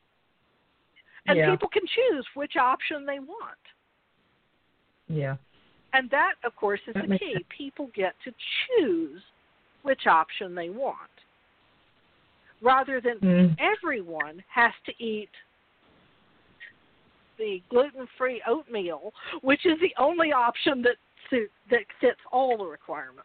And 1.29 1.39
Yeah. 1.39 1.51
people 1.51 1.69
can 1.69 1.83
choose 1.87 2.27
which 2.35 2.57
option 2.57 3.05
they 3.07 3.21
want. 3.21 3.59
Yeah. 5.09 5.37
And 5.93 6.11
that 6.11 6.35
of 6.43 6.57
course 6.57 6.81
is 6.89 6.95
That 6.95 7.09
the 7.09 7.19
key. 7.19 7.35
sense. 7.35 7.45
People 7.57 7.91
get 7.95 8.15
to 8.25 8.33
choose 8.79 9.23
which 9.87 10.07
option 10.07 10.55
they 10.55 10.69
want. 10.69 10.99
Rather 12.61 13.01
than 13.01 13.19
Mm. 13.21 13.57
everyone 13.59 14.45
has 14.49 14.73
to 14.85 14.93
eat 15.03 15.31
the 17.39 17.63
gluten-free 17.71 18.43
oatmeal, 18.47 19.13
which 19.43 19.65
is 19.67 19.79
the 19.81 19.95
only 19.99 20.33
option 20.33 20.83
that 20.83 20.97
suit, 21.31 21.51
that 21.71 21.85
fits 22.01 22.21
all 22.33 22.57
the 22.59 22.65
requirements. 22.65 23.23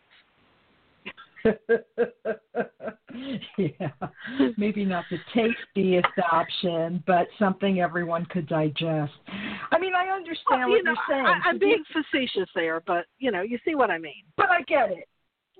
yeah. 3.58 3.90
Maybe 4.58 4.86
not 4.86 5.06
the 5.10 5.18
tastiest 5.34 6.08
option, 6.32 7.04
but 7.08 7.28
something 7.40 7.82
everyone 7.82 8.26
could 8.26 8.48
digest. 8.48 9.14
I 9.72 9.80
mean, 9.80 9.96
I 9.96 10.10
understand 10.10 10.60
Well, 10.62 10.70
what 10.70 10.76
you 10.78 10.84
know, 10.84 10.92
you're 10.92 11.00
saying. 11.10 11.26
I, 11.26 11.40
I'm 11.50 11.58
being 11.58 11.84
facetious 11.92 12.48
there, 12.54 12.82
but 12.86 13.08
you 13.20 13.32
know, 13.32 13.42
you 13.42 13.58
see 13.66 13.74
what 13.76 13.90
I 13.90 13.98
mean. 13.98 14.24
but 14.38 14.52
I 14.52 14.62
get 14.64 14.92
it. 14.92 15.08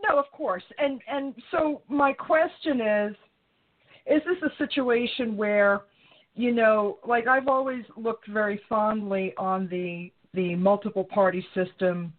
No, 0.08 0.18
of 0.18 0.26
course. 0.32 0.64
And 0.78 1.02
and 1.08 1.34
so 1.52 1.82
my 1.88 2.14
question 2.14 2.82
is 2.82 3.16
is 4.08 4.22
this 4.26 4.52
a 4.52 4.58
situation 4.58 5.38
where 5.38 5.82
you 6.36 6.54
know, 6.54 6.98
like 7.06 7.28
I've 7.28 7.48
always 7.48 7.84
looked 7.98 8.28
very 8.28 8.60
fondly 8.70 9.34
on 9.38 9.68
the 9.68 10.12
the 10.34 10.56
multiple 10.56 11.04
party 11.04 11.46
system 11.54 12.14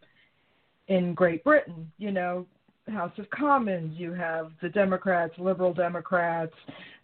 in 0.89 1.14
Great 1.14 1.43
Britain, 1.45 1.91
you 1.97 2.11
know, 2.11 2.47
House 2.89 3.12
of 3.18 3.30
Commons, 3.30 3.99
you 3.99 4.12
have 4.12 4.51
the 4.61 4.68
Democrats, 4.68 5.33
liberal 5.39 5.72
Democrats, 5.72 6.53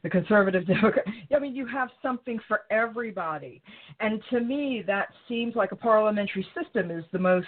the 0.02 0.10
conservative 0.10 0.66
Democrats. 0.66 1.08
I 1.34 1.38
mean, 1.38 1.54
you 1.54 1.66
have 1.66 1.88
something 2.02 2.38
for 2.48 2.62
everybody. 2.70 3.62
And 4.00 4.20
to 4.30 4.40
me, 4.40 4.82
that 4.86 5.08
seems 5.28 5.54
like 5.54 5.72
a 5.72 5.76
parliamentary 5.76 6.46
system 6.60 6.90
is 6.90 7.04
the 7.12 7.18
most 7.18 7.46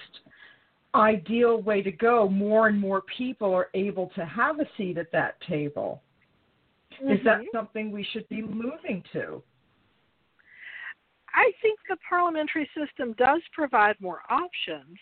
ideal 0.95 1.62
way 1.62 1.82
to 1.82 1.93
go. 1.93 2.28
More 2.28 2.68
and 2.68 2.78
more 2.78 3.03
people 3.16 3.55
are 3.55 3.68
able 3.74 4.09
to 4.14 4.24
have 4.24 4.61
a 4.61 4.66
seat 4.76 4.99
at 4.99 5.12
that 5.12 5.41
table. 5.43 6.03
Is 7.01 7.22
that 7.24 7.41
Mhm. 7.41 7.53
something 7.53 7.91
we 7.91 8.03
should 8.03 8.28
be 8.28 8.43
moving 8.43 9.03
to? 9.12 9.43
I 11.32 11.53
think 11.62 11.78
the 11.88 11.97
parliamentary 11.99 12.68
system 12.74 13.12
does 13.14 13.47
provide 13.53 14.01
more 14.01 14.22
options, 14.28 14.99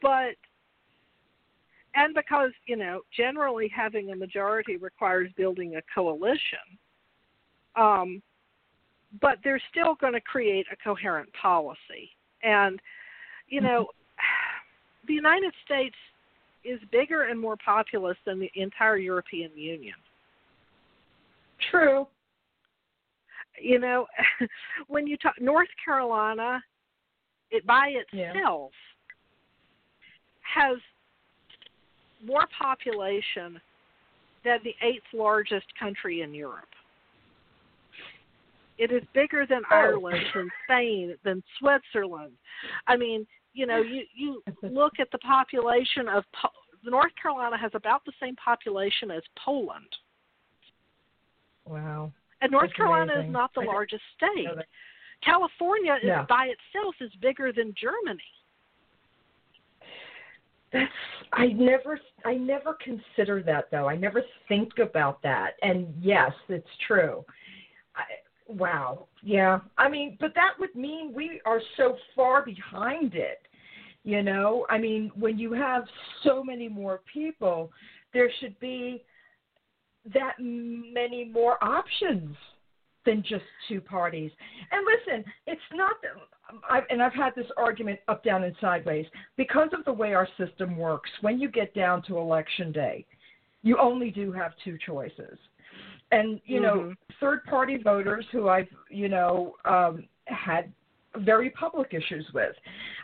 but 0.00 0.36
and 1.94 2.14
because 2.14 2.52
you 2.66 2.76
know 2.76 3.02
generally 3.10 3.68
having 3.68 4.10
a 4.10 4.16
majority 4.16 4.76
requires 4.76 5.32
building 5.32 5.76
a 5.76 5.82
coalition, 5.94 6.78
um, 7.76 8.22
but 9.20 9.38
they're 9.42 9.62
still 9.70 9.94
going 9.96 10.12
to 10.12 10.20
create 10.20 10.66
a 10.72 10.76
coherent 10.76 11.32
policy, 11.32 12.16
and 12.42 12.80
you 13.48 13.60
know 13.60 13.88
the 15.06 15.14
United 15.14 15.52
States 15.64 15.96
is 16.64 16.80
bigger 16.90 17.24
and 17.24 17.38
more 17.38 17.56
populous 17.64 18.16
than 18.24 18.38
the 18.40 18.50
entire 18.54 18.96
European 18.96 19.50
Union. 19.54 19.94
True. 21.70 22.06
you 23.60 23.78
know, 23.78 24.06
when 24.88 25.06
you 25.06 25.16
talk 25.16 25.40
North 25.40 25.68
Carolina, 25.84 26.62
it 27.50 27.64
by 27.66 27.94
Yeah. 28.12 28.32
itself 28.32 28.72
has 30.42 30.76
more 32.24 32.46
population 32.58 33.60
than 34.44 34.58
the 34.64 34.74
eighth 34.82 35.04
largest 35.12 35.66
country 35.78 36.22
in 36.22 36.34
Europe. 36.34 36.68
It 38.76 38.90
is 38.90 39.02
bigger 39.14 39.46
than 39.46 39.62
Oh. 39.70 39.74
Ireland, 39.76 40.26
than 40.34 40.50
Spain, 40.64 41.16
than 41.22 41.42
Switzerland. 41.58 42.32
I 42.88 42.96
mean, 42.96 43.26
you 43.54 43.66
know, 43.66 43.80
you 43.80 44.02
you 44.14 44.42
look 44.62 44.94
at 45.00 45.10
the 45.12 45.18
population 45.18 46.08
of 46.08 46.24
po- 46.40 46.50
North 46.84 47.12
Carolina 47.20 47.56
has 47.56 47.70
about 47.74 48.04
the 48.04 48.12
same 48.20 48.36
population 48.36 49.10
as 49.10 49.22
Poland. 49.42 49.88
Wow. 51.64 52.12
And 52.42 52.52
North 52.52 52.64
That's 52.64 52.74
Carolina 52.74 53.22
is 53.24 53.32
not 53.32 53.50
the 53.54 53.62
largest 53.62 54.02
state. 54.16 54.46
California 55.24 55.96
is 56.02 56.10
by 56.28 56.48
itself 56.48 56.94
is 57.00 57.10
bigger 57.22 57.52
than 57.52 57.74
Germany. 57.80 58.20
That's 60.72 60.92
I 61.32 61.46
never 61.46 61.98
I 62.26 62.34
never 62.34 62.76
consider 62.82 63.42
that 63.44 63.70
though. 63.70 63.88
I 63.88 63.96
never 63.96 64.22
think 64.48 64.72
about 64.82 65.22
that. 65.22 65.52
And 65.62 65.94
yes, 66.00 66.32
it's 66.48 66.66
true. 66.86 67.24
I, 68.48 68.52
wow. 68.52 69.06
Yeah. 69.22 69.60
I 69.78 69.88
mean, 69.88 70.16
but 70.20 70.34
that 70.34 70.52
would 70.58 70.74
mean 70.74 71.12
we 71.14 71.40
are 71.44 71.60
so 71.76 71.96
far 72.14 72.44
behind 72.44 73.14
it. 73.14 73.40
You 74.04 74.22
know, 74.22 74.66
I 74.68 74.76
mean, 74.76 75.10
when 75.18 75.38
you 75.38 75.52
have 75.54 75.84
so 76.24 76.44
many 76.44 76.68
more 76.68 77.00
people, 77.10 77.72
there 78.12 78.30
should 78.40 78.58
be 78.60 79.02
that 80.12 80.34
many 80.38 81.24
more 81.24 81.62
options 81.64 82.36
than 83.06 83.22
just 83.22 83.44
two 83.68 83.80
parties. 83.80 84.30
And 84.72 84.84
listen, 84.86 85.24
it's 85.46 85.60
not 85.72 85.96
I've, 86.68 86.84
and 86.90 87.02
I've 87.02 87.14
had 87.14 87.34
this 87.34 87.46
argument 87.56 88.00
up, 88.08 88.22
down, 88.22 88.44
and 88.44 88.54
sideways 88.60 89.06
because 89.36 89.68
of 89.72 89.84
the 89.84 89.92
way 89.92 90.14
our 90.14 90.28
system 90.38 90.76
works. 90.76 91.10
When 91.20 91.40
you 91.40 91.48
get 91.50 91.74
down 91.74 92.02
to 92.02 92.18
election 92.18 92.72
day, 92.72 93.06
you 93.62 93.78
only 93.78 94.10
do 94.10 94.30
have 94.32 94.52
two 94.62 94.76
choices. 94.84 95.38
And 96.12 96.40
you 96.44 96.60
know, 96.60 96.76
Mhm. 96.76 96.96
third 97.20 97.44
party 97.44 97.76
voters 97.76 98.26
who 98.30 98.48
I've 98.48 98.68
you 98.90 99.08
know 99.08 99.56
um, 99.64 100.06
had 100.26 100.72
very 101.18 101.50
public 101.50 101.94
issues 101.94 102.26
with. 102.32 102.54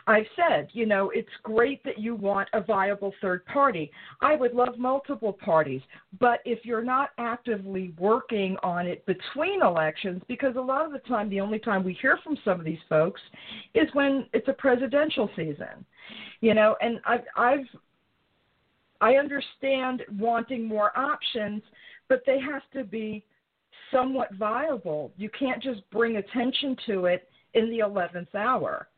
I've 0.07 0.25
said, 0.35 0.69
you 0.73 0.85
know, 0.85 1.11
it's 1.11 1.29
great 1.43 1.83
that 1.83 1.97
you 1.97 2.15
want 2.15 2.49
a 2.53 2.61
viable 2.61 3.13
third 3.21 3.45
party. 3.45 3.91
I 4.21 4.35
would 4.35 4.53
love 4.53 4.77
multiple 4.77 5.33
parties, 5.33 5.81
but 6.19 6.39
if 6.45 6.65
you're 6.65 6.83
not 6.83 7.11
actively 7.17 7.93
working 7.97 8.57
on 8.63 8.87
it 8.87 9.05
between 9.05 9.61
elections, 9.61 10.21
because 10.27 10.55
a 10.55 10.61
lot 10.61 10.85
of 10.85 10.91
the 10.91 10.99
time, 10.99 11.29
the 11.29 11.39
only 11.39 11.59
time 11.59 11.83
we 11.83 11.93
hear 11.93 12.17
from 12.23 12.37
some 12.43 12.59
of 12.59 12.65
these 12.65 12.79
folks 12.89 13.21
is 13.73 13.87
when 13.93 14.27
it's 14.33 14.47
a 14.47 14.53
presidential 14.53 15.29
season, 15.35 15.85
you 16.41 16.53
know, 16.53 16.75
and 16.81 16.99
I've, 17.05 17.23
I've, 17.35 17.65
I 18.99 19.15
understand 19.15 20.03
wanting 20.19 20.67
more 20.67 20.97
options, 20.97 21.63
but 22.11 22.23
they 22.25 22.37
have 22.41 22.63
to 22.73 22.83
be 22.83 23.23
somewhat 23.89 24.33
viable. 24.33 25.13
You 25.15 25.29
can't 25.29 25.63
just 25.63 25.79
bring 25.91 26.17
attention 26.17 26.75
to 26.87 27.05
it 27.05 27.29
in 27.53 27.69
the 27.69 27.79
11th 27.79 28.35
hour. 28.35 28.89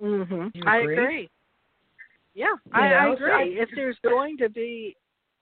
Mhm. 0.00 0.54
You 0.54 0.62
I 0.64 0.76
agree? 0.78 1.28
Yeah, 2.34 2.54
I, 2.70 2.82
I 2.82 2.88
know, 3.06 3.16
so 3.16 3.24
agree. 3.24 3.32
I- 3.32 3.62
if 3.62 3.70
there's 3.74 3.98
going 4.00 4.36
to 4.36 4.48
be 4.48 4.96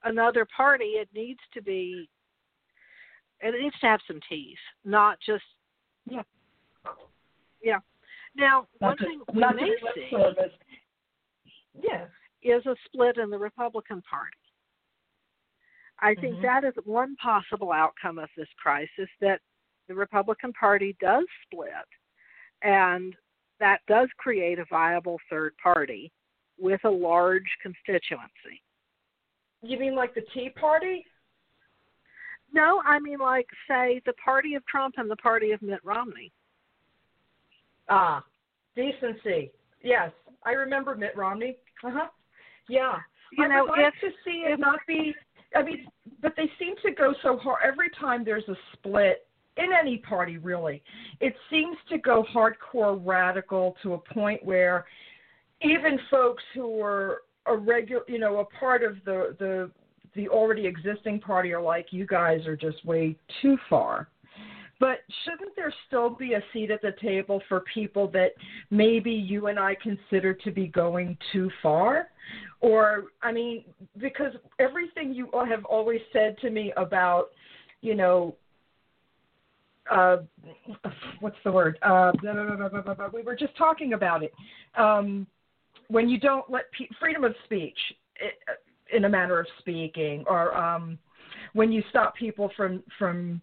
another 0.05 0.43
party, 0.45 0.85
it 0.97 1.07
needs 1.13 1.41
to 1.53 1.61
be 1.61 2.09
it 3.41 3.61
needs 3.61 3.77
to 3.81 3.85
have 3.85 3.99
some 4.07 4.19
teeth, 4.27 4.57
not 4.85 5.19
just 5.19 5.43
Yeah. 6.07 6.23
Yeah. 7.61 7.79
Now, 8.33 8.67
one 8.79 8.97
to- 8.97 9.05
thing 9.05 9.21
we 9.33 9.39
not 9.39 9.55
may 9.55 9.75
see 9.93 10.09
service. 10.09 10.53
Yeah. 11.75 12.07
is 12.41 12.65
a 12.65 12.75
split 12.85 13.17
in 13.17 13.29
the 13.29 13.37
Republican 13.37 14.01
Party. 14.01 14.37
I 15.99 16.13
think 16.15 16.37
Mhm. 16.37 16.41
that 16.41 16.63
is 16.63 16.75
one 16.85 17.15
possible 17.17 17.71
outcome 17.71 18.19
of 18.19 18.29
this 18.35 18.51
crisis 18.53 19.09
that 19.19 19.41
the 19.87 19.95
Republican 19.95 20.51
Party 20.53 20.93
does 20.99 21.25
split, 21.43 21.87
and 22.61 23.15
that 23.59 23.85
does 23.85 24.11
create 24.17 24.59
a 24.59 24.65
viable 24.65 25.19
third 25.29 25.57
party 25.57 26.11
with 26.57 26.83
a 26.85 26.89
large 26.89 27.57
constituency. 27.61 28.61
You 29.61 29.77
mean 29.79 29.95
like 29.95 30.13
the 30.13 30.21
Tea 30.21 30.49
Party? 30.49 31.05
No, 32.51 32.81
I 32.83 32.99
mean, 32.99 33.19
like, 33.19 33.49
say, 33.67 33.99
the 34.05 34.13
party 34.13 34.55
of 34.55 34.65
Trump 34.65 34.95
and 34.97 35.09
the 35.09 35.15
party 35.17 35.51
of 35.51 35.61
Mitt 35.61 35.83
Romney. 35.83 36.31
Ah, 37.89 38.23
decency. 38.75 39.51
Yes, 39.81 40.11
I 40.43 40.51
remember 40.51 40.95
Mitt 40.95 41.15
Romney. 41.15 41.57
Uh 41.83 41.91
huh. 41.91 42.09
Yeah. 42.67 43.01
You 43.31 43.45
I 43.45 43.47
know, 43.47 43.65
would 43.65 43.71
like 43.71 43.93
if 43.93 43.99
to 44.01 44.11
see 44.23 44.43
it 44.45 44.59
not 44.59 44.79
be. 44.87 45.15
I 45.55 45.63
mean, 45.63 45.87
but 46.21 46.33
they 46.35 46.49
seem 46.59 46.75
to 46.85 46.91
go 46.91 47.13
so 47.23 47.37
hard 47.37 47.59
every 47.65 47.89
time 47.99 48.23
there's 48.23 48.47
a 48.47 48.55
split 48.73 49.27
in 49.57 49.69
any 49.79 49.97
party. 49.97 50.37
Really, 50.37 50.83
it 51.21 51.33
seems 51.49 51.77
to 51.89 51.97
go 51.97 52.25
hardcore 52.33 52.99
radical 53.03 53.75
to 53.83 53.93
a 53.93 53.97
point 53.97 54.43
where 54.43 54.85
even 55.61 55.97
folks 56.11 56.43
who 56.53 56.81
are 56.81 57.21
a 57.45 57.55
regular, 57.55 58.03
you 58.07 58.19
know, 58.19 58.39
a 58.39 58.45
part 58.45 58.83
of 58.83 58.97
the 59.05 59.35
the 59.39 59.71
the 60.15 60.29
already 60.29 60.65
existing 60.65 61.19
party 61.19 61.53
are 61.53 61.61
like, 61.61 61.87
you 61.91 62.05
guys 62.07 62.45
are 62.47 62.55
just 62.55 62.83
way 62.85 63.15
too 63.41 63.57
far. 63.69 64.07
But 64.79 64.99
shouldn't 65.23 65.55
there 65.55 65.73
still 65.87 66.09
be 66.09 66.33
a 66.33 66.43
seat 66.51 66.69
at 66.69 66.81
the 66.81 66.93
table 67.01 67.41
for 67.47 67.61
people 67.61 68.07
that 68.09 68.31
maybe 68.69 69.11
you 69.11 69.47
and 69.47 69.57
I 69.57 69.75
consider 69.75 70.33
to 70.33 70.51
be 70.51 70.67
going 70.67 71.17
too 71.31 71.49
far? 71.63 72.09
Or, 72.59 73.05
I 73.21 73.31
mean, 73.31 73.63
because 73.97 74.33
everything 74.59 75.13
you 75.13 75.29
have 75.47 75.63
always 75.65 76.01
said 76.11 76.37
to 76.39 76.49
me 76.49 76.73
about, 76.75 77.29
you 77.81 77.95
know, 77.95 78.35
uh, 79.89 80.17
what's 81.19 81.37
the 81.43 81.51
word? 81.51 81.77
Uh, 81.81 82.11
we 83.13 83.21
were 83.21 83.35
just 83.35 83.55
talking 83.55 83.93
about 83.93 84.23
it. 84.23 84.33
Um, 84.77 85.27
when 85.87 86.09
you 86.09 86.19
don't 86.19 86.49
let 86.49 86.71
pe- 86.71 86.89
freedom 86.99 87.23
of 87.23 87.35
speech, 87.45 87.77
i- 88.19 88.95
in 88.95 89.05
a 89.05 89.09
manner 89.09 89.39
of 89.39 89.47
speaking, 89.59 90.23
or 90.27 90.55
um, 90.55 90.97
when 91.53 91.71
you 91.71 91.83
stop 91.89 92.15
people 92.15 92.51
from 92.55 92.83
from 92.97 93.41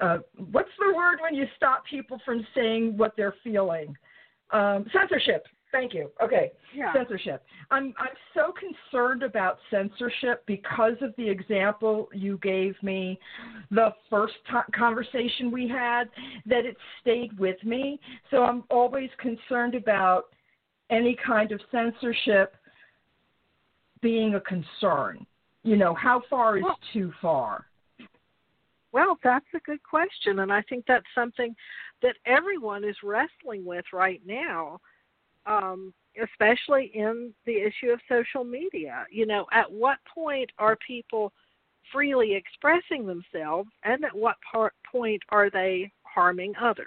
uh, 0.00 0.18
what's 0.52 0.70
the 0.78 0.94
word 0.94 1.18
when 1.20 1.34
you 1.34 1.46
stop 1.56 1.84
people 1.86 2.20
from 2.24 2.46
saying 2.54 2.96
what 2.96 3.14
they're 3.16 3.34
feeling? 3.42 3.96
Um, 4.50 4.86
censorship. 4.92 5.46
Thank 5.70 5.92
you. 5.92 6.10
Okay, 6.22 6.50
yeah. 6.74 6.94
censorship. 6.94 7.44
I'm 7.70 7.92
I'm 7.98 8.14
so 8.32 8.52
concerned 8.52 9.22
about 9.22 9.58
censorship 9.70 10.42
because 10.46 10.94
of 11.02 11.14
the 11.18 11.28
example 11.28 12.08
you 12.14 12.38
gave 12.42 12.74
me, 12.82 13.18
the 13.70 13.92
first 14.08 14.32
t- 14.50 14.72
conversation 14.74 15.50
we 15.50 15.68
had, 15.68 16.04
that 16.46 16.64
it 16.64 16.76
stayed 17.02 17.38
with 17.38 17.62
me. 17.64 18.00
So 18.30 18.44
I'm 18.44 18.64
always 18.70 19.10
concerned 19.18 19.74
about 19.74 20.26
any 20.88 21.14
kind 21.26 21.52
of 21.52 21.60
censorship 21.70 22.56
being 24.00 24.36
a 24.36 24.40
concern. 24.40 25.26
You 25.64 25.76
know, 25.76 25.92
how 25.92 26.22
far 26.30 26.56
is 26.56 26.64
Well- 26.64 26.78
too 26.94 27.12
far? 27.20 27.66
Well, 28.92 29.18
that's 29.22 29.46
a 29.54 29.60
good 29.60 29.82
question, 29.82 30.38
and 30.40 30.52
I 30.52 30.62
think 30.62 30.84
that's 30.86 31.06
something 31.14 31.54
that 32.02 32.16
everyone 32.24 32.84
is 32.84 32.96
wrestling 33.02 33.64
with 33.64 33.84
right 33.92 34.22
now, 34.24 34.80
um, 35.46 35.92
especially 36.22 36.90
in 36.94 37.32
the 37.46 37.56
issue 37.56 37.90
of 37.90 38.00
social 38.08 38.44
media. 38.44 39.06
You 39.10 39.26
know, 39.26 39.46
at 39.52 39.70
what 39.70 39.98
point 40.12 40.50
are 40.58 40.76
people 40.86 41.32
freely 41.92 42.34
expressing 42.34 43.06
themselves, 43.06 43.70
and 43.84 44.04
at 44.04 44.14
what 44.14 44.36
part, 44.50 44.74
point 44.90 45.22
are 45.30 45.50
they 45.50 45.92
harming 46.04 46.54
others? 46.60 46.86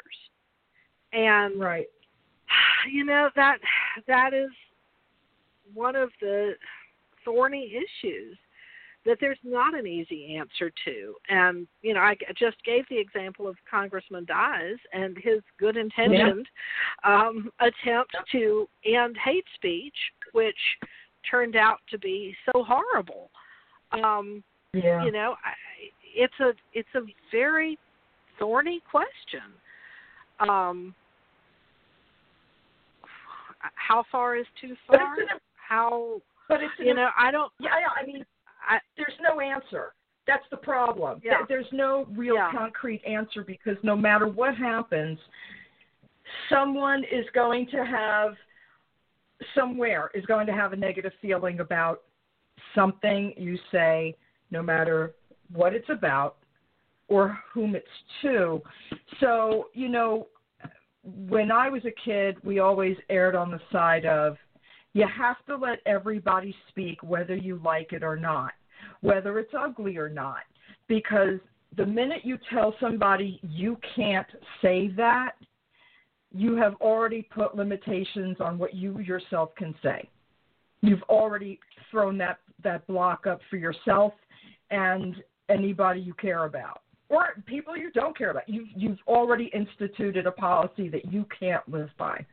And 1.13 1.59
Right. 1.59 1.87
you 2.91 3.05
know 3.05 3.29
that 3.35 3.59
that 4.07 4.33
is 4.33 4.49
one 5.73 5.95
of 5.95 6.09
the 6.19 6.55
thorny 7.23 7.73
issues 7.75 8.37
that 9.05 9.17
there's 9.19 9.39
not 9.43 9.77
an 9.77 9.87
easy 9.87 10.35
answer 10.37 10.71
to. 10.85 11.15
And 11.29 11.67
you 11.81 11.93
know, 11.93 12.01
I 12.01 12.15
just 12.37 12.63
gave 12.63 12.83
the 12.89 12.99
example 12.99 13.47
of 13.47 13.55
Congressman 13.69 14.25
Dies 14.25 14.77
and 14.93 15.17
his 15.17 15.41
good 15.59 15.77
intentioned 15.77 16.47
um, 17.03 17.51
attempt 17.59 18.15
to 18.31 18.67
end 18.85 19.17
hate 19.23 19.45
speech, 19.55 19.95
which 20.33 20.55
turned 21.29 21.55
out 21.55 21.77
to 21.89 21.97
be 21.97 22.35
so 22.45 22.63
horrible. 22.63 23.29
Um, 23.91 24.43
Yeah. 24.73 25.03
you 25.03 25.11
know, 25.11 25.35
I, 25.43 25.51
it's 26.15 26.39
a 26.39 26.53
it's 26.73 26.93
a 26.95 27.01
very 27.31 27.77
thorny 28.39 28.81
question. 28.89 29.53
Um, 30.39 30.95
how 33.59 34.03
far 34.11 34.35
is 34.37 34.45
too 34.59 34.75
far? 34.87 35.15
How 35.55 36.21
but 36.47 36.61
it's 36.61 36.73
you 36.79 36.93
know? 36.93 37.09
I 37.17 37.31
don't. 37.31 37.51
yeah, 37.59 37.69
yeah. 37.79 38.01
I 38.01 38.05
mean, 38.05 38.25
I, 38.67 38.79
there's 38.97 39.17
no 39.21 39.39
answer. 39.39 39.93
That's 40.27 40.43
the 40.51 40.57
problem. 40.57 41.19
Yeah. 41.23 41.37
There- 41.39 41.57
There's 41.57 41.71
no 41.73 42.05
real 42.15 42.35
Yeah. 42.35 42.51
concrete 42.51 43.03
answer 43.05 43.43
because 43.43 43.77
no 43.83 43.95
matter 43.95 44.27
what 44.27 44.55
happens, 44.55 45.19
someone 46.49 47.03
is 47.05 47.25
going 47.33 47.67
to 47.67 47.83
have 47.85 48.35
somewhere 49.55 50.11
is 50.13 50.25
going 50.27 50.45
to 50.45 50.53
have 50.53 50.71
a 50.73 50.75
negative 50.75 51.11
feeling 51.21 51.59
about 51.59 52.03
something 52.75 53.33
you 53.35 53.57
say, 53.71 54.15
no 54.51 54.61
matter 54.61 55.15
what 55.51 55.73
it's 55.73 55.89
about 55.89 56.37
or 57.07 57.37
whom 57.51 57.75
it's 57.75 57.87
to. 58.21 58.61
So, 59.19 59.69
you 59.73 59.89
know, 59.89 60.27
when 61.03 61.51
I 61.51 61.69
was 61.69 61.83
a 61.85 61.91
kid, 62.05 62.37
we 62.43 62.59
always 62.59 62.95
erred 63.09 63.35
on 63.35 63.49
the 63.49 63.59
side 63.71 64.05
of 64.05 64.37
you 64.93 65.05
have 65.07 65.37
to 65.47 65.55
let 65.55 65.79
everybody 65.85 66.55
speak 66.69 67.01
whether 67.03 67.35
you 67.35 67.61
like 67.63 67.93
it 67.93 68.03
or 68.03 68.17
not, 68.17 68.51
whether 69.01 69.39
it's 69.39 69.53
ugly 69.57 69.97
or 69.97 70.09
not. 70.09 70.43
Because 70.87 71.39
the 71.77 71.85
minute 71.85 72.21
you 72.23 72.37
tell 72.51 72.75
somebody 72.79 73.39
you 73.43 73.77
can't 73.95 74.27
say 74.61 74.89
that, 74.97 75.33
you 76.33 76.55
have 76.55 76.75
already 76.75 77.21
put 77.21 77.55
limitations 77.55 78.37
on 78.39 78.57
what 78.57 78.73
you 78.73 78.99
yourself 78.99 79.53
can 79.55 79.75
say. 79.83 80.07
You've 80.81 81.03
already 81.03 81.59
thrown 81.89 82.17
that, 82.19 82.39
that 82.63 82.87
block 82.87 83.27
up 83.27 83.39
for 83.49 83.57
yourself 83.57 84.13
and 84.71 85.15
anybody 85.49 85.99
you 85.99 86.13
care 86.13 86.45
about. 86.45 86.81
Or 87.09 87.33
people 87.45 87.75
you 87.75 87.91
don't 87.91 88.17
care 88.17 88.31
about. 88.31 88.47
You've 88.47 88.69
you've 88.73 88.99
already 89.05 89.51
instituted 89.53 90.25
a 90.25 90.31
policy 90.31 90.87
that 90.87 91.11
you 91.11 91.25
can't 91.37 91.67
live 91.67 91.89
by. 91.97 92.25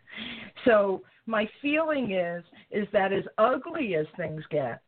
So 0.64 1.02
my 1.28 1.48
feeling 1.60 2.12
is 2.12 2.42
is 2.70 2.88
that 2.92 3.12
as 3.12 3.24
ugly 3.36 3.94
as 3.94 4.06
things 4.16 4.42
get 4.50 4.80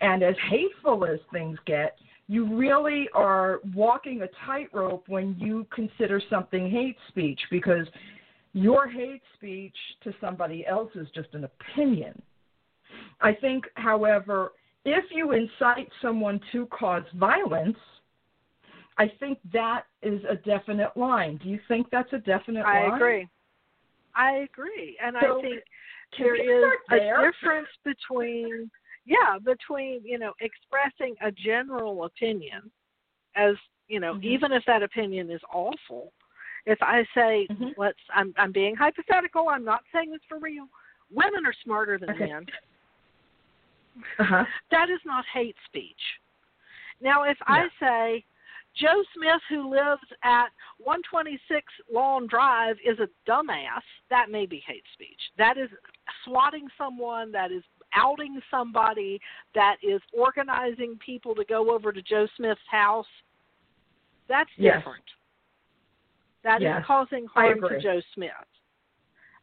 and 0.00 0.22
as 0.22 0.34
hateful 0.50 1.04
as 1.04 1.20
things 1.32 1.58
get, 1.66 1.96
you 2.26 2.56
really 2.56 3.08
are 3.14 3.60
walking 3.74 4.22
a 4.22 4.28
tightrope 4.46 5.04
when 5.08 5.36
you 5.38 5.66
consider 5.72 6.20
something 6.30 6.70
hate 6.70 6.96
speech 7.08 7.40
because 7.50 7.86
your 8.54 8.88
hate 8.88 9.22
speech 9.36 9.76
to 10.02 10.12
somebody 10.20 10.66
else 10.66 10.90
is 10.94 11.06
just 11.14 11.28
an 11.34 11.44
opinion. 11.44 12.20
I 13.20 13.34
think, 13.34 13.64
however, 13.74 14.52
if 14.84 15.04
you 15.12 15.32
incite 15.32 15.88
someone 16.00 16.40
to 16.52 16.66
cause 16.66 17.04
violence, 17.14 17.76
I 18.96 19.10
think 19.20 19.38
that 19.52 19.82
is 20.02 20.22
a 20.28 20.36
definite 20.36 20.96
line. 20.96 21.38
Do 21.42 21.48
you 21.48 21.58
think 21.68 21.88
that's 21.90 22.12
a 22.12 22.18
definite 22.18 22.62
line? 22.62 22.92
I 22.92 22.96
agree. 22.96 23.28
I 24.16 24.46
agree, 24.50 24.96
and 25.02 25.16
So, 25.20 25.38
I 25.38 25.42
think 25.42 25.62
there 26.18 26.34
is 26.34 26.40
there 26.40 26.44
we 26.46 26.52
is 26.52 26.74
start 26.86 27.00
a 27.00 27.30
difference 27.32 27.68
between 27.84 28.70
yeah 29.04 29.38
between 29.44 30.00
you 30.04 30.18
know 30.18 30.32
expressing 30.40 31.14
a 31.22 31.30
general 31.32 32.04
opinion 32.04 32.70
as 33.36 33.56
you 33.88 34.00
know 34.00 34.14
Mhm. 34.14 34.22
even 34.24 34.52
if 34.52 34.64
that 34.66 34.82
opinion 34.82 35.30
is 35.30 35.42
awful 35.52 36.12
if 36.66 36.80
i 36.82 37.04
say 37.14 37.46
Mhm. 37.50 37.74
let's 37.76 37.98
i'm 38.10 38.32
i'm 38.38 38.52
being 38.52 38.74
hypothetical 38.76 39.48
i'm 39.48 39.64
not 39.64 39.84
saying 39.92 40.10
this 40.10 40.22
for 40.28 40.38
real 40.38 40.68
women 41.10 41.44
are 41.44 41.52
smarter 41.64 41.98
than 41.98 42.10
Okay. 42.10 42.26
men 42.32 42.46
Uh-huh. 44.18 44.46
that 44.70 44.88
is 44.88 45.00
not 45.04 45.24
hate 45.26 45.56
speech 45.66 46.20
now 47.00 47.24
if 47.24 47.38
i 47.46 47.68
say 47.80 48.24
joe 48.76 49.02
smith 49.14 49.40
who 49.48 49.70
lives 49.70 50.02
at 50.22 50.48
126 50.78 51.64
lawn 51.92 52.26
drive 52.26 52.76
is 52.84 52.98
a 52.98 53.08
dumbass. 53.30 53.82
That 54.10 54.30
may 54.30 54.46
be 54.46 54.62
hate 54.66 54.82
speech. 54.92 55.20
That 55.38 55.56
is 55.56 55.68
swatting 56.24 56.66
someone 56.76 57.30
that 57.32 57.52
is 57.52 57.62
outing 57.94 58.40
somebody 58.50 59.20
that 59.54 59.76
is 59.82 60.00
organizing 60.12 60.98
people 61.04 61.34
to 61.36 61.44
go 61.44 61.72
over 61.72 61.92
to 61.92 62.02
joe 62.02 62.26
smith's 62.36 62.60
house. 62.68 63.06
That's 64.28 64.50
Yes. 64.56 64.78
different. 64.78 65.04
That 66.42 66.60
is 66.62 66.66
Yes, 66.66 66.84
causing 66.86 67.26
harm 67.26 67.60
to 67.62 67.80
joe 67.80 68.00
smith. 68.14 68.32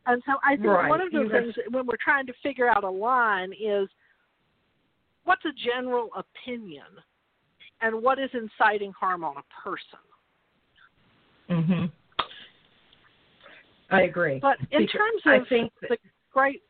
And 0.08 0.22
so 0.26 0.34
i 0.44 0.56
think 0.56 0.66
Right. 0.66 0.90
one 0.90 1.00
of 1.02 1.12
the 1.12 1.20
You 1.22 1.30
have- 1.30 1.44
things 1.54 1.56
when 1.70 1.86
we're 1.86 1.96
trying 1.98 2.26
to 2.26 2.34
figure 2.44 2.68
out 2.68 2.84
a 2.84 2.90
line 2.90 3.54
is 3.54 3.90
what's 5.24 5.46
a 5.46 5.54
general 5.54 6.10
opinion 6.16 6.88
and 7.82 8.02
what 8.02 8.20
is 8.20 8.30
inciting 8.34 8.92
harm 8.94 9.24
on 9.24 9.36
a 9.38 9.62
person. 9.64 10.00
Mhm. 11.50 11.92
I 13.90 14.02
agree. 14.04 14.40
But 14.40 14.58
in 14.72 14.84
Because 14.84 14.92
terms 14.92 15.22
I 15.26 15.36
of 15.38 15.48
think 15.48 15.74
that, 15.82 15.90
the 15.90 15.98
great, 16.32 16.64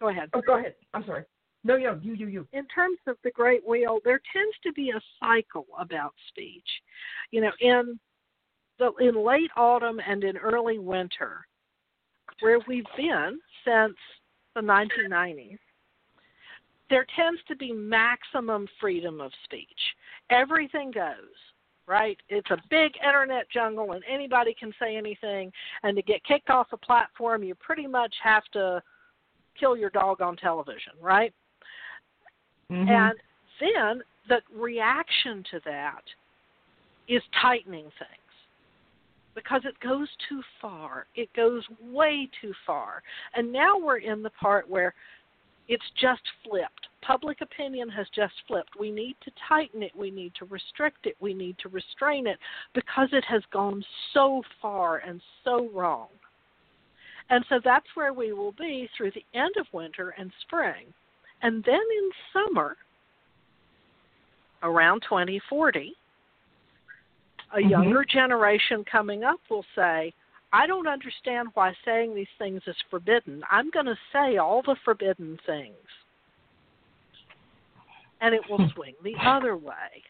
go 0.00 0.08
ahead. 0.08 0.30
oh, 0.32 0.40
go 0.40 0.58
ahead. 0.58 0.74
I'm 0.94 1.04
sorry. 1.04 1.24
No, 1.64 1.76
no, 1.76 1.98
you, 2.02 2.14
you, 2.14 2.26
you. 2.28 2.48
in 2.52 2.66
terms 2.66 2.98
of 3.06 3.16
the 3.24 3.30
great 3.32 3.66
wheel, 3.66 3.98
there 4.04 4.20
tends 4.32 4.56
to 4.62 4.72
be 4.72 4.90
a 4.90 5.00
cycle 5.18 5.66
about 5.78 6.14
speech. 6.28 6.82
You 7.30 7.40
know, 7.40 7.52
in 7.60 7.98
the 8.78 8.92
in 9.00 9.16
late 9.24 9.50
autumn 9.56 10.00
and 10.06 10.22
in 10.22 10.36
early 10.36 10.78
winter, 10.78 11.46
where 12.40 12.60
we've 12.68 12.84
been 12.96 13.40
since 13.64 13.96
the 14.54 14.60
1990s, 14.60 15.58
there 16.88 17.06
tends 17.16 17.40
to 17.48 17.56
be 17.56 17.72
maximum 17.72 18.68
freedom 18.80 19.20
of 19.20 19.32
speech. 19.44 19.96
Everything 20.30 20.90
goes, 20.90 21.36
right? 21.86 22.18
It's 22.28 22.50
a 22.50 22.58
big 22.70 22.92
internet 23.06 23.48
jungle 23.50 23.92
and 23.92 24.02
anybody 24.08 24.54
can 24.58 24.72
say 24.80 24.96
anything. 24.96 25.52
And 25.82 25.96
to 25.96 26.02
get 26.02 26.24
kicked 26.24 26.50
off 26.50 26.68
a 26.72 26.76
platform, 26.76 27.42
you 27.42 27.54
pretty 27.54 27.86
much 27.86 28.14
have 28.22 28.44
to 28.52 28.82
kill 29.58 29.76
your 29.76 29.90
dog 29.90 30.20
on 30.20 30.36
television, 30.36 30.92
right? 31.00 31.32
Mhm. 32.70 32.88
And 32.88 33.20
then 33.60 34.02
the 34.28 34.42
reaction 34.50 35.42
to 35.44 35.60
that 35.60 36.02
is 37.08 37.22
tightening 37.40 37.90
things 37.92 38.26
because 39.34 39.64
it 39.64 39.78
goes 39.80 40.08
too 40.28 40.42
far. 40.60 41.06
It 41.14 41.32
goes 41.34 41.62
way 41.80 42.28
too 42.40 42.52
far. 42.66 43.02
And 43.34 43.52
now 43.52 43.76
we're 43.76 43.98
in 43.98 44.22
the 44.22 44.30
part 44.30 44.68
where 44.68 44.94
it's 45.68 45.88
just 45.90 46.22
flipped. 46.42 46.88
Public 47.06 47.40
opinion 47.40 47.88
has 47.90 48.06
just 48.14 48.34
flipped. 48.48 48.70
We 48.78 48.90
need 48.90 49.16
to 49.24 49.30
tighten 49.48 49.80
it. 49.82 49.92
We 49.94 50.10
need 50.10 50.32
to 50.40 50.44
restrict 50.46 51.06
it. 51.06 51.14
We 51.20 51.34
need 51.34 51.56
to 51.58 51.68
restrain 51.68 52.26
it 52.26 52.38
because 52.74 53.08
it 53.12 53.24
has 53.26 53.42
gone 53.52 53.84
so 54.12 54.42
far 54.60 54.98
and 54.98 55.20
so 55.44 55.68
wrong. 55.72 56.08
And 57.30 57.44
so 57.48 57.60
that's 57.62 57.86
where 57.94 58.12
we 58.12 58.32
will 58.32 58.54
be 58.58 58.88
through 58.96 59.12
the 59.12 59.24
end 59.34 59.54
of 59.56 59.66
winter 59.72 60.14
and 60.18 60.32
spring. 60.42 60.92
And 61.42 61.62
then 61.64 61.74
in 61.74 62.10
summer, 62.32 62.76
around 64.64 65.02
2040, 65.02 65.94
a 67.52 67.58
Mhm. 67.58 67.70
younger 67.70 68.04
generation 68.04 68.84
coming 68.84 69.22
up 69.22 69.40
will 69.48 69.66
say, 69.76 70.12
I 70.52 70.66
don't 70.66 70.88
understand 70.88 71.50
why 71.54 71.76
saying 71.84 72.14
these 72.14 72.30
things 72.38 72.66
is 72.66 72.80
forbidden. 72.90 73.44
I'm 73.48 73.70
going 73.70 73.86
to 73.86 73.98
say 74.12 74.38
all 74.38 74.62
the 74.62 74.76
forbidden 74.76 75.38
things. 75.38 75.88
And 78.20 78.34
it 78.34 78.40
will 78.48 78.70
swing 78.74 78.94
the 79.02 79.14
other 79.26 79.56
way. 79.56 80.02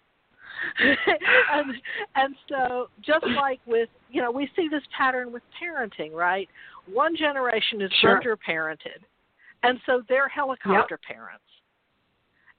and 0.81 1.75
and 2.15 2.35
so 2.49 2.89
just 3.05 3.27
like 3.37 3.61
with 3.67 3.89
you 4.09 4.23
know 4.23 4.31
we 4.31 4.49
see 4.57 4.69
this 4.71 4.83
pattern 4.97 5.31
with 5.33 5.43
parenting 5.61 6.13
right 6.13 6.49
one 6.87 7.15
generation 7.17 7.83
is 7.83 7.91
Sure. 8.01 8.21
underparented 8.23 9.03
and 9.65 9.79
so 9.85 10.03
they're 10.09 10.29
helicopter 10.29 10.99
parents 11.07 11.45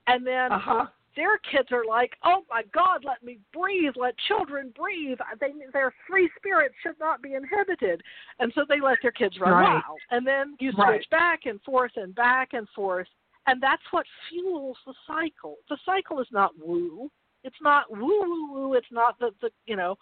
and 0.06 0.24
then 0.26 0.52
Uh-huh. 0.52 0.86
their 1.16 1.38
kids 1.38 1.72
are 1.72 1.84
like, 1.84 2.16
"Oh 2.22 2.44
my 2.48 2.62
God, 2.72 3.04
let 3.04 3.22
me 3.24 3.38
breathe. 3.52 3.94
Let 3.96 4.16
children 4.28 4.70
breathe. 4.76 5.18
They, 5.40 5.52
their 5.72 5.92
free 6.06 6.30
spirit 6.36 6.72
should 6.82 6.98
not 7.00 7.20
be 7.20 7.34
inhibited." 7.34 8.02
And 8.38 8.52
so 8.54 8.64
they 8.68 8.80
let 8.80 8.98
their 9.02 9.10
kids 9.12 9.38
run 9.40 9.52
Right. 9.52 9.82
wild. 9.84 10.00
And 10.10 10.24
then 10.26 10.56
you 10.60 10.70
switch 10.72 10.78
Right. 10.86 11.10
back 11.10 11.46
and 11.46 11.60
forth 11.62 11.96
and 11.96 12.14
back 12.14 12.52
and 12.52 12.68
forth, 12.70 13.08
and 13.48 13.62
that's 13.62 13.82
what 13.90 14.04
fuels 14.28 14.76
the 14.86 14.94
cycle. 15.06 15.56
The 15.70 15.78
cycle 15.86 16.20
is 16.20 16.26
not 16.30 16.52
woo. 16.62 17.10
It's 17.44 17.56
not 17.62 17.90
woo 17.90 18.20
woo 18.20 18.52
woo. 18.52 18.74
It's 18.74 18.92
not 18.92 19.18
the 19.18 19.30
the 19.40 19.50
you 19.66 19.76
know. 19.76 19.96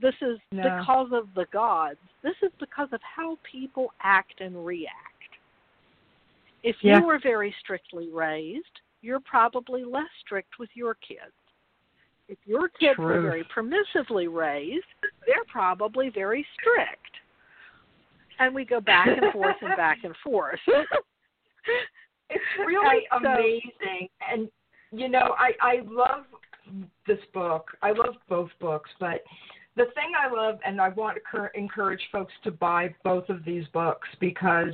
This 0.00 0.14
is 0.22 0.38
No. 0.52 0.62
because 0.62 1.12
of 1.12 1.28
the 1.34 1.46
gods. 1.52 1.98
This 2.22 2.36
is 2.42 2.50
because 2.58 2.88
of 2.92 3.00
how 3.02 3.38
people 3.42 3.92
act 4.00 4.40
and 4.40 4.64
react. 4.64 4.96
If 6.62 6.82
Yeah. 6.82 6.98
you 6.98 7.06
were 7.06 7.18
very 7.18 7.52
strictly 7.60 8.08
raised, 8.08 8.80
you're 9.02 9.20
probably 9.20 9.84
less 9.84 10.10
strict 10.20 10.58
with 10.58 10.70
your 10.74 10.94
kids. 10.94 11.34
If 12.28 12.38
your 12.46 12.68
kids 12.68 12.98
were 12.98 13.20
very 13.20 13.44
permissively 13.44 14.28
raised, 14.32 14.86
they're 15.26 15.44
probably 15.48 16.08
very 16.08 16.46
strict. 16.54 17.18
And 18.38 18.54
we 18.54 18.64
go 18.64 18.80
back 18.80 19.08
and 19.08 19.32
forth 19.32 19.60
and 19.60 19.76
back 19.76 20.04
and 20.04 20.16
forth. 20.18 20.60
It's 22.32 22.44
really 22.66 23.06
And 23.10 23.22
so- 23.24 23.32
amazing. 23.32 24.08
And 24.30 24.48
you 24.92 25.08
know, 25.08 25.34
I 25.38 25.52
I 25.60 25.80
love 25.86 26.24
this 27.06 27.18
book. 27.32 27.70
I 27.82 27.90
love 27.92 28.14
both 28.28 28.50
books, 28.60 28.90
but 29.00 29.22
the 29.74 29.86
thing 29.94 30.12
I 30.20 30.30
love, 30.30 30.58
and 30.66 30.80
I 30.80 30.90
want 30.90 31.16
to 31.16 31.20
cur- 31.22 31.50
encourage 31.54 32.02
folks 32.12 32.32
to 32.44 32.50
buy 32.50 32.94
both 33.04 33.28
of 33.30 33.42
these 33.44 33.64
books 33.72 34.06
because 34.20 34.72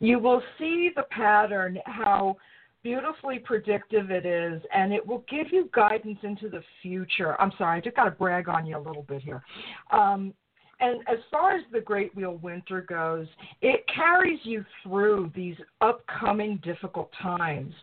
you 0.00 0.18
will 0.18 0.42
see 0.58 0.90
the 0.94 1.04
pattern, 1.04 1.78
how 1.86 2.36
beautifully 2.82 3.38
predictive 3.38 4.10
it 4.10 4.26
is, 4.26 4.60
and 4.74 4.92
it 4.92 5.04
will 5.04 5.24
give 5.30 5.46
you 5.50 5.70
guidance 5.74 6.18
into 6.22 6.50
the 6.50 6.62
future. 6.82 7.40
I'm 7.40 7.52
sorry, 7.56 7.78
I 7.78 7.80
just 7.80 7.96
got 7.96 8.04
to 8.04 8.10
brag 8.10 8.48
on 8.50 8.66
you 8.66 8.76
a 8.76 8.82
little 8.86 9.04
bit 9.08 9.22
here. 9.22 9.42
Um, 9.90 10.34
and 10.80 11.00
as 11.08 11.18
far 11.30 11.52
as 11.52 11.62
the 11.72 11.80
Great 11.80 12.14
Wheel 12.14 12.38
Winter 12.42 12.82
goes, 12.82 13.26
it 13.62 13.84
carries 13.94 14.40
you 14.42 14.64
through 14.82 15.32
these 15.34 15.56
upcoming 15.80 16.60
difficult 16.62 17.10
times. 17.22 17.74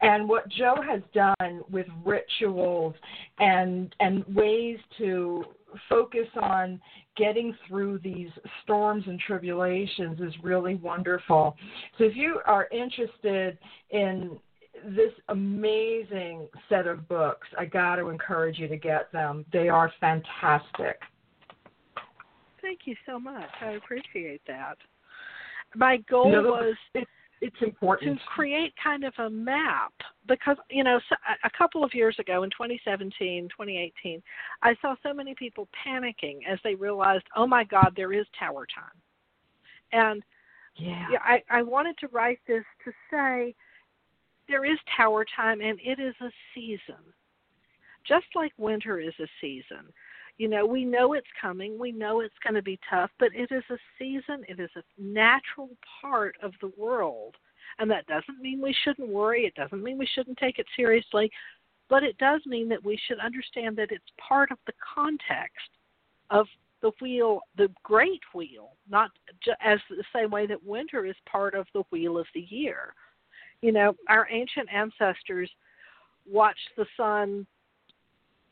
And 0.00 0.28
what 0.28 0.48
Jo 0.48 0.76
has 0.86 1.02
done 1.14 1.62
with 1.70 1.86
rituals 2.04 2.94
and 3.38 3.94
and 4.00 4.24
ways 4.34 4.78
to 4.98 5.44
focus 5.88 6.26
on 6.40 6.80
getting 7.16 7.54
through 7.68 7.98
these 7.98 8.30
storms 8.62 9.04
and 9.06 9.18
tribulations 9.20 10.20
is 10.20 10.32
really 10.42 10.76
wonderful. 10.76 11.56
So 11.98 12.04
if 12.04 12.16
you 12.16 12.40
are 12.46 12.68
interested 12.72 13.58
in 13.90 14.38
this 14.84 15.12
amazing 15.28 16.48
set 16.68 16.86
of 16.86 17.06
books, 17.08 17.46
I 17.58 17.66
got 17.66 17.96
to 17.96 18.08
encourage 18.08 18.58
you 18.58 18.68
to 18.68 18.76
get 18.76 19.12
them. 19.12 19.44
They 19.52 19.68
are 19.68 19.92
fantastic. 20.00 21.00
Thank 22.62 22.80
you 22.84 22.94
so 23.06 23.18
much. 23.18 23.50
I 23.60 23.72
appreciate 23.72 24.42
that. 24.46 24.76
My 25.74 25.98
goal 26.08 26.32
know, 26.32 26.42
was 26.42 26.74
it, 26.94 27.06
it's 27.40 27.56
important 27.62 28.18
to 28.18 28.24
create 28.26 28.72
kind 28.82 29.04
of 29.04 29.14
a 29.18 29.30
map 29.30 29.92
because 30.26 30.56
you 30.68 30.84
know 30.84 30.98
a- 31.12 31.46
a 31.46 31.50
couple 31.56 31.84
of 31.84 31.94
years 31.94 32.16
ago 32.18 32.42
in 32.42 32.50
2017 32.50 33.48
2018 33.48 34.20
i 34.62 34.74
saw 34.82 34.94
so 35.02 35.14
many 35.14 35.34
people 35.36 35.68
panicking 35.86 36.38
as 36.50 36.58
they 36.64 36.74
realized 36.74 37.24
oh 37.36 37.46
my 37.46 37.62
god 37.64 37.92
there 37.96 38.12
is 38.12 38.26
tower 38.38 38.66
time 38.74 39.00
and 39.92 40.22
Yeah. 40.76 41.06
yeah, 41.10 41.18
I, 41.22 41.42
I 41.50 41.62
wanted 41.62 41.96
to 41.98 42.08
write 42.08 42.40
this 42.46 42.64
to 42.84 42.92
say 43.10 43.54
there 44.48 44.64
is 44.64 44.78
tower 44.96 45.24
time 45.36 45.60
and 45.60 45.78
it 45.82 45.98
is 46.00 46.14
a 46.20 46.30
season. 46.54 47.02
Just 48.06 48.26
like 48.34 48.52
winter 48.56 48.98
is 48.98 49.14
a 49.20 49.26
season. 49.40 49.92
You 50.40 50.48
know, 50.48 50.64
we 50.64 50.86
know 50.86 51.12
it's 51.12 51.26
coming, 51.38 51.78
we 51.78 51.92
know 51.92 52.20
it's 52.20 52.38
going 52.42 52.54
to 52.54 52.62
be 52.62 52.80
tough, 52.88 53.10
but 53.18 53.28
it 53.34 53.52
is 53.52 53.62
a 53.68 53.76
season, 53.98 54.42
it 54.48 54.58
is 54.58 54.70
a 54.74 54.82
natural 54.98 55.68
part 56.00 56.34
of 56.42 56.52
the 56.62 56.72
world. 56.78 57.34
And 57.78 57.90
that 57.90 58.06
doesn't 58.06 58.40
mean 58.40 58.62
we 58.62 58.74
shouldn't 58.82 59.10
worry, 59.10 59.44
it 59.44 59.54
doesn't 59.54 59.82
mean 59.82 59.98
we 59.98 60.08
shouldn't 60.14 60.38
take 60.38 60.58
it 60.58 60.64
seriously, 60.74 61.30
but 61.90 62.02
it 62.02 62.16
does 62.16 62.40
mean 62.46 62.70
that 62.70 62.82
we 62.82 62.98
should 63.06 63.18
understand 63.18 63.76
that 63.76 63.92
it's 63.92 64.02
part 64.18 64.50
of 64.50 64.56
the 64.66 64.72
context 64.94 65.68
of 66.30 66.46
the 66.80 66.92
wheel, 67.02 67.40
the 67.58 67.68
great 67.82 68.22
wheel, 68.34 68.76
not 68.88 69.10
as 69.60 69.78
the 69.90 70.02
same 70.10 70.30
way 70.30 70.46
that 70.46 70.64
winter 70.64 71.04
is 71.04 71.16
part 71.30 71.54
of 71.54 71.66
the 71.74 71.82
wheel 71.90 72.16
of 72.16 72.26
the 72.34 72.46
year. 72.48 72.94
You 73.60 73.72
know, 73.72 73.94
our 74.08 74.26
ancient 74.30 74.70
ancestors 74.72 75.50
watched 76.26 76.70
the 76.78 76.86
sun 76.96 77.46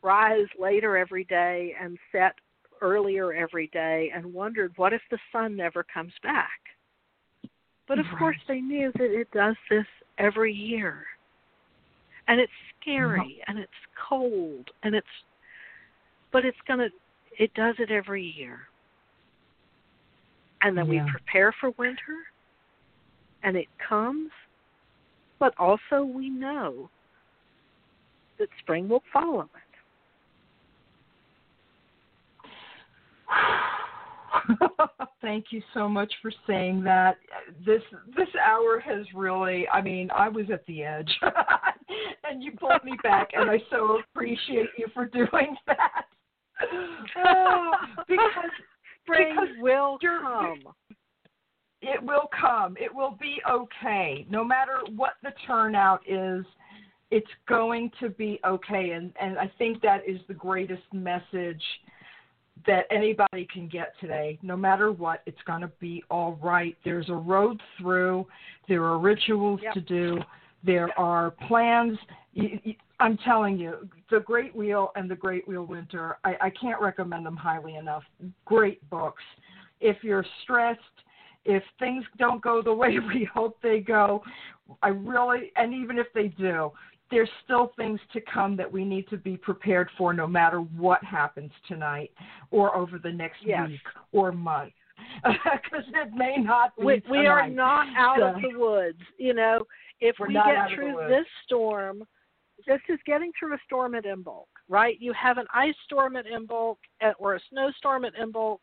rise 0.01 0.47
later 0.59 0.97
every 0.97 1.23
day 1.25 1.75
and 1.81 1.97
set 2.11 2.33
earlier 2.81 3.33
every 3.33 3.67
day 3.67 4.11
and 4.15 4.33
wondered 4.33 4.71
what 4.77 4.93
if 4.93 5.01
the 5.11 5.19
sun 5.31 5.55
never 5.55 5.83
comes 5.93 6.13
back. 6.23 6.59
But 7.87 7.99
of 7.99 8.05
Right. 8.05 8.19
course, 8.19 8.37
they 8.47 8.61
knew 8.61 8.91
that 8.93 9.11
it 9.11 9.29
does 9.31 9.55
this 9.69 9.85
every 10.17 10.53
year. 10.53 11.05
And 12.27 12.39
it's 12.39 12.51
scary 12.79 13.41
and 13.47 13.57
it's 13.57 13.71
cold 14.07 14.69
and 14.83 14.93
it's, 14.95 15.07
but 16.31 16.45
it's 16.45 16.57
going 16.67 16.79
to, 16.79 16.89
it 17.43 17.53
does 17.55 17.75
it 17.79 17.89
every 17.89 18.23
year. 18.23 18.59
And 20.61 20.77
then 20.77 20.87
Yeah. 20.87 21.05
we 21.05 21.11
prepare 21.11 21.53
for 21.59 21.71
winter 21.71 22.17
and 23.43 23.57
it 23.57 23.67
comes, 23.87 24.29
but 25.39 25.53
also 25.57 26.03
we 26.03 26.29
know 26.29 26.89
that 28.37 28.49
spring 28.59 28.87
will 28.87 29.03
follow 29.11 29.41
it. 29.41 29.68
thank 35.21 35.45
you 35.51 35.61
so 35.73 35.87
much 35.87 36.11
for 36.21 36.31
saying 36.47 36.83
that. 36.83 37.17
This 37.65 37.81
this 38.15 38.27
hour 38.43 38.79
has 38.79 39.05
really, 39.15 39.67
I 39.69 39.81
mean, 39.81 40.09
I 40.15 40.29
was 40.29 40.45
at 40.51 40.65
the 40.65 40.83
edge, 40.83 41.11
and 42.29 42.43
you 42.43 42.51
pulled 42.53 42.83
me 42.83 42.93
back, 43.03 43.29
and 43.33 43.49
I 43.49 43.61
so 43.69 43.99
appreciate 43.99 44.69
you 44.77 44.87
for 44.93 45.05
doing 45.05 45.55
that. 45.67 46.05
Oh, 47.17 47.71
because 48.07 48.51
spring 49.03 49.35
because 49.35 49.49
will 49.59 49.97
come. 50.01 50.73
it 51.81 52.03
will 52.03 52.29
come. 52.39 52.75
It 52.79 52.93
will 52.93 53.17
be 53.19 53.41
okay. 53.49 54.25
No 54.29 54.43
matter 54.43 54.79
what 54.95 55.13
the 55.23 55.31
turnout 55.47 56.01
is, 56.07 56.45
it's 57.11 57.27
going 57.47 57.91
to 57.99 58.09
be 58.09 58.39
okay. 58.45 58.91
And 58.91 59.13
and 59.19 59.37
I 59.37 59.51
think 59.57 59.81
that 59.81 60.01
is 60.07 60.19
the 60.27 60.33
greatest 60.33 60.83
message 60.93 61.63
that 62.67 62.85
anybody 62.91 63.47
can 63.51 63.67
get 63.67 63.93
today. 63.99 64.37
No 64.41 64.55
matter 64.57 64.91
what, 64.91 65.21
it's 65.25 65.41
going 65.45 65.61
to 65.61 65.71
be 65.79 66.03
all 66.09 66.37
right. 66.41 66.77
There's 66.83 67.09
a 67.09 67.15
road 67.15 67.61
through. 67.77 68.27
There 68.67 68.83
are 68.83 68.99
rituals 68.99 69.61
Yep. 69.63 69.73
to 69.73 69.81
do. 69.81 70.19
There 70.63 70.97
are 70.99 71.31
plans. 71.31 71.97
I'm 72.99 73.17
telling 73.19 73.57
you, 73.57 73.87
the 74.11 74.19
Great 74.19 74.53
Wheel 74.55 74.91
and 74.95 75.09
the 75.09 75.15
Great 75.15 75.47
Wheel 75.47 75.65
Winter. 75.65 76.17
I, 76.25 76.35
I 76.41 76.49
can't 76.49 76.81
recommend 76.81 77.25
them 77.25 77.37
highly 77.37 77.75
enough. 77.75 78.03
Great 78.45 78.87
books. 78.89 79.23
If 79.79 80.03
you're 80.03 80.25
stressed, 80.43 80.79
if 81.45 81.63
things 81.79 82.03
don't 82.17 82.41
go 82.41 82.61
the 82.61 82.73
way 82.81 82.99
we 82.99 83.23
hope 83.33 83.57
they 83.61 83.79
go, 83.79 84.21
I 84.83 84.89
really, 84.89 85.51
and 85.55 85.73
even 85.73 85.97
if 85.97 86.07
they 86.13 86.27
do, 86.27 86.71
there's 87.11 87.29
still 87.43 87.71
things 87.75 87.99
to 88.13 88.21
come 88.21 88.55
that 88.57 88.71
we 88.71 88.85
need 88.85 89.07
to 89.09 89.17
be 89.17 89.37
prepared 89.37 89.89
for 89.97 90.13
no 90.13 90.27
matter 90.27 90.59
what 90.59 91.03
happens 91.03 91.51
tonight 91.67 92.11
or 92.51 92.75
over 92.75 92.99
the 92.99 93.11
next 93.11 93.41
Yes. 93.43 93.67
week 93.69 93.81
or 94.11 94.31
month. 94.31 94.73
Because 95.23 95.85
it 95.93 96.13
may 96.13 96.35
not 96.37 96.75
be 96.77 96.85
We, 96.85 97.03
we 97.09 97.27
are 97.27 97.47
not 97.49 97.87
out 97.95 98.21
of 98.21 98.41
the 98.41 98.57
woods. 98.57 98.99
You 99.17 99.33
know, 99.33 99.65
if 100.01 100.17
we 100.19 100.33
get 100.33 100.45
out 100.45 100.65
of 100.65 100.69
the 100.71 100.75
through 100.75 100.97
this 101.07 101.25
storm, 101.45 102.03
this 102.67 102.81
is 102.89 102.99
getting 103.05 103.31
through 103.39 103.53
a 103.53 103.57
storm 103.65 103.95
at 103.95 104.03
Imbolc, 104.03 104.47
right? 104.67 104.99
You 104.99 105.13
have 105.13 105.37
an 105.37 105.45
ice 105.53 105.75
storm 105.85 106.15
at 106.15 106.25
Imbolc 106.25 106.77
or 107.17 107.35
a 107.35 107.39
snowstorm 107.49 108.05
at 108.05 108.13
Imbolc. 108.15 108.59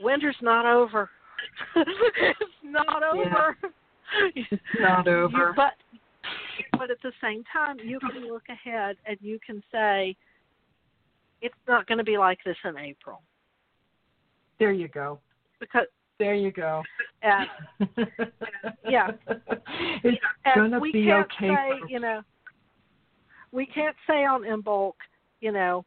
Winter's 0.00 0.36
not 0.40 0.66
over. 0.66 1.10
it's 1.76 2.40
not 2.64 3.02
Yeah. 3.14 3.22
over. 3.22 3.56
It's 4.34 4.62
not 4.80 5.08
over. 5.08 5.52
But 5.54 5.74
but 6.78 6.90
at 6.90 6.98
the 7.02 7.12
same 7.22 7.42
time, 7.52 7.78
you 7.82 7.98
can 8.00 8.28
look 8.28 8.44
ahead 8.48 8.96
and 9.06 9.16
you 9.20 9.38
can 9.44 9.62
say, 9.72 10.16
it's 11.42 11.54
not 11.68 11.86
going 11.86 11.98
to 11.98 12.04
be 12.04 12.18
like 12.18 12.38
this 12.44 12.56
in 12.64 12.76
April 12.78 13.22
there 14.58 14.72
you 14.72 14.88
go. 14.88 15.20
because 15.60 15.86
There 16.18 16.34
you 16.34 16.50
go. 16.50 16.82
and 17.22 17.48
Yeah. 18.88 19.10
It's 20.04 20.18
and 20.44 20.54
gonna 20.56 20.78
we 20.78 20.92
be 20.92 21.04
can't 21.04 21.26
okay. 21.36 21.48
say, 21.54 21.80
you 21.88 22.00
know, 22.00 22.22
we 23.52 23.66
can't 23.66 23.96
say 24.06 24.24
on 24.24 24.42
Imbolc, 24.42 24.94
you 25.40 25.52
know, 25.52 25.84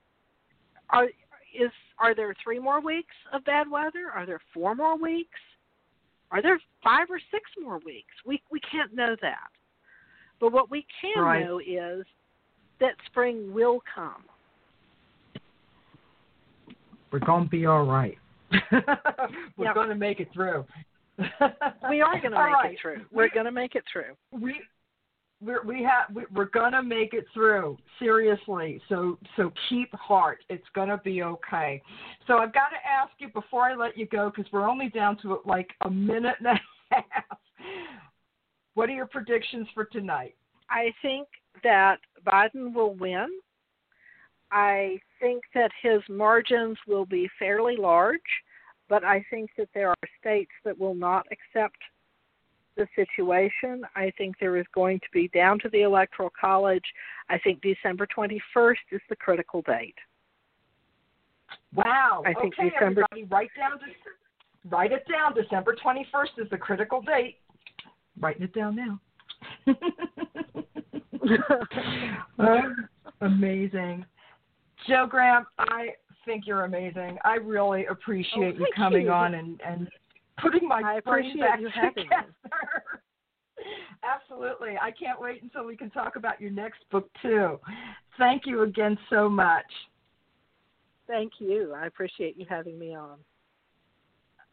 are 0.90 1.06
is 1.06 1.72
are 2.00 2.16
there 2.16 2.34
three 2.44 2.60
more 2.60 2.82
weeks 2.82 3.16
of 3.34 3.44
bad 3.46 3.70
weather? 3.70 4.12
Are 4.14 4.26
there 4.26 4.42
four 4.54 4.76
more 4.76 4.98
weeks? 4.98 5.40
Are 6.32 6.42
there 6.42 6.60
five 6.84 7.08
or 7.10 7.20
six 7.32 7.50
more 7.62 7.80
weeks? 7.86 8.14
We 8.26 8.42
we 8.52 8.60
can't 8.60 8.94
know 8.94 9.16
that. 9.22 9.50
But 10.40 10.52
what 10.52 10.70
we 10.70 10.86
can 11.02 11.24
Right. 11.24 11.46
know 11.46 11.60
is 11.60 12.06
that 12.80 12.96
spring 13.08 13.54
will 13.54 13.82
come. 13.94 14.24
We're 17.12 17.20
gonna 17.20 17.46
be 17.46 17.66
all 17.66 17.86
right. 17.86 18.18
We're 19.58 19.66
Yep. 19.66 19.76
gonna 19.76 19.96
make 19.96 20.20
it 20.20 20.32
through. 20.34 20.66
We 21.90 22.02
are 22.02 22.20
going 22.20 22.22
to 22.24 22.30
make 22.30 22.40
right. 22.40 22.74
it 22.74 22.80
through. 22.82 23.06
We're 23.12 23.30
going 23.30 23.46
to 23.46 23.52
make 23.52 23.76
it 23.76 23.84
through. 23.92 24.16
we 24.32 24.62
we're, 25.42 25.64
we 25.64 25.84
have 25.84 26.14
we, 26.14 26.24
we're 26.34 26.46
gonna 26.46 26.84
make 26.84 27.14
it 27.14 27.26
through 27.34 27.78
seriously 27.98 28.82
so 28.90 29.18
so 29.38 29.52
keep 29.70 29.90
heart 29.94 30.40
it's 30.50 30.66
gonna 30.76 30.98
be 31.04 31.24
okay 31.24 31.82
so 32.28 32.40
i've 32.40 32.54
got 32.54 32.70
to 32.70 32.76
ask 32.86 33.12
you 33.20 33.30
before 33.30 33.64
i 33.64 33.74
let 33.74 33.98
you 33.98 34.06
go 34.08 34.30
because 34.36 34.52
we're 34.52 34.68
only 34.70 34.90
down 34.90 35.18
to 35.22 35.40
like 35.46 35.70
a 35.86 35.90
minute 35.90 36.36
and 36.40 36.48
a 36.48 36.60
half 36.92 37.38
what 38.80 38.90
are 38.90 38.94
your 38.94 39.08
predictions 39.08 39.68
for 39.74 39.84
tonight 39.84 40.36
I 40.70 40.94
think 41.02 41.28
that 41.64 41.98
Biden 42.26 42.74
will 42.74 42.94
win. 42.94 43.28
I 44.52 45.00
think 45.20 45.44
that 45.54 45.72
his 45.82 46.02
margins 46.08 46.78
will 46.88 47.06
be 47.06 47.30
fairly 47.38 47.76
large, 47.76 48.22
but 48.88 49.04
I 49.04 49.26
think 49.30 49.50
that 49.58 49.68
there 49.74 49.90
are 49.90 50.10
states 50.20 50.52
that 50.64 50.80
will 50.80 50.96
not 50.96 51.26
accept 51.32 51.78
the 52.78 52.88
situation. 52.96 53.84
I 53.96 54.12
think 54.18 54.36
there 54.40 54.58
is 54.58 54.66
going 54.74 55.00
to 55.00 55.08
be 55.12 55.28
down 55.30 55.60
to 55.60 55.70
the 55.70 55.82
Electoral 55.82 56.32
College. 56.40 56.86
I 57.30 57.38
think 57.40 57.62
December 57.62 58.08
21st 58.16 58.76
is 58.92 59.02
the 59.10 59.16
critical 59.16 59.62
date. 59.64 59.98
wow 61.76 62.24
I 62.26 62.34
think 62.36 62.54
okay 62.54 62.70
December- 62.70 63.06
everybody 63.12 63.24
write 63.26 63.52
down 63.58 63.80
write 64.70 64.92
it 64.92 65.06
down 65.12 65.34
december 65.34 65.76
21st 65.84 66.38
is 66.38 66.50
the 66.50 66.58
critical 66.58 67.02
date 67.02 67.38
writing 68.20 68.44
it 68.44 68.54
down 68.54 68.76
now 68.76 69.00
Uh, 72.40 72.62
amazing. 73.22 74.06
Jo 74.88 75.06
Graham, 75.08 75.46
I 75.60 75.90
think 76.26 76.48
you're 76.48 76.64
amazing. 76.64 77.18
I 77.24 77.36
really 77.36 77.86
appreciate 77.86 78.56
Oh, 78.56 78.60
you 78.60 78.68
coming 78.76 79.06
you. 79.06 79.12
on 79.12 79.34
and, 79.36 79.60
and 79.66 79.90
putting 80.42 80.68
my 80.68 80.82
I 80.84 81.00
brain 81.02 81.32
appreciate 81.32 81.42
back 81.42 81.60
you 81.60 81.70
together. 81.70 82.26
Absolutely. 84.04 84.76
I 84.82 84.92
can't 84.92 85.20
wait 85.20 85.44
until 85.44 85.66
we 85.66 85.76
can 85.76 85.90
talk 85.90 86.16
about 86.16 86.40
your 86.40 86.52
next 86.52 86.80
book 86.92 87.10
too. 87.22 87.60
Thank 88.18 88.46
you 88.46 88.64
again 88.64 88.98
so 89.10 89.28
much. 89.30 89.66
Thank 91.08 91.34
you. 91.40 91.74
I 91.76 91.88
appreciate 91.88 92.38
you 92.38 92.46
having 92.50 92.80
me 92.80 92.96
on. 92.96 93.18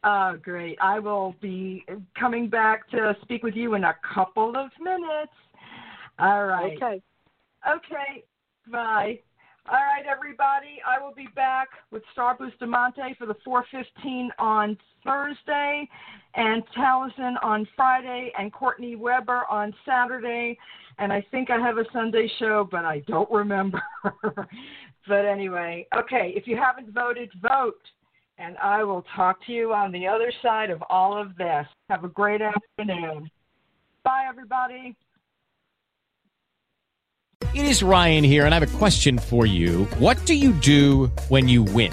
Oh, 0.09 0.39
great. 0.41 0.79
I 0.81 1.01
will 1.01 1.35
be 1.43 1.85
coming 2.19 2.49
back 2.49 2.89
to 2.91 3.17
speak 3.23 3.43
with 3.43 3.57
you 3.57 3.75
in 3.75 3.83
a 3.83 3.97
couple 4.15 4.51
of 4.51 4.71
minutes. 4.81 5.33
All 6.21 6.47
right. 6.47 6.77
Okay. 6.77 7.03
Okay, 7.69 8.23
bye. 8.71 9.19
All 9.69 9.75
right, 9.75 10.05
everybody. 10.09 10.81
I 10.87 11.05
will 11.05 11.13
be 11.13 11.27
back 11.35 11.67
with 11.91 12.05
Star 12.13 12.37
Bustamante 12.39 13.17
for 13.19 13.27
the 13.27 13.35
415 13.45 14.31
on 14.39 14.79
Thursday, 15.05 15.89
and 16.37 16.63
Taliesin 16.79 17.35
on 17.43 17.67
Friday, 17.75 18.31
and 18.39 18.53
Courtney 18.53 18.95
Weber 18.95 19.43
on 19.51 19.75
Saturday. 19.85 20.57
And 20.99 21.13
I 21.13 21.27
think 21.33 21.51
I 21.51 21.59
have 21.59 21.79
a 21.79 21.85
Sunday 21.93 22.31
show, 22.39 22.69
but 22.71 22.85
I 22.85 23.01
don't 23.09 23.29
remember. 23.29 23.83
but 25.09 25.25
anyway, 25.25 25.89
okay, 25.99 26.33
if 26.37 26.47
you 26.47 26.57
haven't 26.57 26.95
voted, 26.95 27.31
vote. 27.43 27.75
And 28.39 28.57
I 28.59 28.85
will 28.85 29.05
talk 29.15 29.45
to 29.47 29.53
you 29.53 29.73
on 29.73 29.93
the 29.93 30.07
other 30.07 30.33
side 30.43 30.71
of 30.71 30.83
all 30.91 31.17
of 31.17 31.37
this. 31.37 31.67
Have 31.89 32.05
a 32.05 32.09
great 32.09 32.43
afternoon. 32.43 33.31
Bye, 34.05 34.27
everybody. 34.29 34.95
It 37.55 37.65
is 37.65 37.83
Ryan 37.83 38.25
here, 38.25 38.45
and 38.45 38.55
I 38.55 38.59
have 38.59 38.75
a 38.75 38.79
question 38.79 39.19
for 39.19 39.47
you. 39.47 39.85
What 39.99 40.23
do 40.27 40.35
you 40.35 40.53
do 40.53 41.07
when 41.29 41.49
you 41.49 41.63
win? 41.63 41.93